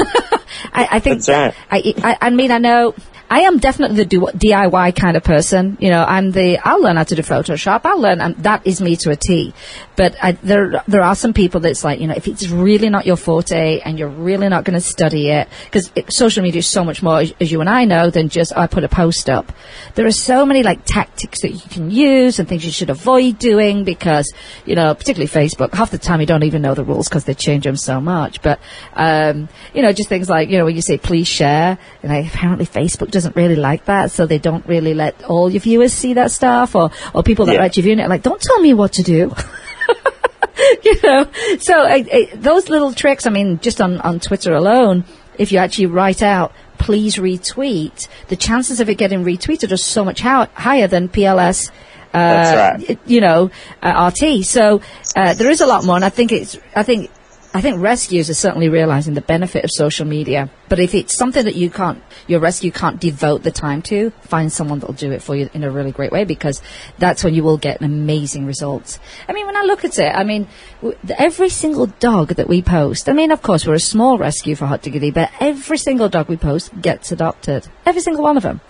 I, 0.72 0.88
I 0.92 0.98
think, 1.00 1.22
That's 1.22 1.28
right. 1.28 1.54
I, 1.70 1.94
I, 2.02 2.26
I 2.26 2.30
mean, 2.30 2.50
I 2.50 2.58
know, 2.58 2.94
I 3.30 3.40
am 3.40 3.58
definitely 3.58 4.04
the 4.04 4.16
DIY 4.16 4.96
kind 4.96 5.16
of 5.16 5.24
person. 5.24 5.76
You 5.80 5.90
know, 5.90 6.04
I'm 6.04 6.30
the, 6.30 6.58
I'll 6.58 6.82
learn 6.82 6.96
how 6.96 7.04
to 7.04 7.14
do 7.14 7.22
Photoshop, 7.22 7.82
I'll 7.84 8.00
learn, 8.00 8.20
and 8.20 8.36
that 8.44 8.66
is 8.66 8.80
me 8.80 8.96
to 8.96 9.10
a 9.10 9.16
T. 9.16 9.54
But 9.96 10.16
I, 10.22 10.32
there, 10.32 10.82
there 10.86 11.02
are 11.02 11.14
some 11.14 11.32
people 11.32 11.60
that's 11.60 11.84
like, 11.84 12.00
you 12.00 12.06
know, 12.06 12.14
if 12.14 12.28
it's 12.28 12.48
really 12.48 12.90
not 12.90 13.06
your 13.06 13.16
forte 13.16 13.80
and 13.80 13.98
you're 13.98 14.08
really 14.08 14.48
not 14.48 14.64
going 14.64 14.74
to 14.74 14.80
study 14.80 15.30
it, 15.30 15.48
because 15.64 15.90
social 16.10 16.42
media 16.42 16.58
is 16.58 16.66
so 16.66 16.84
much 16.84 17.02
more, 17.02 17.20
as 17.20 17.52
you 17.52 17.60
and 17.60 17.70
I 17.70 17.84
know, 17.84 18.10
than 18.10 18.28
just, 18.28 18.56
I 18.56 18.66
put 18.66 18.84
a 18.84 18.88
post 18.88 19.30
up. 19.30 19.52
There 19.94 20.06
are 20.06 20.12
so 20.12 20.44
many 20.44 20.62
like 20.62 20.84
tactics 20.84 21.40
that 21.42 21.52
you 21.52 21.70
can 21.70 21.90
use 21.90 22.38
and 22.38 22.48
things 22.48 22.64
you 22.64 22.72
should 22.72 22.90
avoid 22.90 23.38
doing 23.38 23.84
because, 23.84 24.32
you 24.66 24.74
know, 24.74 24.94
particularly 24.94 25.28
Facebook, 25.28 25.72
half 25.74 25.90
the 25.90 25.98
time 25.98 26.20
you 26.20 26.26
don't 26.26 26.42
even 26.42 26.62
know 26.62 26.74
the 26.74 26.84
rules 26.84 27.08
because 27.08 27.24
they 27.24 27.34
change 27.34 27.64
them 27.64 27.76
so 27.76 28.00
much. 28.00 28.42
But, 28.42 28.60
um, 28.92 29.48
you 29.72 29.82
know, 29.82 29.92
just 29.92 30.08
things 30.08 30.28
like, 30.28 30.50
you 30.50 30.58
know, 30.58 30.66
when 30.66 30.76
you 30.76 30.82
say 30.82 30.98
please 30.98 31.28
share, 31.28 31.78
and 32.02 32.12
I, 32.12 32.18
apparently 32.18 32.66
Facebook 32.66 33.10
doesn't 33.24 33.36
really 33.36 33.56
like 33.56 33.86
that, 33.86 34.10
so 34.10 34.26
they 34.26 34.38
don't 34.38 34.66
really 34.66 34.92
let 34.92 35.24
all 35.24 35.50
your 35.50 35.60
viewers 35.60 35.92
see 35.94 36.14
that 36.14 36.30
stuff 36.30 36.74
or, 36.74 36.90
or 37.14 37.22
people 37.22 37.46
that 37.46 37.54
Yeah. 37.54 37.60
write 37.60 37.76
your 37.76 37.84
viewing 37.84 37.98
it 38.00 38.08
like, 38.08 38.22
don't 38.22 38.40
tell 38.40 38.60
me 38.60 38.74
what 38.74 38.92
to 38.94 39.02
do. 39.02 39.32
you 40.84 41.00
know, 41.02 41.26
so 41.58 41.80
uh, 41.82 41.98
uh, 42.12 42.18
those 42.34 42.68
little 42.68 42.92
tricks. 42.92 43.26
I 43.26 43.30
mean, 43.30 43.58
just 43.60 43.80
on 43.80 44.00
on 44.02 44.20
Twitter 44.20 44.52
alone, 44.54 45.04
if 45.38 45.52
you 45.52 45.58
actually 45.58 45.86
write 45.86 46.22
out 46.22 46.52
please 46.76 47.16
retweet, 47.16 48.08
the 48.28 48.36
chances 48.36 48.78
of 48.80 48.90
it 48.90 48.96
getting 48.96 49.24
retweeted 49.24 49.72
are 49.72 49.76
so 49.78 50.04
much 50.04 50.20
how- 50.20 50.48
higher 50.54 50.86
than 50.86 51.08
PLS. 51.08 51.70
Uh, 52.12 52.76
right. 52.78 52.98
You 53.06 53.20
know, 53.20 53.50
uh, 53.82 54.10
RT. 54.12 54.44
So 54.44 54.80
uh, 55.16 55.34
there 55.34 55.50
is 55.50 55.60
a 55.62 55.66
lot 55.66 55.84
more, 55.84 55.96
and 55.96 56.04
I 56.04 56.10
think 56.10 56.30
it's. 56.30 56.56
I 56.76 56.82
think. 56.82 57.10
I 57.56 57.60
think 57.60 57.80
rescues 57.80 58.28
are 58.28 58.34
certainly 58.34 58.68
realizing 58.68 59.14
the 59.14 59.20
benefit 59.20 59.62
of 59.62 59.70
social 59.70 60.04
media. 60.04 60.50
But 60.68 60.80
if 60.80 60.92
it's 60.92 61.14
something 61.16 61.44
that 61.44 61.54
you 61.54 61.70
can't, 61.70 62.02
your 62.26 62.40
rescue 62.40 62.72
can't 62.72 63.00
devote 63.00 63.44
the 63.44 63.52
time 63.52 63.80
to, 63.82 64.10
find 64.22 64.52
someone 64.52 64.80
that'll 64.80 64.94
do 64.96 65.12
it 65.12 65.22
for 65.22 65.36
you 65.36 65.48
in 65.54 65.62
a 65.62 65.70
really 65.70 65.92
great 65.92 66.10
way 66.10 66.24
because 66.24 66.60
that's 66.98 67.22
when 67.22 67.32
you 67.32 67.44
will 67.44 67.56
get 67.56 67.80
amazing 67.80 68.44
results. 68.44 68.98
I 69.28 69.32
mean, 69.32 69.46
when 69.46 69.56
I 69.56 69.62
look 69.62 69.84
at 69.84 69.96
it, 70.00 70.12
I 70.12 70.24
mean, 70.24 70.48
w- 70.82 70.98
every 71.16 71.48
single 71.48 71.86
dog 71.86 72.30
that 72.30 72.48
we 72.48 72.60
post, 72.60 73.08
I 73.08 73.12
mean, 73.12 73.30
of 73.30 73.40
course, 73.40 73.64
we're 73.66 73.74
a 73.74 73.78
small 73.78 74.18
rescue 74.18 74.56
for 74.56 74.66
Hot 74.66 74.82
Diggity, 74.82 75.12
but 75.12 75.30
every 75.38 75.78
single 75.78 76.08
dog 76.08 76.28
we 76.28 76.36
post 76.36 76.72
gets 76.82 77.12
adopted. 77.12 77.68
Every 77.86 78.00
single 78.02 78.24
one 78.24 78.36
of 78.36 78.42
them. 78.42 78.60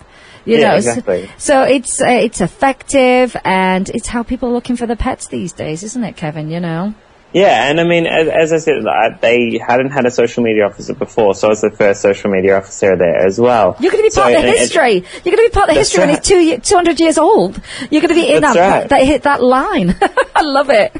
You 0.44 0.58
Yeah, 0.58 0.74
know, 0.74 0.80
so- 0.80 0.90
exactly. 0.90 1.30
so 1.38 1.62
it's 1.62 2.02
uh, 2.02 2.06
it's 2.06 2.42
effective 2.42 3.34
and 3.46 3.88
it's 3.88 4.08
how 4.08 4.22
people 4.22 4.50
are 4.50 4.52
looking 4.52 4.76
for 4.76 4.86
the 4.86 4.94
pets 4.96 5.28
these 5.28 5.54
days, 5.54 5.82
isn't 5.82 6.04
it, 6.04 6.16
Kevin? 6.18 6.50
You 6.50 6.60
know. 6.60 6.94
Yeah, 7.34 7.68
and 7.68 7.80
I 7.80 7.84
mean, 7.84 8.06
as, 8.06 8.28
as 8.28 8.52
I 8.52 8.58
said, 8.58 8.84
like, 8.84 9.20
they 9.20 9.58
hadn't 9.58 9.90
had 9.90 10.06
a 10.06 10.10
social 10.10 10.44
media 10.44 10.66
officer 10.66 10.94
before, 10.94 11.34
so 11.34 11.48
I 11.48 11.50
was 11.50 11.60
the 11.62 11.70
first 11.70 12.00
social 12.00 12.30
media 12.30 12.56
officer 12.56 12.96
there 12.96 13.26
as 13.26 13.40
well. 13.40 13.76
You're 13.80 13.90
going 13.90 14.04
to 14.04 14.06
be 14.06 14.10
So 14.10 14.22
part 14.22 14.34
of 14.34 14.42
the 14.42 14.48
it- 14.48 14.54
it- 14.54 14.58
history. 14.60 14.92
You're 15.24 15.36
going 15.36 15.48
to 15.48 15.50
be 15.50 15.50
part 15.50 15.68
of 15.68 15.74
the 15.74 15.80
history 15.80 16.00
when 16.00 16.08
right. 16.10 16.18
it's 16.18 16.28
two, 16.28 16.58
200 16.58 17.00
years 17.00 17.18
old. 17.18 17.60
You're 17.90 18.02
going 18.02 18.14
to 18.14 18.14
be 18.14 18.32
in 18.32 18.40
That's 18.42 18.54
that, 18.54 18.80
right. 18.80 18.88
that 18.88 19.02
hit 19.04 19.22
that 19.24 19.42
line. 19.42 19.96
I 20.34 20.42
love 20.42 20.70
it. 20.70 20.92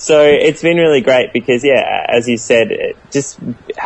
So 0.00 0.22
it's 0.24 0.62
been 0.62 0.76
really 0.76 1.02
great 1.02 1.32
because, 1.32 1.62
yeah, 1.64 2.06
as 2.08 2.28
you 2.28 2.36
said, 2.36 2.70
just 3.10 3.38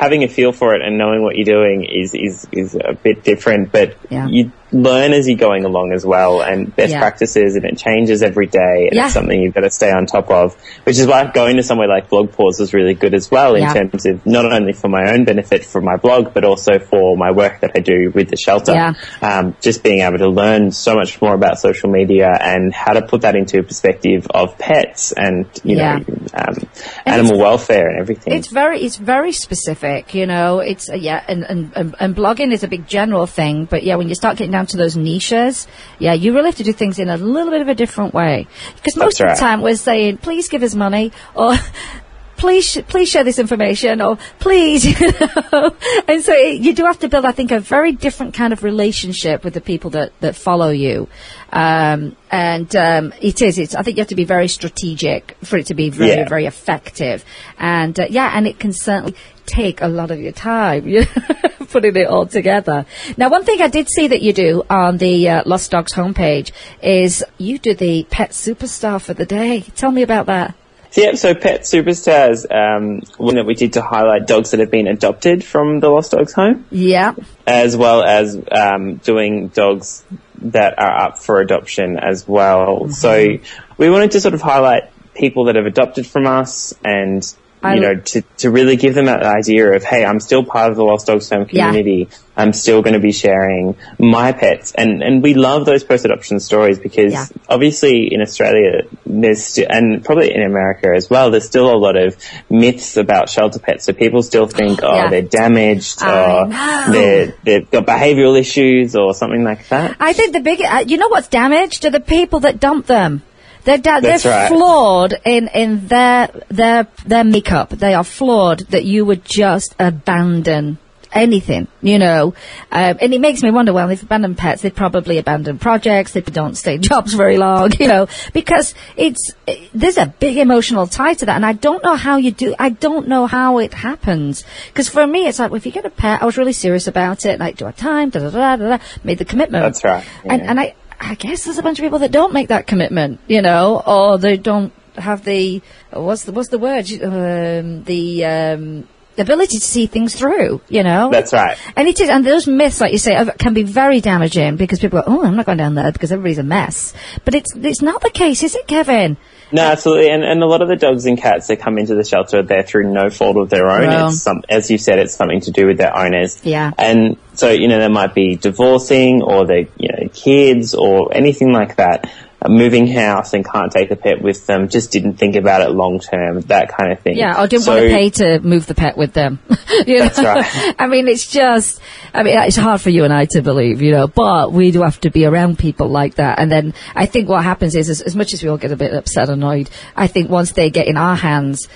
having 0.03 0.25
a 0.25 0.29
feel 0.29 0.53
for 0.53 0.75
it 0.75 0.83
and 0.83 0.99
knowing 0.99 1.23
what 1.23 1.37
you're 1.37 1.45
doing 1.59 1.85
is 1.85 2.13
is, 2.15 2.47
is 2.53 2.75
a 2.75 2.93
bit 2.95 3.23
different, 3.23 3.71
but 3.71 3.97
Yeah. 4.11 4.27
you 4.29 4.51
learn 4.75 5.13
as 5.13 5.29
you're 5.29 5.37
going 5.37 5.67
along 5.67 5.93
as 5.95 6.05
well, 6.05 6.41
and 6.41 6.75
best 6.75 6.93
Yeah. 6.93 6.99
practices, 6.99 7.57
and 7.57 7.65
it 7.67 7.77
changes 7.77 8.23
every 8.23 8.47
day, 8.47 8.89
and 8.89 8.95
Yeah. 8.95 9.05
it's 9.05 9.13
something 9.15 9.39
you've 9.39 9.53
got 9.53 9.61
to 9.65 9.71
stay 9.71 9.91
on 9.93 10.07
top 10.07 10.31
of. 10.31 10.57
Which 10.85 10.99
is 10.99 11.07
why 11.07 11.31
going 11.33 11.57
to 11.57 11.63
somewhere 11.63 11.89
like 11.89 12.09
BlogPaws 12.09 12.59
was 12.59 12.73
really 12.73 12.95
good 12.95 13.13
as 13.15 13.31
well, 13.31 13.55
in 13.55 13.69
terms 13.71 14.07
of 14.07 14.25
not 14.25 14.51
only 14.51 14.73
for 14.73 14.89
my 14.89 15.13
own 15.13 15.25
benefit 15.25 15.65
for 15.67 15.83
my 15.83 15.97
blog, 15.97 16.33
but 16.33 16.45
also 16.45 16.79
for 16.79 17.19
my 17.19 17.31
work 17.33 17.61
that 17.61 17.73
I 17.77 17.81
do 17.81 18.11
with 18.15 18.31
the 18.31 18.39
shelter. 18.39 18.73
Yeah. 18.73 18.93
Um, 19.21 19.55
just 19.61 19.83
being 19.83 20.01
able 20.01 20.19
to 20.19 20.29
learn 20.31 20.71
so 20.71 20.95
much 20.95 21.21
more 21.21 21.35
about 21.35 21.59
social 21.59 21.91
media 21.91 22.31
and 22.41 22.73
how 22.75 22.95
to 22.95 23.03
put 23.03 23.21
that 23.23 23.37
into 23.37 23.59
a 23.59 23.63
perspective 23.63 24.27
of 24.35 24.57
pets 24.57 25.13
and 25.13 25.45
you 25.65 25.77
know 25.77 25.97
um, 26.41 26.57
And 27.05 27.15
animal 27.21 27.39
welfare 27.39 27.89
and 27.91 28.01
everything. 28.01 28.33
It's 28.33 28.49
very, 28.49 28.81
it's 28.81 28.97
very 28.97 29.33
specific, 29.33 29.92
you 30.15 30.27
know. 30.27 30.61
It's 30.61 30.91
uh, 30.91 30.95
yeah, 30.95 31.25
and, 31.29 31.45
and 31.45 31.73
and 31.77 31.95
and 31.99 32.17
blogging 32.17 32.53
is 32.53 32.63
a 32.63 32.69
big 32.69 32.87
general 32.87 33.27
thing, 33.27 33.65
but 33.65 33.83
yeah, 33.83 33.97
when 33.97 34.09
you 34.09 34.15
start 34.15 34.37
getting 34.37 34.53
down 34.53 34.67
to 34.67 34.77
those 34.77 34.97
niches, 34.97 35.67
yeah, 35.99 36.13
you 36.13 36.35
really 36.35 36.47
have 36.47 36.57
to 36.57 36.65
do 36.65 36.73
things 36.73 36.99
in 36.99 37.09
a 37.09 37.17
little 37.17 37.51
bit 37.51 37.63
of 37.63 37.69
a 37.69 37.75
different 37.75 38.15
way. 38.15 38.47
Because 38.77 38.97
most 38.97 39.19
That's 39.19 39.21
of 39.21 39.27
right. 39.27 39.37
the 39.37 39.41
time 39.41 39.61
we're 39.63 39.77
saying, 39.77 40.19
please 40.19 40.49
give 40.49 40.63
us 40.63 40.75
money, 40.75 41.13
or 41.35 41.55
please, 42.43 42.65
sh- 42.69 42.79
please 42.89 43.09
share 43.09 43.23
this 43.23 43.39
information, 43.39 44.01
or 44.03 44.19
please, 44.41 44.85
you 45.01 45.13
know. 45.53 45.75
and 46.09 46.23
so 46.27 46.33
it, 46.35 46.61
you 46.61 46.75
do 46.75 46.85
have 46.85 46.99
to 46.99 47.09
build, 47.09 47.25
I 47.25 47.31
think, 47.31 47.53
a 47.53 47.61
very 47.61 47.93
different 47.93 48.35
kind 48.35 48.53
of 48.53 48.65
relationship 48.65 49.45
with 49.45 49.55
the 49.55 49.61
people 49.61 49.91
that 49.91 50.11
that 50.21 50.35
follow 50.35 50.71
you. 50.71 51.07
Um, 51.53 52.17
and 52.33 52.75
um, 52.75 53.13
it 53.21 53.43
is. 53.43 53.59
It's. 53.59 53.75
I 53.77 53.83
think 53.83 53.97
you 53.97 54.01
have 54.01 54.09
to 54.09 54.17
be 54.17 54.25
very 54.25 54.49
strategic 54.49 55.37
for 55.45 55.57
it 55.57 55.67
to 55.67 55.75
be 55.75 55.91
very, 55.91 56.11
Yeah. 56.11 56.29
very 56.29 56.47
effective. 56.47 57.25
And 57.59 57.99
uh, 58.01 58.07
yeah, 58.11 58.33
and 58.37 58.47
it 58.49 58.59
can 58.59 58.73
certainly 58.73 59.15
take 59.47 59.81
a 59.81 59.89
lot 59.89 60.11
of 60.11 60.19
your 60.19 60.33
time 60.33 60.89
you 60.95 61.01
know, 61.01 61.67
putting 61.71 61.95
it 61.97 62.09
all 62.09 62.27
together. 62.27 62.87
Now, 63.17 63.29
one 63.31 63.45
thing 63.45 63.63
I 63.63 63.69
did 63.69 63.89
see 63.89 64.09
that 64.09 64.21
you 64.23 64.33
do 64.33 64.65
on 64.69 64.99
the 64.99 65.29
uh, 65.29 65.43
Lost 65.47 65.71
Dogs 65.71 65.93
homepage 65.93 66.51
is 66.83 67.25
you 67.39 67.59
do 67.59 67.73
the 67.75 68.05
pet 68.11 68.31
superstar 68.31 69.01
for 69.01 69.15
the 69.15 69.27
day. 69.27 69.61
Tell 69.77 69.93
me 69.93 70.03
about 70.03 70.27
that. 70.27 70.57
So, 70.93 71.01
yeah, 71.01 71.15
so 71.15 71.35
Pet 71.35 71.63
Superstars, 71.63 72.45
um, 72.51 73.01
one 73.17 73.37
that 73.37 73.47
we 73.47 73.55
did 73.55 73.73
to 73.75 73.83
highlight 73.83 74.27
dogs 74.27 74.51
that 74.51 74.61
have 74.61 74.71
been 74.71 74.87
adopted 74.87 75.43
from 75.43 75.81
the 75.81 75.89
Lost 75.89 76.13
Dogs 76.13 76.35
home, 76.35 76.67
Yeah, 76.71 77.15
as 77.47 77.75
well 77.77 78.05
as 78.05 78.39
um, 78.51 78.97
doing 78.97 79.49
dogs 79.49 80.05
that 80.43 80.79
are 80.79 81.07
up 81.07 81.19
for 81.19 81.41
adoption 81.41 81.99
as 81.99 82.29
well. 82.29 82.81
Mm-hmm. 82.81 82.91
So 82.91 83.39
we 83.79 83.91
wanted 83.91 84.11
to 84.13 84.21
sort 84.21 84.35
of 84.35 84.43
highlight 84.43 84.91
people 85.15 85.45
that 85.45 85.57
have 85.57 85.67
adopted 85.67 86.07
from 86.07 86.27
us 86.27 86.75
and 86.85 87.25
I- 87.63 87.75
you 87.75 87.81
know, 87.81 87.95
to, 87.97 88.23
to 88.39 88.51
really 88.51 88.77
give 88.77 88.95
them 88.95 89.07
that 89.07 89.23
idea 89.23 89.73
of, 89.73 89.85
hey, 89.85 90.05
I'm 90.05 90.21
still 90.21 90.45
part 90.45 90.71
of 90.71 90.77
the 90.77 90.85
Lost 90.85 91.07
Dogs 91.07 91.31
Home 91.31 91.47
Yeah. 91.51 91.67
community. 91.69 92.09
I'm 92.37 92.53
still 92.55 92.81
going 92.81 92.95
to 92.95 93.01
be 93.01 93.13
sharing 93.13 93.77
my 93.99 94.33
pets. 94.33 94.73
And, 94.73 95.03
and 95.03 95.23
we 95.23 95.35
love 95.35 95.67
those 95.67 95.85
post-adoption 95.85 96.41
stories 96.41 96.79
because 96.79 97.13
Yeah. 97.13 97.27
obviously 97.49 98.09
in 98.13 98.23
Australia, 98.23 98.83
there's, 99.05 99.45
sti- 99.45 99.67
and 99.69 100.03
probably 100.05 100.35
in 100.35 100.43
America 100.43 100.89
as 100.97 101.11
well, 101.11 101.31
there's 101.31 101.45
still 101.45 101.71
a 101.71 101.77
lot 101.77 101.97
of 101.97 102.17
myths 102.49 102.97
about 102.97 103.29
shelter 103.29 103.59
pets. 103.59 103.85
So 103.85 103.93
people 103.93 104.23
still 104.23 104.47
think, 104.47 104.81
oh, 104.83 104.95
Yeah. 104.95 105.09
they're 105.11 105.23
damaged 105.23 106.03
or 106.03 106.49
they're, 106.91 107.35
they've 107.45 107.71
got 107.71 107.87
behavioral 107.87 108.39
issues 108.39 108.97
or 108.97 109.15
something 109.15 109.45
like 109.45 109.69
that. 109.69 109.97
I 110.01 110.15
think 110.15 110.33
the 110.33 110.41
big, 110.41 110.63
uh, 110.63 110.85
you 110.87 110.97
know 110.97 111.09
what's 111.09 111.29
damaged 111.29 111.85
are 111.85 111.91
the 111.91 112.01
people 112.01 112.41
that 112.41 112.59
dump 112.61 112.87
them. 112.87 113.23
They're 113.65 113.79
da- 113.79 114.01
they're 114.01 114.19
right. 114.19 114.49
flawed 114.49 115.15
in, 115.25 115.49
in 115.49 115.87
their 115.89 116.29
their 116.49 116.89
their 117.07 117.25
makeup. 117.25 117.71
They 117.71 117.95
are 117.95 118.05
flawed 118.05 118.61
that 118.71 118.85
you 118.85 119.05
would 119.05 119.25
just 119.25 119.75
abandon 119.79 120.79
anything, 121.13 121.69
you 121.81 121.99
know. 121.99 122.35
Um, 122.71 122.99
and 123.01 123.15
it 123.15 123.21
makes 123.21 123.43
me 123.43 123.51
wonder. 123.51 123.73
Well, 123.73 123.91
if 123.91 124.03
abandoned 124.03 124.39
pets, 124.39 124.63
they 124.63 124.71
probably 124.71 125.19
abandon 125.19 125.59
projects. 125.59 126.13
They 126.13 126.21
don't 126.23 126.57
stay 126.57 126.79
jobs 126.91 127.15
very 127.15 127.37
long, 127.37 127.73
you 127.79 127.89
know, 127.89 128.09
because 128.33 128.75
it's 128.97 129.33
there's 129.75 129.99
a 129.99 130.07
big 130.07 130.39
emotional 130.39 130.87
tie 130.87 131.15
to 131.15 131.27
that. 131.27 131.37
And 131.37 131.47
I 131.47 131.53
don't 131.53 131.85
know 131.85 131.97
how 131.97 132.17
you 132.17 132.31
do. 132.31 132.55
I 132.59 132.71
don't 132.71 133.09
know 133.09 133.27
how 133.27 133.59
it 133.59 133.75
happens. 133.75 134.45
Because 134.69 134.89
for 134.89 135.07
me, 135.07 135.27
it's 135.27 135.39
like 135.39 135.51
well, 135.51 135.59
if 135.59 135.67
you 135.67 135.73
get 135.73 135.85
a 135.85 135.91
pet, 135.91 136.23
I 136.23 136.27
was 136.27 136.37
really 136.37 136.53
serious 136.53 136.87
about 136.87 137.27
it. 137.27 137.39
Like, 137.39 137.57
do 137.57 137.65
I 137.65 137.69
have 137.69 137.77
time? 137.77 138.11
Da 138.11 138.21
da 138.21 138.31
da 138.31 138.57
da 138.57 138.77
da. 138.77 138.85
Made 139.05 139.19
the 139.19 139.25
commitment. 139.25 139.63
That's 139.63 139.85
right, 139.85 140.05
And 140.25 140.43
and 140.43 140.61
I 140.61 140.75
I 141.03 141.15
guess 141.17 141.45
there's 141.45 141.59
a 141.59 141.63
bunch 141.63 141.79
of 141.79 141.83
people 141.83 141.99
that 141.99 142.13
don't 142.13 142.33
make 142.33 142.49
that 142.49 142.67
commitment, 142.67 143.21
you 143.27 143.43
know, 143.43 143.83
or 143.85 144.19
they 144.19 144.37
don't 144.37 144.73
have 144.97 145.25
the 145.25 145.61
what's 145.91 146.25
the 146.25 146.33
what's 146.33 146.49
the 146.49 146.59
word 146.59 146.87
um, 147.03 147.83
the 147.85 148.25
um, 148.25 148.89
ability 149.19 149.59
to 149.59 149.65
see 149.65 149.87
things 149.87 150.15
through, 150.15 150.61
you 150.69 150.85
know. 150.85 151.11
That's 151.11 151.33
right. 151.33 151.59
And 151.77 151.89
it 151.89 152.01
is, 152.01 152.09
and 152.09 152.25
those 152.25 152.47
myths, 152.47 152.81
like 152.81 152.93
you 152.93 152.99
say, 152.99 153.19
can 153.39 153.53
be 153.53 153.65
very 153.65 154.01
damaging 154.01 154.57
because 154.57 154.79
people 154.79 155.03
go, 155.03 155.05
"Oh, 155.09 155.25
I'm 155.25 155.35
not 155.35 155.47
going 155.47 155.59
down 155.59 155.75
there 155.75 155.91
because 155.91 156.13
everybody's 156.13 156.39
a 156.39 156.45
mess." 156.45 156.95
But 157.25 157.35
it's 157.35 157.55
it's 157.57 157.83
not 157.83 158.01
the 158.01 158.11
case, 158.11 158.45
is 158.45 158.55
it, 158.55 158.69
Kevin? 158.69 159.17
No, 159.53 159.63
absolutely. 159.63 160.11
And, 160.11 160.25
and 160.25 160.43
a 160.43 160.47
lot 160.47 160.63
of 160.63 160.69
the 160.69 160.77
dogs 160.77 161.05
and 161.07 161.19
cats 161.19 161.49
that 161.49 161.61
come 161.61 161.79
into 161.79 161.95
the 161.95 162.05
shelter, 162.05 162.43
they're 162.43 162.63
through 162.63 162.93
no 162.93 163.11
fault 163.11 163.37
of 163.37 163.51
their 163.51 163.71
own. 163.71 163.87
Well. 163.87 164.09
It's 164.09 164.23
some, 164.23 164.43
as 164.49 164.71
you 164.71 164.79
said, 164.79 164.99
it's 164.99 165.15
something 165.15 165.41
to 165.43 165.51
do 165.51 165.67
with 165.67 165.77
their 165.77 165.97
owners. 165.97 166.41
Yeah. 166.43 166.71
And 166.79 167.17
so, 167.35 167.51
you 167.51 167.69
know, 167.69 167.79
they 167.79 167.89
might 167.89 168.15
be 168.15 168.37
divorcing 168.37 169.23
or 169.23 169.47
they, 169.47 169.69
you 169.77 169.89
know, 169.89 170.09
kids 170.13 170.75
or 170.75 171.15
anything 171.15 171.53
like 171.53 171.77
that. 171.77 172.11
Moving 172.49 172.87
house 172.87 173.33
and 173.35 173.45
can't 173.45 173.71
take 173.73 173.89
the 173.89 173.97
pet 173.97 174.21
with 174.23 174.47
them, 174.47 174.69
just 174.69 174.91
didn't 174.91 175.15
think 175.15 175.37
about 175.37 175.63
it 175.63 175.71
long 175.71 175.99
term, 176.01 176.41
that 176.43 176.69
kind 176.77 176.93
of 176.93 177.01
thing. 177.01 177.17
Yeah, 177.17 177.35
I 177.37 177.47
didn't 177.47 177.65
So- 177.65 177.73
want 177.75 177.89
to 177.89 177.95
pay 177.95 178.11
to 178.11 178.41
move 178.41 178.67
the 178.67 178.75
pet 178.75 178.97
with 178.97 179.13
them. 179.13 179.39
You 179.87 180.01
That's 180.01 180.19
right. 180.19 180.75
I 180.79 180.87
mean, 180.87 181.09
it's 181.09 181.27
just, 181.31 181.81
I 182.13 182.23
mean, 182.23 182.39
it's 182.39 182.57
hard 182.57 182.81
for 182.83 182.91
you 182.91 183.05
and 183.05 183.13
I 183.13 183.25
to 183.31 183.41
believe, 183.41 183.81
you 183.81 183.91
know, 183.91 184.07
but 184.07 184.53
we 184.53 184.71
do 184.71 184.83
have 184.83 185.01
to 185.01 185.11
be 185.11 185.25
around 185.25 185.59
people 185.59 185.89
like 185.89 186.17
that. 186.17 186.39
And 186.39 186.53
then 186.53 186.75
I 186.95 187.07
think 187.07 187.27
what 187.29 187.43
happens 187.43 187.75
is, 187.75 187.89
as, 187.89 188.03
as 188.03 188.15
much 188.15 188.35
as 188.35 188.43
we 188.43 188.51
all 188.51 188.59
get 188.59 188.71
a 188.71 188.77
bit 188.77 188.93
upset, 188.93 189.31
annoyed, 189.31 189.71
I 189.97 190.09
think 190.09 190.29
once 190.29 190.53
they 190.53 190.69
get 190.69 190.89
in 190.89 190.99
our 190.99 191.17
hands, 191.17 191.69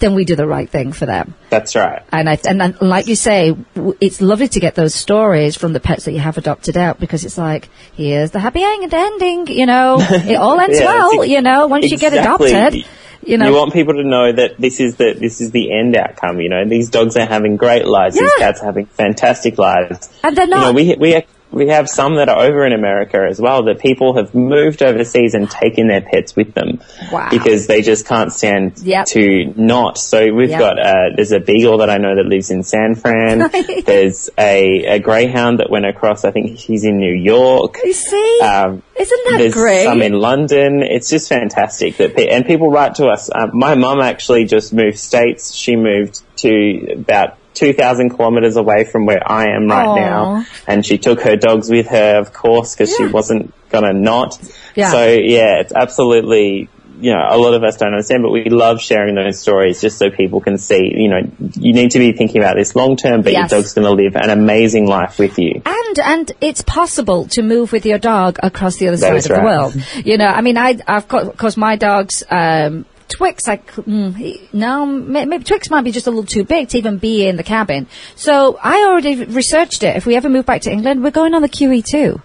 then 0.00 0.14
we 0.14 0.24
do 0.24 0.34
the 0.34 0.46
right 0.46 0.68
thing 0.68 0.92
for 0.92 1.06
them. 1.06 1.34
That's 1.50 1.76
right. 1.76 2.02
And 2.10 2.28
I, 2.28 2.38
and 2.48 2.80
like 2.80 3.06
you 3.06 3.14
say, 3.14 3.56
it's 4.00 4.20
lovely 4.20 4.48
to 4.48 4.60
get 4.60 4.74
those 4.74 4.94
stories 4.94 5.56
from 5.56 5.72
the 5.72 5.80
pets 5.80 6.04
that 6.06 6.12
you 6.12 6.18
have 6.18 6.36
adopted 6.38 6.76
out 6.76 6.98
because 6.98 7.24
it's 7.24 7.38
like, 7.38 7.68
here's 7.94 8.30
the 8.32 8.40
happy 8.40 8.62
ending, 8.64 9.46
you 9.46 9.66
know, 9.66 9.98
it 10.00 10.34
all 10.36 10.58
ends 10.64 10.78
Yeah, 10.80 10.86
well, 10.86 11.20
ex- 11.22 11.30
you 11.30 11.40
know, 11.42 11.66
once 11.68 11.90
you 11.90 11.98
get 11.98 12.12
adopted, 12.12 12.84
you 13.24 13.36
know. 13.38 13.48
You 13.48 13.54
want 13.54 13.72
people 13.72 13.94
to 13.94 14.02
know 14.04 14.32
that 14.32 14.58
this 14.58 14.80
is 14.80 14.96
the 14.96 15.14
this 15.18 15.40
is 15.42 15.50
the 15.50 15.70
end 15.78 15.94
outcome. 15.96 16.40
You 16.40 16.48
know, 16.48 16.64
these 16.66 16.88
dogs 16.88 17.16
are 17.16 17.26
having 17.26 17.56
great 17.56 17.84
lives. 17.86 18.14
These 18.18 18.32
cats 18.38 18.60
are 18.62 18.66
having 18.66 18.86
fantastic 18.86 19.58
lives. 19.58 20.08
And 20.24 20.34
they're 20.36 20.46
You 20.46 20.50
know, 20.50 20.60
not- 20.72 20.74
we 20.74 20.96
we 20.98 21.22
we 21.52 21.68
have 21.68 21.88
some 21.88 22.14
that 22.16 22.28
are 22.28 22.38
over 22.44 22.64
in 22.64 22.72
America 22.72 23.26
as 23.28 23.40
well 23.40 23.64
that 23.64 23.80
people 23.80 24.16
have 24.16 24.34
moved 24.34 24.82
overseas 24.82 25.34
and 25.34 25.50
taken 25.50 25.88
their 25.88 26.00
pets 26.00 26.36
with 26.36 26.54
them 26.54 26.80
Wow. 27.10 27.28
because 27.30 27.66
they 27.66 27.82
just 27.82 28.06
can't 28.06 28.32
stand 28.32 28.78
Yep. 28.78 29.06
to 29.06 29.52
not. 29.56 29.98
So 29.98 30.32
we've 30.32 30.50
Yep. 30.50 30.58
got 30.60 30.78
uh, 30.78 30.92
there's 31.16 31.32
a 31.32 31.40
beagle 31.40 31.78
that 31.78 31.90
I 31.90 31.98
know 31.98 32.14
that 32.14 32.26
lives 32.26 32.50
in 32.50 32.62
San 32.62 32.94
Fran. 32.94 33.50
there's 33.84 34.30
a, 34.38 34.84
a 34.86 34.98
greyhound 35.00 35.58
that 35.58 35.70
went 35.70 35.86
across. 35.86 36.24
I 36.24 36.30
think 36.30 36.56
he's 36.56 36.84
in 36.84 36.98
New 36.98 37.14
York. 37.14 37.78
You 37.84 37.92
see? 37.94 38.40
Um, 38.42 38.82
Isn't 38.96 39.20
that 39.30 39.38
there's 39.38 39.54
great? 39.54 39.84
some 39.84 40.02
in 40.02 40.12
London. 40.12 40.82
It's 40.82 41.10
just 41.10 41.28
fantastic 41.28 41.96
that 41.96 42.14
pe- 42.14 42.28
and 42.28 42.46
people 42.46 42.70
write 42.70 42.94
to 42.96 43.06
us. 43.08 43.28
Um, 43.34 43.50
my 43.54 43.74
mum 43.74 44.00
actually 44.00 44.44
just 44.44 44.72
moved 44.72 44.98
states. 44.98 45.52
She 45.54 45.74
moved 45.74 46.20
to 46.38 46.92
about 46.92 47.36
2,000 47.60 48.10
kilometers 48.10 48.56
away 48.56 48.84
from 48.84 49.06
where 49.06 49.22
I 49.24 49.54
am 49.54 49.68
right 49.68 49.86
Aw. 49.86 49.94
now, 49.96 50.46
and 50.66 50.84
she 50.84 50.98
took 50.98 51.20
her 51.20 51.36
dogs 51.36 51.70
with 51.70 51.88
her, 51.88 52.18
of 52.18 52.32
course, 52.32 52.74
because 52.74 52.96
she 52.96 53.06
wasn't 53.06 53.52
gonna 53.70 53.92
not. 53.92 54.38
Yeah. 54.74 54.90
So 54.90 55.06
yeah, 55.06 55.60
it's 55.60 55.72
absolutely. 55.72 56.68
You 57.02 57.12
know, 57.12 57.24
a 57.30 57.38
lot 57.38 57.54
of 57.54 57.64
us 57.64 57.78
don't 57.78 57.94
understand, 57.94 58.22
but 58.22 58.30
we 58.30 58.50
love 58.50 58.78
sharing 58.78 59.14
those 59.14 59.38
stories 59.38 59.80
just 59.80 59.96
so 59.96 60.10
people 60.10 60.42
can 60.42 60.58
see, 60.58 60.92
you 60.94 61.08
know, 61.08 61.20
you 61.54 61.72
need 61.72 61.92
to 61.92 61.98
be 61.98 62.12
thinking 62.12 62.42
about 62.42 62.56
this 62.56 62.76
long 62.76 62.94
term, 62.98 63.22
but 63.22 63.32
Yes. 63.32 63.50
your 63.50 63.60
dog's 63.60 63.72
going 63.72 63.86
to 63.86 63.92
live 64.02 64.16
an 64.16 64.28
amazing 64.28 64.86
life 64.86 65.18
with 65.18 65.38
you. 65.38 65.62
And 65.64 65.98
and 65.98 66.32
it's 66.42 66.60
possible 66.60 67.26
to 67.28 67.40
move 67.40 67.72
with 67.72 67.86
your 67.86 67.96
dog 67.96 68.38
across 68.42 68.76
the 68.76 68.88
other 68.88 68.98
That 68.98 69.22
side 69.22 69.30
of 69.30 69.38
the 69.38 69.42
world. 69.42 69.72
You 70.04 70.18
know, 70.18 70.26
I 70.26 70.42
mean, 70.42 70.58
I 70.58 70.78
I've 70.86 71.08
got 71.08 71.26
of 71.26 71.38
course 71.38 71.56
my 71.56 71.76
dog's 71.76 72.22
um, 72.30 72.84
Twix. 73.10 73.48
I 73.48 73.58
mm, 73.58 74.52
no, 74.52 74.86
maybe 74.86 75.44
Twix 75.44 75.70
might 75.70 75.82
be 75.82 75.92
just 75.92 76.06
a 76.06 76.10
little 76.10 76.24
too 76.24 76.44
big 76.44 76.68
to 76.70 76.78
even 76.78 76.98
be 76.98 77.26
in 77.26 77.36
the 77.36 77.42
cabin. 77.42 77.86
So 78.14 78.58
I 78.62 78.84
already 78.84 79.24
researched 79.24 79.82
it. 79.82 79.96
If 79.96 80.06
we 80.06 80.16
ever 80.16 80.28
move 80.28 80.46
back 80.46 80.62
to 80.62 80.72
England, 80.72 81.02
we're 81.02 81.10
going 81.10 81.34
on 81.34 81.42
the 81.42 81.48
QE2. 81.48 82.22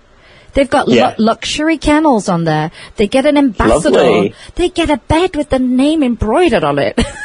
They've 0.53 0.69
got 0.69 0.87
lu- 0.87 0.95
luxury 1.17 1.77
kennels 1.77 2.29
on 2.29 2.45
there. 2.45 2.71
They 2.95 3.07
get 3.07 3.25
an 3.25 3.37
ambassador. 3.37 3.89
Lovely. 3.89 4.33
They 4.55 4.69
get 4.69 4.89
a 4.89 4.97
bed 4.97 5.35
with 5.35 5.49
the 5.49 5.59
name 5.59 6.01
embroidered 6.01 6.63
on 6.63 6.79
it. 6.79 6.97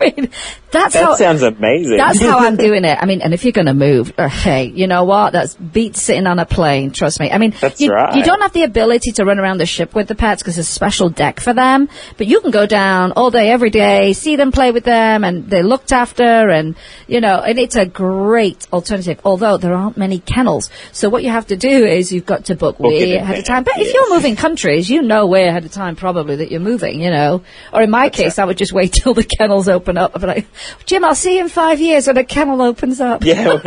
I 0.02 0.12
mean, 0.16 0.30
that's 0.70 0.94
That 0.94 1.04
how 1.04 1.14
sounds 1.16 1.42
amazing. 1.42 1.96
that's 1.96 2.20
how 2.20 2.38
I'm 2.38 2.56
doing 2.68 2.84
it. 2.84 2.96
I 3.00 3.04
mean, 3.06 3.20
and 3.22 3.34
if 3.34 3.44
you're 3.44 3.52
going 3.52 3.66
to 3.66 3.74
move, 3.74 4.12
uh, 4.16 4.28
hey, 4.28 4.64
you 4.64 4.86
know 4.86 5.04
what? 5.04 5.32
That's 5.32 5.54
beat 5.54 5.96
sitting 5.96 6.26
on 6.26 6.38
a 6.38 6.46
plane. 6.46 6.90
Trust 6.92 7.20
me. 7.20 7.30
I 7.30 7.38
mean, 7.38 7.52
That's 7.60 7.80
you, 7.80 7.90
right. 7.90 8.14
you 8.16 8.22
don't 8.22 8.40
have 8.40 8.52
the 8.52 8.62
ability 8.62 9.12
to 9.12 9.24
run 9.24 9.38
around 9.38 9.58
the 9.58 9.66
ship 9.66 9.94
with 9.94 10.08
the 10.08 10.14
pets 10.14 10.42
because 10.42 10.56
there's 10.56 10.68
a 10.68 10.72
special 10.72 11.08
deck 11.10 11.40
for 11.40 11.52
them. 11.52 11.88
But 12.16 12.28
you 12.28 12.40
can 12.40 12.50
go 12.50 12.66
down 12.66 13.12
all 13.12 13.30
day, 13.30 13.50
every 13.50 13.70
day, 13.70 14.12
see 14.14 14.36
them, 14.36 14.52
play 14.52 14.70
with 14.72 14.84
them, 14.84 15.24
and 15.24 15.48
they're 15.50 15.62
looked 15.64 15.92
after, 15.92 16.22
and 16.48 16.76
you 17.06 17.20
know, 17.20 17.40
and 17.40 17.58
it's 17.58 17.76
a 17.76 17.84
great 17.86 18.66
alternative. 18.72 19.20
Although 19.24 19.56
there 19.58 19.74
aren't 19.74 19.96
many 19.96 20.20
kennels, 20.20 20.70
so 20.92 21.08
what 21.08 21.22
you 21.24 21.30
have 21.30 21.48
to 21.48 21.56
do 21.56 21.84
is 21.84 22.12
you've 22.12 22.26
got 22.26 22.46
to 22.46 22.54
book 22.54 22.76
it 22.78 22.82
way 22.82 23.14
ahead 23.16 23.38
of 23.38 23.44
time. 23.44 23.64
But 23.64 23.74
if 23.78 23.92
you're 23.92 24.10
moving 24.14 24.36
countries, 24.36 24.88
you 24.88 25.02
know 25.02 25.26
way 25.26 25.46
ahead 25.48 25.64
of 25.64 25.72
time 25.72 25.96
probably 25.96 26.36
that 26.36 26.50
you're 26.50 26.60
moving. 26.60 27.00
You 27.02 27.10
know, 27.10 27.42
or 27.72 27.82
in 27.82 27.90
my 27.90 28.08
case, 28.08 28.38
I 28.38 28.44
would 28.44 28.56
just 28.56 28.72
wait 28.72 28.92
till 28.94 29.14
the 29.14 29.24
kennels 29.24 29.68
open 29.68 29.89
up. 29.96 30.12
I'd 30.14 30.20
be 30.20 30.26
like, 30.26 30.46
Jim, 30.86 31.04
I'll 31.04 31.14
see 31.14 31.36
you 31.36 31.42
in 31.42 31.48
five 31.48 31.80
years 31.80 32.06
when 32.06 32.16
a 32.16 32.24
kennel 32.24 32.62
opens 32.62 33.00
up. 33.00 33.24
Yeah, 33.24 33.58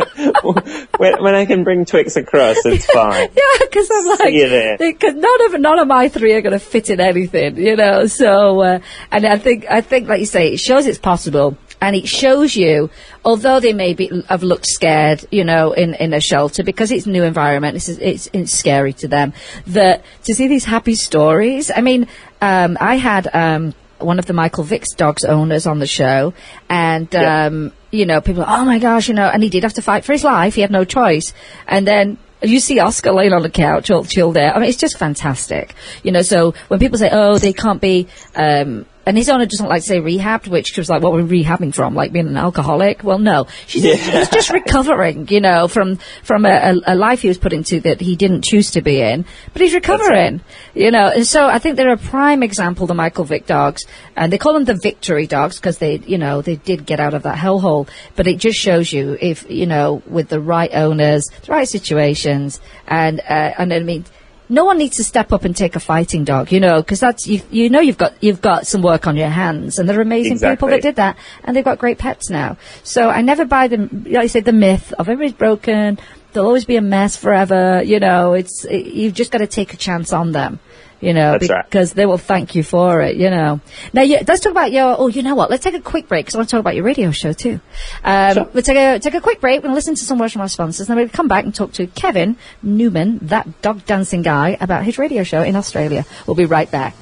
when, 0.96 1.22
when 1.22 1.34
I 1.34 1.46
can 1.46 1.64
bring 1.64 1.84
Twix 1.84 2.16
across, 2.16 2.64
it's 2.64 2.86
fine. 2.92 3.28
Yeah, 3.34 3.58
because 3.60 3.88
I'm 3.92 4.06
like, 4.06 4.34
you 4.34 4.48
there. 4.48 4.76
because 4.78 5.14
none 5.14 5.44
of 5.46 5.60
none 5.60 5.78
of 5.78 5.88
my 5.88 6.08
three 6.08 6.32
are 6.34 6.40
going 6.42 6.52
to 6.52 6.58
fit 6.58 6.90
in 6.90 7.00
anything, 7.00 7.56
you 7.56 7.76
know. 7.76 8.06
So, 8.06 8.60
uh, 8.60 8.78
and 9.10 9.26
I 9.26 9.38
think 9.38 9.66
I 9.70 9.80
think, 9.80 10.08
like 10.08 10.20
you 10.20 10.26
say, 10.26 10.52
it 10.52 10.60
shows 10.60 10.86
it's 10.86 10.98
possible, 10.98 11.56
and 11.80 11.94
it 11.94 12.08
shows 12.08 12.56
you, 12.56 12.90
although 13.24 13.60
they 13.60 13.72
may 13.72 13.94
be 13.94 14.10
have 14.28 14.42
looked 14.42 14.66
scared, 14.66 15.24
you 15.30 15.44
know, 15.44 15.72
in 15.72 15.94
in 15.94 16.14
a 16.14 16.20
shelter 16.20 16.62
because 16.62 16.90
it's 16.90 17.06
a 17.06 17.10
new 17.10 17.24
environment, 17.24 17.76
it's 17.76 17.88
it's, 17.88 18.28
it's 18.32 18.52
scary 18.52 18.92
to 18.94 19.08
them. 19.08 19.32
That 19.66 20.04
to 20.24 20.34
see 20.34 20.48
these 20.48 20.64
happy 20.64 20.94
stories. 20.94 21.70
I 21.74 21.80
mean, 21.80 22.08
um, 22.40 22.76
I 22.80 22.96
had. 22.96 23.28
Um, 23.34 23.74
one 24.04 24.18
of 24.18 24.26
the 24.26 24.32
Michael 24.32 24.64
Vick's 24.64 24.92
dogs 24.94 25.24
owners 25.24 25.66
on 25.66 25.78
the 25.78 25.86
show, 25.86 26.34
and 26.68 27.08
Yeah. 27.12 27.46
um, 27.46 27.72
you 27.90 28.06
know, 28.06 28.20
people, 28.20 28.42
are, 28.42 28.60
oh 28.60 28.64
my 28.64 28.78
gosh, 28.78 29.08
you 29.08 29.14
know, 29.14 29.28
and 29.28 29.42
he 29.42 29.48
did 29.48 29.62
have 29.62 29.74
to 29.74 29.82
fight 29.82 30.04
for 30.04 30.12
his 30.12 30.24
life. 30.24 30.54
He 30.54 30.60
had 30.60 30.70
no 30.70 30.84
choice. 30.84 31.32
And 31.68 31.86
then 31.86 32.18
you 32.42 32.58
see 32.60 32.78
Oscar 32.80 33.12
laying 33.12 33.32
on 33.32 33.42
the 33.42 33.50
couch, 33.50 33.90
all 33.90 34.04
chilled 34.04 34.34
there. 34.34 34.54
I 34.54 34.58
mean, 34.58 34.68
it's 34.68 34.78
just 34.78 34.98
fantastic. 34.98 35.74
You 36.02 36.12
know, 36.12 36.22
so 36.22 36.54
when 36.68 36.80
people 36.80 36.98
say, 36.98 37.08
oh, 37.12 37.38
they 37.38 37.52
can't 37.52 37.80
be, 37.80 38.08
um, 38.34 38.84
and 39.06 39.16
his 39.16 39.28
owner 39.28 39.46
doesn't 39.46 39.68
like 39.68 39.82
to 39.82 39.88
say 39.88 40.00
rehabbed, 40.00 40.48
which 40.48 40.76
was 40.76 40.88
like, 40.88 41.02
what 41.02 41.12
we're 41.12 41.22
rehabbing 41.22 41.74
from, 41.74 41.94
like 41.94 42.12
being 42.12 42.26
an 42.26 42.36
alcoholic. 42.36 43.04
Well, 43.04 43.18
no, 43.18 43.46
she's 43.66 43.82
he's 43.82 44.28
just 44.30 44.50
recovering, 44.50 45.28
you 45.28 45.40
know, 45.40 45.68
from 45.68 45.96
from 46.22 46.46
a, 46.46 46.80
a, 46.86 46.94
life 46.94 47.22
he 47.22 47.28
was 47.28 47.38
put 47.38 47.52
into 47.52 47.80
that 47.80 48.00
he 48.00 48.16
didn't 48.16 48.44
choose 48.44 48.72
to 48.72 48.82
be 48.82 49.00
in, 49.00 49.24
but 49.52 49.62
he's 49.62 49.74
recovering, 49.74 50.40
you 50.74 50.90
know. 50.90 51.08
And 51.08 51.26
so 51.26 51.46
I 51.46 51.58
think 51.58 51.76
they're 51.76 51.92
a 51.92 51.98
prime 51.98 52.42
example, 52.42 52.86
the 52.86 52.94
Michael 52.94 53.24
Vick 53.24 53.46
dogs, 53.46 53.84
and 54.16 54.32
they 54.32 54.38
call 54.38 54.54
them 54.54 54.64
the 54.64 54.78
victory 54.82 55.26
dogs 55.26 55.56
because 55.56 55.78
they, 55.78 55.98
you 55.98 56.18
know, 56.18 56.40
they 56.40 56.56
did 56.56 56.86
get 56.86 57.00
out 57.00 57.14
of 57.14 57.24
that 57.24 57.36
hellhole. 57.36 57.88
But 58.16 58.26
it 58.26 58.38
just 58.38 58.58
shows 58.58 58.92
you 58.92 59.18
if 59.20 59.48
you 59.50 59.66
know 59.66 60.02
with 60.06 60.28
the 60.28 60.40
right 60.40 60.70
owners, 60.74 61.26
the 61.44 61.52
right 61.52 61.68
situations, 61.68 62.60
and 62.86 63.20
uh, 63.20 63.52
and 63.58 63.72
I 63.72 63.80
mean 63.80 64.04
no 64.48 64.64
one 64.64 64.78
needs 64.78 64.96
to 64.96 65.04
step 65.04 65.32
up 65.32 65.44
and 65.44 65.56
take 65.56 65.76
a 65.76 65.80
fighting 65.80 66.24
dog, 66.24 66.52
you 66.52 66.60
know, 66.60 66.82
because 66.82 67.00
that's 67.00 67.26
you, 67.26 67.40
you 67.50 67.70
know 67.70 67.80
you've 67.80 67.98
got 67.98 68.14
you've 68.22 68.40
got 68.40 68.66
some 68.66 68.82
work 68.82 69.06
on 69.06 69.16
your 69.16 69.28
hands, 69.28 69.78
and 69.78 69.88
there 69.88 69.98
are 69.98 70.02
amazing 70.02 70.38
people 70.38 70.68
that 70.68 70.82
did 70.82 70.96
that, 70.96 71.16
and 71.44 71.56
they've 71.56 71.64
got 71.64 71.78
great 71.78 71.98
pets 71.98 72.30
now. 72.30 72.56
So 72.82 73.08
I 73.08 73.22
never 73.22 73.44
buy 73.44 73.68
the 73.68 73.78
like 73.78 74.16
I 74.16 74.26
said 74.26 74.44
the 74.44 74.52
myth 74.52 74.92
of 74.98 75.08
everybody's 75.08 75.36
broken, 75.36 75.98
they'll 76.32 76.46
always 76.46 76.64
be 76.64 76.76
a 76.76 76.82
mess 76.82 77.16
forever. 77.16 77.82
You 77.82 78.00
know, 78.00 78.34
it's 78.34 78.64
it, 78.64 78.86
you've 78.86 79.14
just 79.14 79.30
got 79.30 79.38
to 79.38 79.46
take 79.46 79.72
a 79.72 79.76
chance 79.76 80.12
on 80.12 80.32
them. 80.32 80.60
You 81.04 81.12
know, 81.12 81.32
That's 81.32 81.50
right. 81.50 81.64
because 81.64 81.92
they 81.92 82.06
will 82.06 82.18
thank 82.18 82.54
you 82.54 82.62
for 82.62 83.00
it. 83.02 83.16
You 83.16 83.30
know. 83.30 83.60
Now, 83.92 84.02
you, 84.02 84.18
let's 84.26 84.40
talk 84.40 84.52
about 84.52 84.72
your. 84.72 84.96
Oh, 84.98 85.08
you 85.08 85.22
know 85.22 85.34
what? 85.34 85.50
Let's 85.50 85.62
take 85.62 85.74
a 85.74 85.80
quick 85.80 86.08
break 86.08 86.24
because 86.24 86.34
I 86.34 86.38
want 86.38 86.48
to 86.48 86.56
talk 86.56 86.60
about 86.60 86.74
your 86.74 86.84
radio 86.84 87.10
show 87.10 87.32
too. 87.32 87.60
Um, 88.02 88.34
Sure. 88.34 88.48
We'll 88.52 88.62
take 88.62 88.76
a 88.78 88.98
take 88.98 89.14
a 89.14 89.20
quick 89.20 89.40
break. 89.40 89.62
We'll 89.62 89.72
listen 89.74 89.94
to 89.94 90.04
some 90.04 90.18
words 90.18 90.32
from 90.32 90.42
our 90.42 90.48
sponsors, 90.48 90.88
and 90.88 90.96
then 90.98 91.04
we'll 91.04 91.12
come 91.12 91.28
back 91.28 91.44
and 91.44 91.54
talk 91.54 91.72
to 91.74 91.86
Kevin 91.86 92.36
Newman, 92.62 93.18
that 93.22 93.62
dog 93.62 93.84
dancing 93.84 94.22
guy, 94.22 94.56
about 94.60 94.84
his 94.84 94.98
radio 94.98 95.22
show 95.24 95.42
in 95.42 95.56
Australia. 95.56 96.04
We'll 96.26 96.36
be 96.36 96.46
right 96.46 96.70
back. 96.70 96.94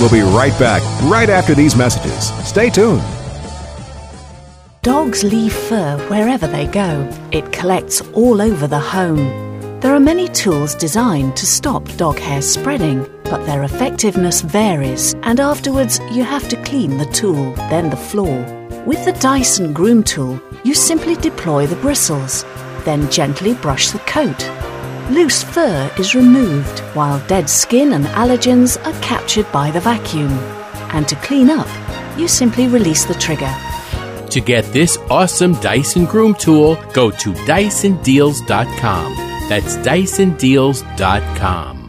We'll 0.00 0.10
be 0.10 0.22
right 0.22 0.56
back 0.58 0.82
right 1.10 1.28
after 1.28 1.54
these 1.54 1.76
messages. 1.76 2.30
Stay 2.48 2.70
tuned. 2.70 3.02
Dogs 4.82 5.22
leave 5.22 5.52
fur 5.52 5.98
wherever 6.08 6.46
they 6.46 6.66
go. 6.66 7.06
It 7.32 7.52
collects 7.52 8.00
all 8.12 8.40
over 8.40 8.66
the 8.66 8.78
home. 8.78 9.49
There 9.80 9.94
are 9.94 10.00
many 10.00 10.28
tools 10.28 10.74
designed 10.74 11.36
to 11.38 11.46
stop 11.46 11.82
dog 11.96 12.18
hair 12.18 12.42
spreading, 12.42 13.08
but 13.24 13.46
their 13.46 13.62
effectiveness 13.62 14.42
varies, 14.42 15.14
and 15.22 15.40
afterwards 15.40 16.00
you 16.12 16.22
have 16.22 16.46
to 16.50 16.62
clean 16.64 16.98
the 16.98 17.06
tool, 17.06 17.54
then 17.70 17.88
the 17.88 17.96
floor. 17.96 18.44
With 18.84 19.02
the 19.06 19.12
Dyson 19.20 19.72
Groom 19.72 20.02
Tool, 20.02 20.38
you 20.64 20.74
simply 20.74 21.16
deploy 21.16 21.66
the 21.66 21.76
bristles, 21.76 22.44
then 22.84 23.10
gently 23.10 23.54
brush 23.54 23.88
the 23.88 24.00
coat. 24.00 24.50
Loose 25.10 25.42
fur 25.42 25.90
is 25.98 26.14
removed, 26.14 26.80
while 26.94 27.26
dead 27.26 27.48
skin 27.48 27.94
and 27.94 28.04
allergens 28.04 28.76
are 28.84 29.00
captured 29.00 29.50
by 29.50 29.70
the 29.70 29.80
vacuum. 29.80 30.32
And 30.92 31.08
to 31.08 31.16
clean 31.16 31.48
up, 31.48 31.68
you 32.18 32.28
simply 32.28 32.68
release 32.68 33.06
the 33.06 33.14
trigger. 33.14 33.54
To 34.28 34.40
get 34.42 34.66
this 34.74 34.98
awesome 35.08 35.54
Dyson 35.54 36.04
Groom 36.04 36.34
tool, 36.34 36.76
go 36.92 37.10
to 37.10 37.32
DysonDeals.com. 37.32 39.29
That's 39.50 39.76
DysonDeals.com. 39.78 41.79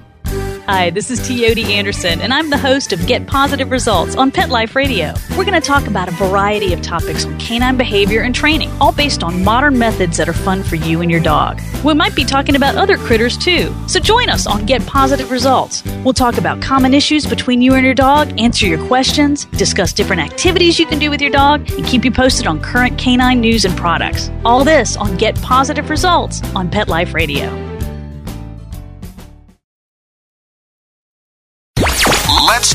Hi, 0.74 0.90
this 0.90 1.12
is 1.12 1.20
Teoti 1.20 1.66
Anderson, 1.66 2.22
and 2.22 2.34
I'm 2.34 2.50
the 2.50 2.58
host 2.58 2.94
of 2.94 3.06
Get 3.06 3.28
Positive 3.28 3.70
Results 3.70 4.16
on 4.16 4.32
Pet 4.32 4.48
Life 4.48 4.74
Radio. 4.74 5.14
We're 5.32 5.44
going 5.44 5.60
to 5.60 5.68
talk 5.68 5.86
about 5.86 6.08
a 6.08 6.12
variety 6.12 6.72
of 6.72 6.82
topics 6.82 7.26
on 7.26 7.38
canine 7.40 7.76
behavior 7.76 8.22
and 8.22 8.34
training, 8.34 8.72
all 8.80 8.94
based 8.94 9.22
on 9.22 9.44
modern 9.44 9.78
methods 9.78 10.16
that 10.16 10.30
are 10.30 10.34
fun 10.34 10.64
for 10.64 10.78
you 10.78 11.02
and 11.02 11.12
your 11.12 11.20
dog. 11.20 11.60
We 11.84 11.94
might 11.94 12.16
be 12.16 12.24
talking 12.24 12.56
about 12.56 12.78
other 12.78 12.96
critters 12.96 13.38
too, 13.38 13.76
so 13.86 14.00
join 14.00 14.30
us 14.30 14.48
on 14.48 14.66
Get 14.66 14.86
Positive 14.86 15.30
Results. 15.30 15.84
We'll 16.06 16.14
talk 16.14 16.38
about 16.38 16.62
common 16.62 16.94
issues 16.94 17.26
between 17.26 17.62
you 17.62 17.74
and 17.74 17.84
your 17.86 17.94
dog, 17.94 18.40
answer 18.40 18.66
your 18.66 18.88
questions, 18.88 19.44
discuss 19.44 19.92
different 19.92 20.22
activities 20.22 20.80
you 20.80 20.86
can 20.86 21.00
do 21.00 21.10
with 21.10 21.20
your 21.20 21.32
dog, 21.32 21.70
and 21.72 21.86
keep 21.86 22.06
you 22.06 22.12
posted 22.12 22.48
on 22.48 22.62
current 22.62 22.98
canine 22.98 23.42
news 23.42 23.66
and 23.66 23.76
products. 23.76 24.32
All 24.46 24.64
this 24.64 24.96
on 24.96 25.18
Get 25.18 25.36
Positive 25.42 25.90
Results 25.90 26.42
on 26.56 26.72
Pet 26.72 26.88
Life 26.88 27.14
Radio. 27.14 27.71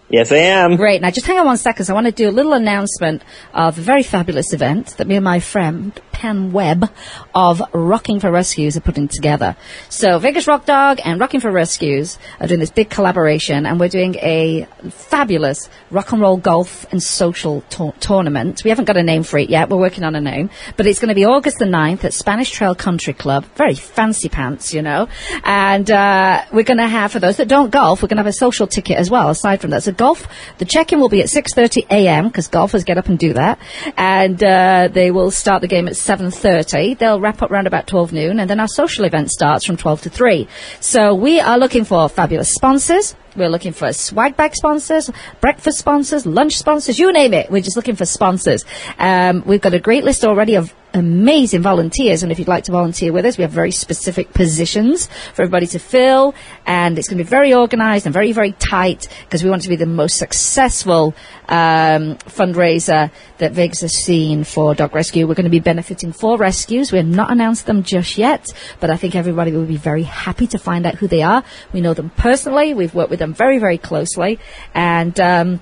Yes, 0.08 0.30
I 0.30 0.36
am. 0.36 0.76
Great. 0.76 1.02
Now, 1.02 1.10
just 1.10 1.26
hang 1.26 1.36
on 1.38 1.46
one 1.46 1.56
second. 1.56 1.90
I 1.90 1.92
want 1.92 2.06
to 2.06 2.12
do 2.12 2.28
a 2.28 2.30
little 2.30 2.52
announcement 2.52 3.24
of 3.52 3.76
a 3.76 3.80
very 3.80 4.04
fabulous 4.04 4.52
event 4.52 4.96
that 4.98 5.08
me 5.08 5.16
and 5.16 5.24
my 5.24 5.40
friend 5.40 6.00
Pam 6.12 6.52
Webb 6.52 6.88
of 7.34 7.60
Rocking 7.72 8.20
for 8.20 8.30
Rescues 8.30 8.76
are 8.76 8.80
putting 8.80 9.08
together. 9.08 9.56
So, 9.88 10.20
Vegas 10.20 10.46
Rock 10.46 10.64
Dog 10.64 11.00
and 11.04 11.20
Rocking 11.20 11.40
for 11.40 11.50
Rescues 11.50 12.18
are 12.38 12.46
doing 12.46 12.60
this 12.60 12.70
big 12.70 12.88
collaboration, 12.88 13.66
and 13.66 13.80
we're 13.80 13.88
doing 13.88 14.14
a 14.16 14.68
fabulous 14.90 15.68
rock 15.90 16.12
and 16.12 16.20
roll 16.20 16.36
golf 16.36 16.86
and 16.92 17.02
social 17.02 17.62
tour- 17.62 17.92
tournament. 17.98 18.62
We 18.62 18.70
haven't 18.70 18.84
got 18.84 18.96
a 18.96 19.02
name 19.02 19.24
for 19.24 19.38
it 19.38 19.50
yet. 19.50 19.70
We're 19.70 19.76
working 19.76 20.04
on 20.04 20.14
a 20.14 20.20
name, 20.20 20.50
but 20.76 20.86
it's 20.86 21.00
going 21.00 21.08
to 21.08 21.16
be 21.16 21.24
August 21.24 21.58
the 21.58 21.64
9th 21.64 22.04
at 22.04 22.14
Spanish 22.14 22.50
Trail 22.50 22.76
Country 22.76 23.12
Club. 23.12 23.44
Very 23.56 23.74
fancy 23.74 24.28
pants, 24.28 24.72
you 24.72 24.82
know. 24.82 25.08
And 25.42 25.90
uh, 25.90 26.44
we're 26.52 26.62
going 26.62 26.78
to 26.78 26.86
have, 26.86 27.10
for 27.10 27.18
those 27.18 27.38
that 27.38 27.48
don't 27.48 27.70
golf, 27.70 28.02
we're 28.02 28.08
going 28.08 28.18
to 28.18 28.22
have 28.22 28.26
a 28.28 28.32
social 28.32 28.68
ticket 28.68 28.98
as 28.98 29.10
well. 29.10 29.28
Aside 29.30 29.60
from 29.60 29.70
that, 29.70 29.82
so 29.82 29.95
golf, 29.96 30.26
the 30.58 30.64
check-in 30.64 31.00
will 31.00 31.08
be 31.08 31.20
at 31.20 31.28
6:30 31.28 31.86
a.m. 31.90 32.28
because 32.28 32.48
golfers 32.48 32.84
get 32.84 32.98
up 32.98 33.08
and 33.08 33.18
do 33.18 33.32
that, 33.34 33.58
and 33.96 34.42
uh, 34.42 34.88
they 34.92 35.10
will 35.10 35.30
start 35.30 35.62
the 35.62 35.68
game 35.68 35.88
at 35.88 35.94
7.30. 35.94 36.98
They'll 36.98 37.20
wrap 37.20 37.42
up 37.42 37.50
around 37.50 37.66
about 37.66 37.86
12 37.86 38.12
noon, 38.12 38.40
and 38.40 38.48
then 38.48 38.60
our 38.60 38.68
social 38.68 39.04
event 39.04 39.30
starts 39.30 39.64
from 39.64 39.76
12 39.76 40.02
to 40.02 40.10
3. 40.10 40.48
So 40.80 41.14
we 41.14 41.40
are 41.40 41.58
looking 41.58 41.84
for 41.84 42.08
fabulous 42.08 42.52
sponsors. 42.52 43.14
We're 43.36 43.50
looking 43.50 43.72
for 43.72 43.92
swag 43.92 44.36
bag 44.36 44.54
sponsors, 44.54 45.10
breakfast 45.40 45.78
sponsors, 45.78 46.24
lunch 46.24 46.56
sponsors, 46.56 46.98
you 46.98 47.12
name 47.12 47.34
it. 47.34 47.50
We're 47.50 47.62
just 47.62 47.76
looking 47.76 47.96
for 47.96 48.06
sponsors. 48.06 48.64
Um, 48.98 49.42
we've 49.46 49.60
got 49.60 49.74
a 49.74 49.78
great 49.78 50.04
list 50.04 50.24
already 50.24 50.54
of 50.54 50.74
amazing 50.96 51.60
volunteers, 51.60 52.22
and 52.22 52.32
if 52.32 52.38
you'd 52.38 52.48
like 52.48 52.64
to 52.64 52.72
volunteer 52.72 53.12
with 53.12 53.26
us, 53.26 53.36
we 53.36 53.42
have 53.42 53.50
very 53.50 53.70
specific 53.70 54.32
positions 54.32 55.08
for 55.34 55.42
everybody 55.42 55.66
to 55.66 55.78
fill, 55.78 56.34
and 56.64 56.98
it's 56.98 57.08
going 57.08 57.18
to 57.18 57.24
be 57.24 57.28
very 57.28 57.52
organised 57.52 58.06
and 58.06 58.12
very, 58.14 58.32
very 58.32 58.52
tight 58.52 59.08
because 59.24 59.44
we 59.44 59.50
want 59.50 59.62
to 59.62 59.68
be 59.68 59.76
the 59.76 59.84
most 59.86 60.16
successful 60.16 61.14
um, 61.48 62.16
fundraiser 62.16 63.10
that 63.38 63.52
Vegas 63.52 63.82
has 63.82 63.92
seen 63.92 64.42
for 64.44 64.74
dog 64.74 64.94
rescue. 64.94 65.26
We're 65.26 65.34
going 65.34 65.44
to 65.44 65.50
be 65.50 65.60
benefiting 65.60 66.12
four 66.12 66.38
rescues. 66.38 66.92
We 66.92 66.98
have 66.98 67.06
not 67.06 67.30
announced 67.30 67.66
them 67.66 67.82
just 67.82 68.16
yet, 68.16 68.52
but 68.80 68.88
I 68.88 68.96
think 68.96 69.14
everybody 69.14 69.52
will 69.52 69.66
be 69.66 69.76
very 69.76 70.04
happy 70.04 70.46
to 70.48 70.58
find 70.58 70.86
out 70.86 70.94
who 70.94 71.08
they 71.08 71.22
are. 71.22 71.44
We 71.72 71.82
know 71.82 71.92
them 71.92 72.10
personally. 72.16 72.72
We've 72.72 72.94
worked 72.94 73.10
with 73.10 73.18
them 73.18 73.25
very, 73.32 73.58
very 73.58 73.78
closely, 73.78 74.38
and. 74.74 75.18
Um, 75.20 75.60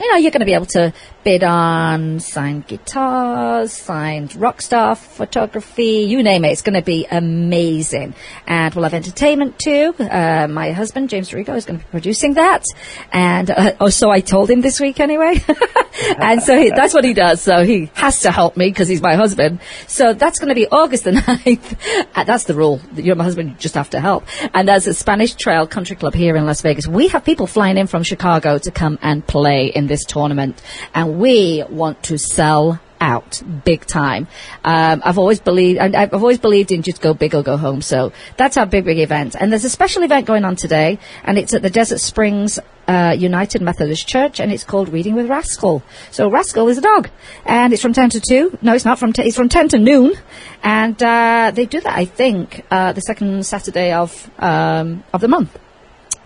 you 0.00 0.10
know, 0.10 0.16
you're 0.16 0.30
going 0.30 0.40
to 0.40 0.46
be 0.46 0.54
able 0.54 0.66
to 0.66 0.92
bid 1.24 1.44
on 1.44 2.20
signed 2.20 2.66
guitars, 2.66 3.72
signed 3.72 4.34
rock 4.36 4.60
star 4.60 4.94
photography, 4.94 6.04
you 6.08 6.22
name 6.22 6.44
it. 6.44 6.52
It's 6.52 6.62
going 6.62 6.74
to 6.74 6.82
be 6.82 7.06
amazing. 7.10 8.14
And 8.46 8.74
we'll 8.74 8.84
have 8.84 8.94
entertainment 8.94 9.58
too. 9.58 9.94
Uh, 9.98 10.48
my 10.48 10.72
husband, 10.72 11.10
James 11.10 11.30
Rigo, 11.30 11.56
is 11.56 11.64
going 11.64 11.78
to 11.78 11.84
be 11.84 11.90
producing 11.90 12.34
that. 12.34 12.64
And 13.12 13.50
uh, 13.50 13.74
oh, 13.80 13.88
so 13.88 14.10
I 14.10 14.20
told 14.20 14.50
him 14.50 14.60
this 14.60 14.80
week 14.80 15.00
anyway. 15.00 15.42
and 16.18 16.42
so 16.42 16.58
he, 16.58 16.70
that's 16.76 16.94
what 16.94 17.04
he 17.04 17.14
does. 17.14 17.42
So 17.42 17.64
he 17.64 17.90
has 17.94 18.20
to 18.22 18.30
help 18.30 18.56
me 18.56 18.68
because 18.68 18.88
he's 18.88 19.02
my 19.02 19.14
husband. 19.14 19.60
So 19.86 20.14
that's 20.14 20.38
going 20.38 20.48
to 20.48 20.54
be 20.54 20.66
August 20.68 21.04
the 21.04 21.10
9th. 21.12 22.06
Uh, 22.14 22.24
that's 22.24 22.44
the 22.44 22.54
rule. 22.54 22.80
You're 22.94 23.16
my 23.16 23.24
husband, 23.24 23.50
you 23.50 23.56
just 23.56 23.74
have 23.74 23.90
to 23.90 24.00
help. 24.00 24.26
And 24.54 24.68
that's 24.68 24.86
a 24.86 24.94
Spanish 24.94 25.34
Trail 25.34 25.66
Country 25.66 25.96
Club 25.96 26.14
here 26.14 26.36
in 26.36 26.46
Las 26.46 26.62
Vegas. 26.62 26.86
We 26.86 27.08
have 27.08 27.24
people 27.24 27.46
flying 27.46 27.76
in 27.76 27.86
from 27.86 28.02
Chicago 28.02 28.58
to 28.58 28.70
come 28.70 28.98
and 29.02 29.26
play 29.26 29.66
in 29.66 29.86
this 29.86 30.04
tournament. 30.04 30.60
And 30.94 31.11
we 31.18 31.64
want 31.68 32.02
to 32.04 32.18
sell 32.18 32.80
out 33.02 33.42
big 33.64 33.84
time. 33.84 34.28
Um, 34.64 35.02
I've 35.04 35.18
always 35.18 35.40
believed, 35.40 35.80
and 35.80 35.96
I've 35.96 36.14
always 36.14 36.38
believed 36.38 36.70
in 36.70 36.82
just 36.82 37.02
go 37.02 37.12
big 37.12 37.34
or 37.34 37.42
go 37.42 37.56
home. 37.56 37.82
So 37.82 38.12
that's 38.36 38.56
our 38.56 38.64
big, 38.64 38.84
big 38.84 39.00
event. 39.00 39.34
And 39.38 39.50
there's 39.50 39.64
a 39.64 39.70
special 39.70 40.04
event 40.04 40.24
going 40.24 40.44
on 40.44 40.54
today, 40.54 40.98
and 41.24 41.36
it's 41.36 41.52
at 41.52 41.62
the 41.62 41.70
Desert 41.70 41.98
Springs 41.98 42.60
uh, 42.86 43.14
United 43.18 43.60
Methodist 43.60 44.06
Church, 44.06 44.38
and 44.38 44.52
it's 44.52 44.64
called 44.64 44.88
Reading 44.88 45.14
with 45.14 45.28
Rascal. 45.28 45.82
So 46.12 46.30
Rascal 46.30 46.68
is 46.68 46.78
a 46.78 46.80
dog, 46.80 47.10
and 47.44 47.72
it's 47.72 47.82
from 47.82 47.92
10 47.92 48.10
to 48.10 48.20
2. 48.20 48.58
No, 48.62 48.72
it's 48.74 48.84
not 48.84 48.98
from, 48.98 49.12
t- 49.12 49.22
it's 49.22 49.36
from 49.36 49.48
10 49.48 49.68
to 49.70 49.78
noon. 49.78 50.14
And, 50.62 51.00
uh, 51.02 51.50
they 51.52 51.66
do 51.66 51.80
that, 51.80 51.96
I 51.96 52.04
think, 52.04 52.64
uh, 52.70 52.92
the 52.92 53.00
second 53.00 53.44
Saturday 53.44 53.92
of, 53.92 54.30
um, 54.38 55.02
of 55.12 55.20
the 55.20 55.28
month 55.28 55.58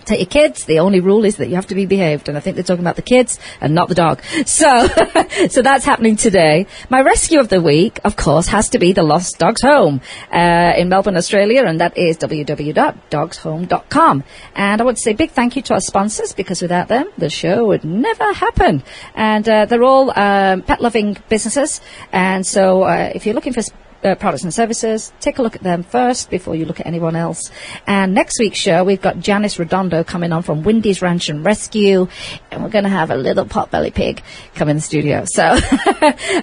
take 0.07 0.21
your 0.21 0.27
kids. 0.27 0.65
The 0.65 0.79
only 0.79 1.01
rule 1.01 1.25
is 1.25 1.37
that 1.37 1.49
you 1.49 1.57
have 1.57 1.67
to 1.67 1.75
be 1.75 1.87
behaved, 1.87 2.29
and 2.29 2.39
I 2.39 2.41
think 2.41 2.57
they're 2.57 2.65
talking 2.65 2.85
about 2.85 2.97
the 2.97 3.03
kids 3.03 3.39
and 3.61 3.75
not 3.75 3.89
the 3.89 3.95
dog. 3.95 4.23
So, 4.47 4.87
so 5.49 5.63
that's 5.63 5.85
happening 5.85 6.17
today. 6.17 6.67
My 6.89 7.03
rescue 7.03 7.41
of 7.41 7.49
the 7.49 7.61
week, 7.61 7.99
of 8.05 8.17
course, 8.17 8.47
has 8.49 8.71
to 8.71 8.79
be 8.79 8.93
the 8.93 9.03
Lost 9.03 9.39
Dogs 9.39 9.61
Home 9.63 10.01
uh, 10.33 10.73
in 10.77 10.89
Melbourne, 10.89 11.17
Australia, 11.17 11.65
and 11.65 11.81
that 11.81 11.99
is 11.99 12.17
www.dogshome.com. 12.19 14.25
And 14.55 14.81
I 14.81 14.85
want 14.85 14.97
to 14.97 15.03
say 15.03 15.13
big 15.13 15.33
thank 15.33 15.57
you 15.57 15.63
to 15.63 15.75
our 15.75 15.81
sponsors 15.81 16.33
because 16.33 16.63
without 16.63 16.87
them, 16.89 17.11
the 17.19 17.29
show 17.29 17.67
would 17.67 17.85
never 17.85 18.33
happen. 18.33 18.83
And 19.15 19.49
uh, 19.49 19.67
they're 19.67 19.85
all 19.85 20.11
um, 20.19 20.63
pet-loving 20.63 21.19
businesses, 21.29 21.81
and 22.13 22.47
so 22.47 22.83
uh, 22.83 23.11
if 23.15 23.27
you're 23.27 23.35
looking 23.35 23.53
for 23.53 23.63
uh, 24.07 24.15
products 24.15 24.45
and 24.45 24.55
services. 24.55 25.13
Take 25.21 25.39
a 25.39 25.43
look 25.43 25.57
at 25.57 25.63
them 25.63 25.83
first 25.83 26.31
before 26.31 26.55
you 26.55 26.65
look 26.65 26.81
at 26.81 26.87
anyone 26.87 27.17
else. 27.17 27.51
And 27.87 28.15
next 28.15 28.39
week's 28.39 28.59
show, 28.59 28.85
we've 28.85 29.01
got 29.01 29.19
Janice 29.19 29.59
Redondo 29.59 30.05
coming 30.05 30.33
on 30.33 30.43
from 30.43 30.63
Windy's 30.63 31.03
Ranch 31.03 31.29
and 31.29 31.45
Rescue, 31.45 32.09
and 32.51 32.63
we're 32.63 32.71
going 32.71 32.85
to 32.85 32.91
have 32.91 33.11
a 33.11 33.17
little 33.17 33.45
potbelly 33.45 33.93
pig 33.93 34.23
come 34.55 34.69
in 34.69 34.77
the 34.77 34.83
studio. 34.83 35.25
So 35.27 35.43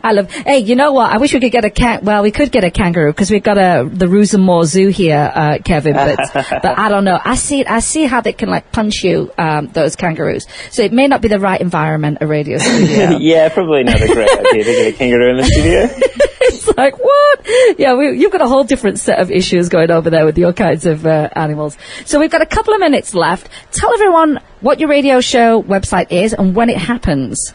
I 0.03 0.11
love. 0.13 0.31
Hey, 0.31 0.59
you 0.59 0.75
know 0.75 0.91
what? 0.91 1.11
I 1.11 1.17
wish 1.17 1.33
we 1.33 1.39
could 1.39 1.51
get 1.51 1.65
a 1.65 1.69
cat. 1.69 2.03
Well, 2.03 2.21
we 2.23 2.31
could 2.31 2.51
get 2.51 2.63
a 2.63 2.71
kangaroo 2.71 3.11
because 3.11 3.31
we've 3.31 3.43
got 3.43 3.57
a 3.57 3.89
the 3.89 4.07
Roosevelt 4.07 4.67
Zoo 4.67 4.89
here, 4.89 5.31
uh, 5.33 5.57
Kevin. 5.63 5.93
But 5.93 6.19
but 6.33 6.77
I 6.77 6.89
don't 6.89 7.03
know. 7.03 7.19
I 7.23 7.35
see 7.35 7.65
I 7.65 7.79
see 7.79 8.05
how 8.05 8.21
they 8.21 8.33
can 8.33 8.49
like 8.49 8.71
punch 8.71 9.03
you 9.03 9.31
um, 9.37 9.67
those 9.67 9.95
kangaroos. 9.95 10.45
So 10.71 10.83
it 10.83 10.91
may 10.91 11.07
not 11.07 11.21
be 11.21 11.27
the 11.27 11.39
right 11.39 11.59
environment 11.59 12.19
a 12.21 12.27
radio 12.27 12.57
studio. 12.57 13.17
yeah, 13.19 13.49
probably 13.49 13.83
not 13.83 14.01
a 14.01 14.07
great 14.07 14.29
idea 14.29 14.63
to 14.63 14.71
get 14.71 14.93
a 14.93 14.97
kangaroo 14.97 15.31
in 15.31 15.37
the 15.37 15.43
studio. 15.45 16.32
like 16.77 16.97
what? 16.97 17.47
Yeah, 17.77 17.95
we, 17.95 18.17
you've 18.19 18.31
got 18.31 18.41
a 18.41 18.47
whole 18.47 18.63
different 18.63 18.99
set 18.99 19.19
of 19.19 19.31
issues 19.31 19.69
going 19.69 19.91
over 19.91 20.09
there 20.09 20.25
with 20.25 20.37
your 20.37 20.53
kinds 20.53 20.85
of 20.85 21.05
uh, 21.05 21.29
animals. 21.33 21.77
So 22.05 22.19
we've 22.19 22.31
got 22.31 22.41
a 22.41 22.47
couple 22.47 22.73
of 22.73 22.79
minutes 22.79 23.13
left. 23.13 23.49
Tell 23.71 23.93
everyone 23.93 24.39
what 24.61 24.79
your 24.79 24.89
radio 24.89 25.21
show 25.21 25.61
website 25.61 26.11
is 26.11 26.33
and 26.33 26.55
when 26.55 26.69
it 26.69 26.77
happens. 26.77 27.53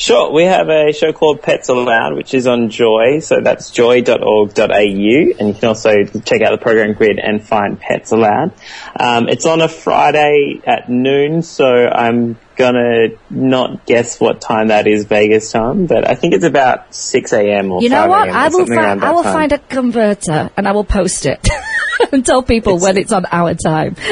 Sure, 0.00 0.32
we 0.32 0.44
have 0.44 0.70
a 0.70 0.94
show 0.94 1.12
called 1.12 1.42
Pets 1.42 1.68
Aloud, 1.68 2.14
which 2.14 2.32
is 2.32 2.46
on 2.46 2.70
Joy, 2.70 3.18
so 3.20 3.42
that's 3.42 3.70
joy.org.au, 3.70 4.64
and 4.64 4.78
you 4.88 5.34
can 5.36 5.64
also 5.66 6.04
check 6.24 6.40
out 6.40 6.52
the 6.52 6.58
program 6.58 6.94
grid 6.94 7.18
and 7.18 7.46
find 7.46 7.78
Pets 7.78 8.10
Aloud. 8.10 8.52
Um, 8.98 9.28
it's 9.28 9.44
on 9.44 9.60
a 9.60 9.68
Friday 9.68 10.62
at 10.66 10.88
noon, 10.88 11.42
so 11.42 11.66
I'm 11.66 12.38
gonna 12.56 13.08
not 13.28 13.84
guess 13.84 14.18
what 14.18 14.40
time 14.40 14.68
that 14.68 14.86
is 14.86 15.04
Vegas 15.04 15.52
time, 15.52 15.84
but 15.84 16.08
I 16.08 16.14
think 16.14 16.32
it's 16.32 16.44
about 16.46 16.94
6 16.94 17.32
a.m. 17.34 17.70
or 17.70 17.82
You 17.82 17.90
know 17.90 18.00
5 18.00 18.08
what? 18.08 18.28
I 18.30 18.48
will 18.48 18.66
find 18.66 19.04
I 19.04 19.10
will 19.12 19.22
time. 19.22 19.32
find 19.34 19.52
a 19.52 19.58
converter 19.58 20.50
and 20.56 20.66
I 20.66 20.72
will 20.72 20.84
post 20.84 21.26
it 21.26 21.46
and 22.12 22.24
tell 22.24 22.42
people 22.42 22.78
when 22.78 22.96
it's 22.96 23.12
on 23.12 23.26
our 23.30 23.52
time. 23.54 23.96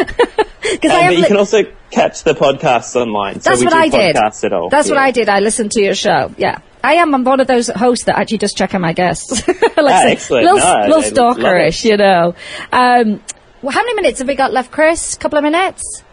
Because 0.60 0.90
I 0.90 0.96
Um, 0.96 1.00
have 1.04 1.08
but 1.10 1.16
you 1.16 1.22
li- 1.22 1.28
can 1.28 1.36
also 1.38 1.62
catch 1.90 2.22
the 2.24 2.32
podcasts 2.34 2.94
online. 2.96 3.40
so 3.40 3.50
That's 3.50 3.60
we 3.60 3.66
what 3.66 3.74
I 3.74 3.88
did. 3.88 4.16
podcasts 4.16 4.44
At 4.44 4.52
all. 4.52 4.68
That's 4.68 4.88
what 4.88 4.98
I 4.98 5.10
did. 5.10 5.28
I 5.28 5.40
listened 5.40 5.72
to 5.72 5.82
your 5.82 5.94
show. 5.94 6.32
Yeah. 6.36 6.58
I 6.84 6.94
am. 6.94 7.12
I'm 7.14 7.24
one 7.24 7.40
of 7.40 7.46
those 7.48 7.66
hosts 7.68 8.04
that 8.04 8.16
actually 8.18 8.38
just 8.38 8.56
check 8.56 8.74
on 8.74 8.80
my 8.80 8.92
guests. 8.92 9.46
like 9.48 9.60
Ah, 9.78 10.06
excellent. 10.06 10.44
Little, 10.44 10.58
No, 10.58 10.64
little 10.64 10.74
I 10.74 10.86
love 10.86 11.04
it. 11.04 11.14
stalkerish, 11.14 11.84
you 11.84 11.96
know. 11.96 12.34
Um, 12.72 13.20
well, 13.62 13.72
how 13.72 13.80
many 13.82 13.94
minutes 13.94 14.20
have 14.20 14.28
we 14.28 14.36
got 14.36 14.52
left, 14.52 14.70
Chris? 14.70 15.14
A 15.14 15.18
couple 15.18 15.38
of 15.38 15.42
minutes? 15.44 16.04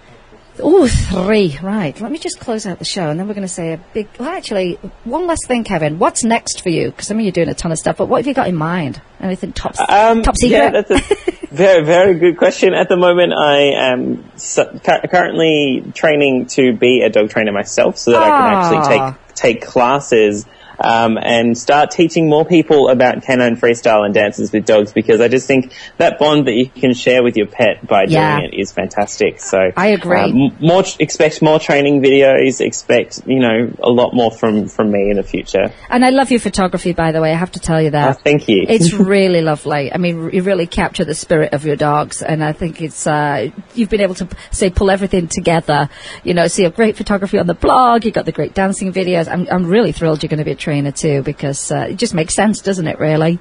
Oh, 0.60 0.88
three. 0.88 1.58
Right. 1.62 2.00
Let 2.00 2.12
me 2.12 2.18
just 2.18 2.40
close 2.40 2.66
out 2.66 2.80
the 2.80 2.86
show, 2.86 3.10
and 3.10 3.20
then 3.20 3.28
we're 3.28 3.34
going 3.34 3.48
to 3.48 3.54
say 3.54 3.74
a 3.74 3.78
big. 3.94 4.08
Well, 4.20 4.30
actually, 4.30 4.76
one 5.04 5.28
last 5.28 5.48
thing, 5.48 5.64
Kevin. 5.64 6.00
What's 6.00 6.24
next 6.24 6.62
for 6.62 6.70
you? 6.70 6.92
Because 6.92 7.12
I 7.12 7.14
mean, 7.14 7.26
you're 7.26 7.32
doing 7.34 7.50
a 7.50 7.54
ton 7.54 7.72
of 7.72 7.78
stuff, 7.78 7.98
but 7.98 8.08
what 8.08 8.18
have 8.20 8.28
you 8.28 8.34
got 8.34 8.48
in 8.48 8.56
mind? 8.56 9.02
Anything 9.20 9.52
top 9.54 9.76
Um, 9.90 10.24
top 10.24 10.38
secret? 10.38 10.58
Yeah, 10.58 10.70
that's 10.82 10.92
a 10.92 11.46
very, 11.52 11.84
very 11.84 12.14
good 12.20 12.38
question. 12.38 12.74
At 12.74 12.88
the 12.90 12.98
moment, 12.98 13.34
I 13.34 13.58
am 13.92 14.24
su- 14.38 14.66
cu- 14.84 15.08
currently 15.10 15.84
training 15.94 16.46
to 16.48 16.74
be 16.74 17.02
a 17.02 17.10
dog 17.10 17.30
trainer 17.30 17.52
myself 17.52 17.98
so 17.98 18.12
that 18.12 18.22
I 18.24 18.26
can 18.28 18.34
Ah. 18.54 18.60
actually 18.62 18.98
take, 18.98 19.36
take 19.36 19.66
classes 19.66 20.46
um, 20.80 21.18
and 21.22 21.58
start 21.58 21.92
teaching 21.92 22.30
more 22.30 22.46
people 22.46 22.90
about 22.90 23.24
canine 23.24 23.56
freestyle 23.56 24.06
and 24.06 24.14
dances 24.14 24.52
with 24.52 24.66
dogs 24.66 24.94
because 24.94 25.22
I 25.22 25.28
just 25.28 25.48
think 25.48 25.74
that 25.98 26.20
bond 26.20 26.48
that 26.48 26.54
you 26.54 26.68
can 26.70 26.94
share 26.94 27.24
with 27.24 27.38
your 27.38 27.48
pet 27.48 27.86
by 27.86 28.04
Yeah. 28.08 28.40
doing 28.40 28.52
it 28.54 28.58
is 28.60 28.72
fantastic. 28.72 29.40
So 29.40 29.72
I 29.76 29.88
agree. 29.88 30.20
um, 30.20 30.56
more 30.60 30.84
expect 31.00 31.42
more 31.42 31.60
training 31.60 32.02
videos. 32.02 32.62
Expect 32.62 33.22
you 33.28 33.40
know 33.40 33.72
a 33.82 33.90
lot 33.90 34.14
more 34.14 34.32
from 34.32 34.68
from 34.68 34.92
me 34.92 35.10
in 35.10 35.18
the 35.18 35.24
future. 35.24 35.72
And 35.90 36.04
I 36.06 36.10
love 36.10 36.32
your 36.32 36.40
photography, 36.40 36.94
by 36.94 37.12
the 37.12 37.22
way. 37.22 37.32
I 37.32 37.36
have 37.38 37.52
to 37.54 37.60
tell 37.60 37.82
you 37.82 37.88
Uh, 37.90 37.92
that. 37.92 38.22
thank 38.22 38.48
you. 38.48 38.66
It's 38.68 38.94
really 39.16 39.42
lovely. 39.42 39.94
I 39.94 39.98
mean, 39.98 40.30
you 40.34 40.42
really 40.42 40.68
capture 40.68 41.06
the 41.06 41.16
spirit 41.16 41.54
of 41.54 41.66
your 41.66 41.76
dogs, 41.76 42.22
and 42.22 42.44
I 42.44 42.52
think 42.54 42.82
it's 42.82 43.06
uh, 43.08 43.50
you've 43.74 43.90
been 43.90 44.02
able 44.02 44.16
to 44.16 44.28
say 44.52 44.70
pull 44.70 44.90
everything 44.92 45.28
together. 45.28 45.90
You 46.24 46.34
know, 46.34 46.48
see 46.48 46.66
a 46.66 46.70
great 46.70 46.98
photography 46.98 47.38
on 47.40 47.48
the 47.48 47.54
blog. 47.54 48.04
You 48.04 48.10
have 48.10 48.16
got 48.16 48.26
the 48.26 48.32
great 48.32 48.54
dancing 48.54 48.92
videos. 48.94 49.28
I'm 49.32 49.48
I'm 49.52 49.66
really 49.66 49.92
thrilled 49.92 50.24
you're 50.24 50.30
going 50.30 50.40
to 50.40 50.46
be 50.46 50.52
a 50.52 50.56
trainer 50.66 50.92
too 50.92 51.22
because 51.32 51.72
uh, 51.72 51.88
it 51.92 51.98
just 52.04 52.14
makes 52.14 52.34
sense, 52.42 52.62
doesn't 52.70 52.88
it? 52.94 52.98
Really. 53.00 53.34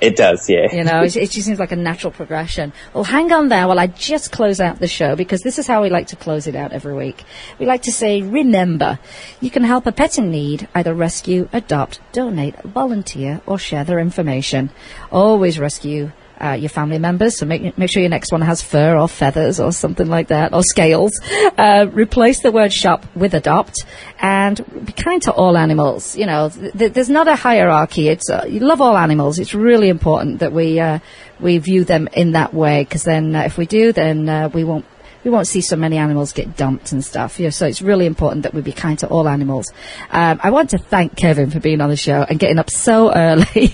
it 0.00 0.16
does, 0.16 0.48
yeah. 0.48 0.66
You 0.72 0.84
know, 0.88 1.02
it, 1.02 1.14
it 1.24 1.30
just 1.30 1.46
seems 1.46 1.58
like 1.64 1.72
a 1.72 1.76
natural 1.90 2.10
progression. 2.20 2.72
Well, 2.94 3.04
hang 3.04 3.28
on 3.38 3.48
there 3.48 3.66
while 3.68 3.78
I 3.84 3.86
just 3.86 4.32
close 4.32 4.58
out 4.66 4.78
the 4.78 4.88
show 4.88 5.14
because 5.14 5.42
this 5.42 5.58
is 5.58 5.66
how 5.66 5.82
we 5.82 5.90
like 5.90 6.08
to 6.12 6.16
close 6.16 6.46
it 6.50 6.56
out 6.56 6.72
every 6.72 6.94
week. 6.94 7.18
We 7.58 7.66
like 7.66 7.82
to 7.82 7.92
say, 7.92 8.22
remember, 8.22 8.98
you 9.44 9.50
can 9.50 9.64
help 9.72 9.84
a 9.86 9.92
pet 9.92 10.16
in 10.18 10.30
need 10.30 10.68
either 10.74 10.94
rescue, 10.94 11.48
adopt, 11.52 12.00
donate, 12.12 12.56
volunteer, 12.62 13.42
or 13.44 13.58
share 13.58 13.84
their 13.84 14.00
information. 14.00 14.70
Always 15.12 15.58
rescue. 15.58 16.12
Uh, 16.42 16.56
your 16.56 16.70
family 16.70 16.98
members, 16.98 17.36
so 17.36 17.44
make 17.44 17.76
make 17.76 17.90
sure 17.90 18.00
your 18.00 18.08
next 18.08 18.32
one 18.32 18.40
has 18.40 18.62
fur 18.62 18.96
or 18.96 19.06
feathers 19.06 19.60
or 19.60 19.72
something 19.72 20.08
like 20.08 20.28
that, 20.28 20.54
or 20.54 20.62
scales. 20.62 21.12
Uh, 21.58 21.84
replace 21.92 22.40
the 22.40 22.50
word 22.50 22.72
shop 22.72 23.04
with 23.14 23.34
adopt, 23.34 23.84
and 24.22 24.56
be 24.86 24.92
kind 24.92 25.20
to 25.20 25.32
all 25.32 25.54
animals. 25.54 26.16
You 26.16 26.24
know, 26.24 26.48
th- 26.48 26.72
th- 26.72 26.92
there's 26.94 27.10
not 27.10 27.28
a 27.28 27.36
hierarchy. 27.36 28.08
It's 28.08 28.30
uh, 28.30 28.46
you 28.48 28.60
love 28.60 28.80
all 28.80 28.96
animals. 28.96 29.38
It's 29.38 29.52
really 29.52 29.90
important 29.90 30.40
that 30.40 30.52
we 30.52 30.80
uh, 30.80 31.00
we 31.40 31.58
view 31.58 31.84
them 31.84 32.08
in 32.14 32.32
that 32.32 32.54
way, 32.54 32.84
because 32.84 33.04
then 33.04 33.36
uh, 33.36 33.42
if 33.42 33.58
we 33.58 33.66
do, 33.66 33.92
then 33.92 34.26
uh, 34.26 34.48
we 34.48 34.64
won't 34.64 34.86
we 35.24 35.30
won't 35.30 35.46
see 35.46 35.60
so 35.60 35.76
many 35.76 35.98
animals 35.98 36.32
get 36.32 36.56
dumped 36.56 36.92
and 36.92 37.04
stuff. 37.04 37.38
You 37.38 37.46
know, 37.46 37.50
so 37.50 37.66
it's 37.66 37.82
really 37.82 38.06
important 38.06 38.44
that 38.44 38.54
we 38.54 38.62
be 38.62 38.72
kind 38.72 38.98
to 39.00 39.06
all 39.08 39.28
animals. 39.28 39.70
Um, 40.10 40.40
I 40.42 40.50
want 40.50 40.70
to 40.70 40.78
thank 40.78 41.16
Kevin 41.16 41.50
for 41.50 41.60
being 41.60 41.80
on 41.80 41.90
the 41.90 41.96
show 41.96 42.24
and 42.28 42.38
getting 42.38 42.58
up 42.58 42.70
so 42.70 43.12
early 43.16 43.68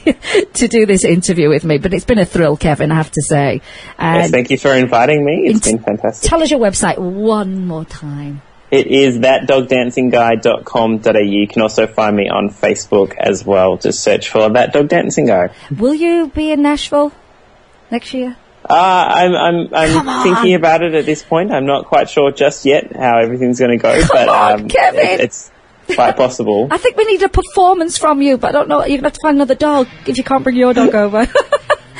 to 0.54 0.68
do 0.68 0.86
this 0.86 1.04
interview 1.04 1.48
with 1.48 1.64
me. 1.64 1.78
But 1.78 1.94
it's 1.94 2.04
been 2.04 2.18
a 2.18 2.24
thrill, 2.24 2.56
Kevin, 2.56 2.90
I 2.90 2.96
have 2.96 3.10
to 3.12 3.22
say. 3.22 3.60
Yes, 3.98 4.30
thank 4.30 4.50
you 4.50 4.58
for 4.58 4.74
inviting 4.74 5.24
me. 5.24 5.48
It's 5.48 5.66
Int- 5.66 5.84
been 5.84 5.96
fantastic. 5.98 6.28
tell 6.28 6.42
us 6.42 6.50
your 6.50 6.60
website 6.60 6.98
one 6.98 7.66
more 7.66 7.84
time. 7.84 8.42
It 8.68 8.88
is 8.88 9.18
thatdogdancingguy.com.au. 9.20 11.18
You 11.20 11.46
can 11.46 11.62
also 11.62 11.86
find 11.86 12.16
me 12.16 12.28
on 12.28 12.50
Facebook 12.50 13.14
as 13.16 13.44
well. 13.44 13.76
Just 13.76 14.00
search 14.02 14.28
for 14.28 14.48
That 14.50 14.72
Dog 14.72 14.88
Dancing 14.88 15.26
Guy. 15.26 15.50
Will 15.70 15.94
you 15.94 16.26
be 16.34 16.50
in 16.50 16.62
Nashville 16.62 17.12
next 17.90 18.12
year? 18.12 18.36
Uh, 18.68 19.12
I'm, 19.14 19.34
I'm, 19.34 19.74
I'm 19.74 20.22
thinking 20.24 20.54
about 20.54 20.82
it 20.82 20.94
at 20.94 21.04
this 21.06 21.22
point. 21.22 21.52
I'm 21.52 21.66
not 21.66 21.86
quite 21.86 22.10
sure 22.10 22.30
just 22.32 22.64
yet 22.64 22.94
how 22.96 23.18
everything's 23.18 23.58
going 23.60 23.70
to 23.72 23.76
go, 23.78 24.00
but 24.08 24.28
on, 24.28 24.52
um, 24.62 24.68
Kevin. 24.68 25.00
it- 25.06 25.20
it's 25.20 25.50
quite 25.94 26.16
possible. 26.16 26.66
I 26.72 26.78
think 26.78 26.96
we 26.96 27.04
need 27.04 27.22
a 27.22 27.28
performance 27.28 27.96
from 27.96 28.20
you, 28.22 28.38
but 28.38 28.48
I 28.48 28.52
don't 28.52 28.68
know. 28.68 28.78
You're 28.80 28.88
going 28.88 29.02
to 29.02 29.04
have 29.06 29.12
to 29.12 29.20
find 29.22 29.36
another 29.36 29.54
dog 29.54 29.86
if 30.06 30.18
you 30.18 30.24
can't 30.24 30.42
bring 30.42 30.56
your 30.56 30.74
dog 30.74 30.94
over. 31.04 31.26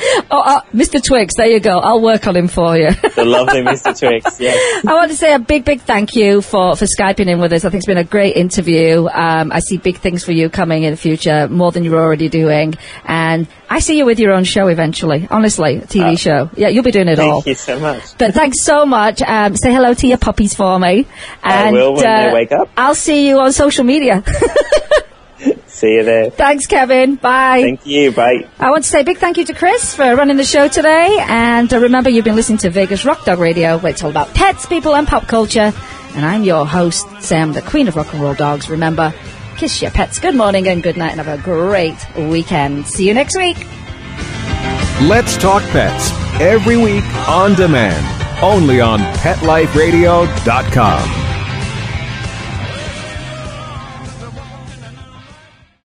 oh, 0.31 0.41
uh, 0.41 0.61
Mr. 0.73 1.03
Twix, 1.03 1.35
there 1.35 1.47
you 1.47 1.59
go. 1.59 1.79
I'll 1.79 2.01
work 2.01 2.27
on 2.27 2.35
him 2.35 2.47
for 2.47 2.77
you. 2.77 2.91
the 2.91 3.25
lovely 3.25 3.61
Mr. 3.63 3.97
Twix. 3.97 4.39
Yes. 4.39 4.85
I 4.85 4.93
want 4.93 5.11
to 5.11 5.17
say 5.17 5.33
a 5.33 5.39
big, 5.39 5.65
big 5.65 5.81
thank 5.81 6.15
you 6.15 6.41
for, 6.41 6.75
for 6.75 6.85
Skyping 6.85 7.27
in 7.27 7.39
with 7.39 7.53
us. 7.53 7.65
I 7.65 7.69
think 7.69 7.79
it's 7.81 7.87
been 7.87 7.97
a 7.97 8.03
great 8.03 8.35
interview. 8.35 9.07
Um, 9.07 9.51
I 9.51 9.59
see 9.59 9.77
big 9.77 9.97
things 9.97 10.23
for 10.23 10.31
you 10.31 10.49
coming 10.49 10.83
in 10.83 10.91
the 10.91 10.97
future, 10.97 11.47
more 11.47 11.71
than 11.71 11.83
you're 11.83 11.99
already 11.99 12.29
doing. 12.29 12.75
And 13.05 13.47
I 13.69 13.79
see 13.79 13.97
you 13.97 14.05
with 14.05 14.19
your 14.19 14.31
own 14.33 14.43
show 14.43 14.67
eventually. 14.67 15.27
Honestly, 15.29 15.77
a 15.77 15.81
TV 15.81 16.17
show. 16.17 16.49
Yeah, 16.55 16.69
you'll 16.69 16.83
be 16.83 16.91
doing 16.91 17.07
it 17.07 17.19
all. 17.19 17.39
Uh, 17.39 17.41
Thank 17.41 17.45
you 17.47 17.55
so 17.55 17.79
much. 17.79 18.17
But 18.17 18.33
thanks 18.33 18.61
so 18.63 18.85
much. 18.85 19.21
Um, 19.21 19.55
say 19.55 19.73
hello 19.73 19.93
to 19.93 20.07
your 20.07 20.17
puppies 20.17 20.53
for 20.53 20.79
me. 20.79 21.05
I 21.43 21.63
And, 21.65 21.75
will 21.75 21.93
when 21.93 22.03
they 22.03 22.29
uh, 22.29 22.33
wake 22.33 22.51
up. 22.51 22.69
I'll 22.77 22.95
see 22.95 23.27
you 23.27 23.39
on 23.39 23.51
social 23.51 23.83
media. 23.83 24.23
See 25.77 25.93
you 25.93 26.03
there. 26.03 26.31
thanks, 26.31 26.65
Kevin. 26.65 27.15
Bye. 27.17 27.61
Thank 27.61 27.85
you. 27.85 28.11
Bye. 28.11 28.47
I 28.57 28.71
want 28.71 28.83
to 28.83 28.89
say 28.89 29.01
a 29.01 29.03
big 29.03 29.19
thank 29.19 29.37
you 29.37 29.45
to 29.45 29.53
Chris 29.53 29.93
for 29.93 30.15
running 30.15 30.35
the 30.35 30.43
show 30.43 30.67
today. 30.67 31.19
And 31.21 31.71
uh, 31.71 31.77
remember, 31.77 32.09
you've 32.09 32.25
been 32.25 32.35
listening 32.35 32.57
to 32.59 32.71
Vegas 32.71 33.05
Rock 33.05 33.25
Dog 33.25 33.37
Radio, 33.37 33.77
where 33.77 33.91
it's 33.91 34.03
all 34.03 34.09
about 34.09 34.33
pets, 34.33 34.65
people, 34.65 34.95
and 34.95 35.07
pop 35.07 35.27
culture. 35.27 35.71
And 36.15 36.25
I'm 36.25 36.43
your 36.43 36.65
host, 36.65 37.05
Sam, 37.21 37.53
the 37.53 37.61
queen 37.61 37.87
of 37.87 37.95
rock 37.95 38.11
and 38.11 38.23
roll 38.23 38.33
dogs. 38.33 38.71
Remember, 38.71 39.13
kiss 39.57 39.79
your 39.79 39.91
pets 39.91 40.17
good 40.17 40.33
morning 40.33 40.67
and 40.67 40.81
good 40.81 40.97
night, 40.97 41.11
and 41.11 41.21
have 41.21 41.39
a 41.39 41.43
great 41.43 41.95
weekend. 42.17 42.87
See 42.87 43.07
you 43.07 43.13
next 43.13 43.37
week. 43.37 43.57
Let's 45.03 45.37
Talk 45.37 45.61
Pets 45.65 46.09
every 46.41 46.77
week 46.77 47.05
on 47.27 47.53
demand, 47.53 48.03
only 48.41 48.81
on 48.81 48.97
PetLifeRadio.com. 49.17 51.26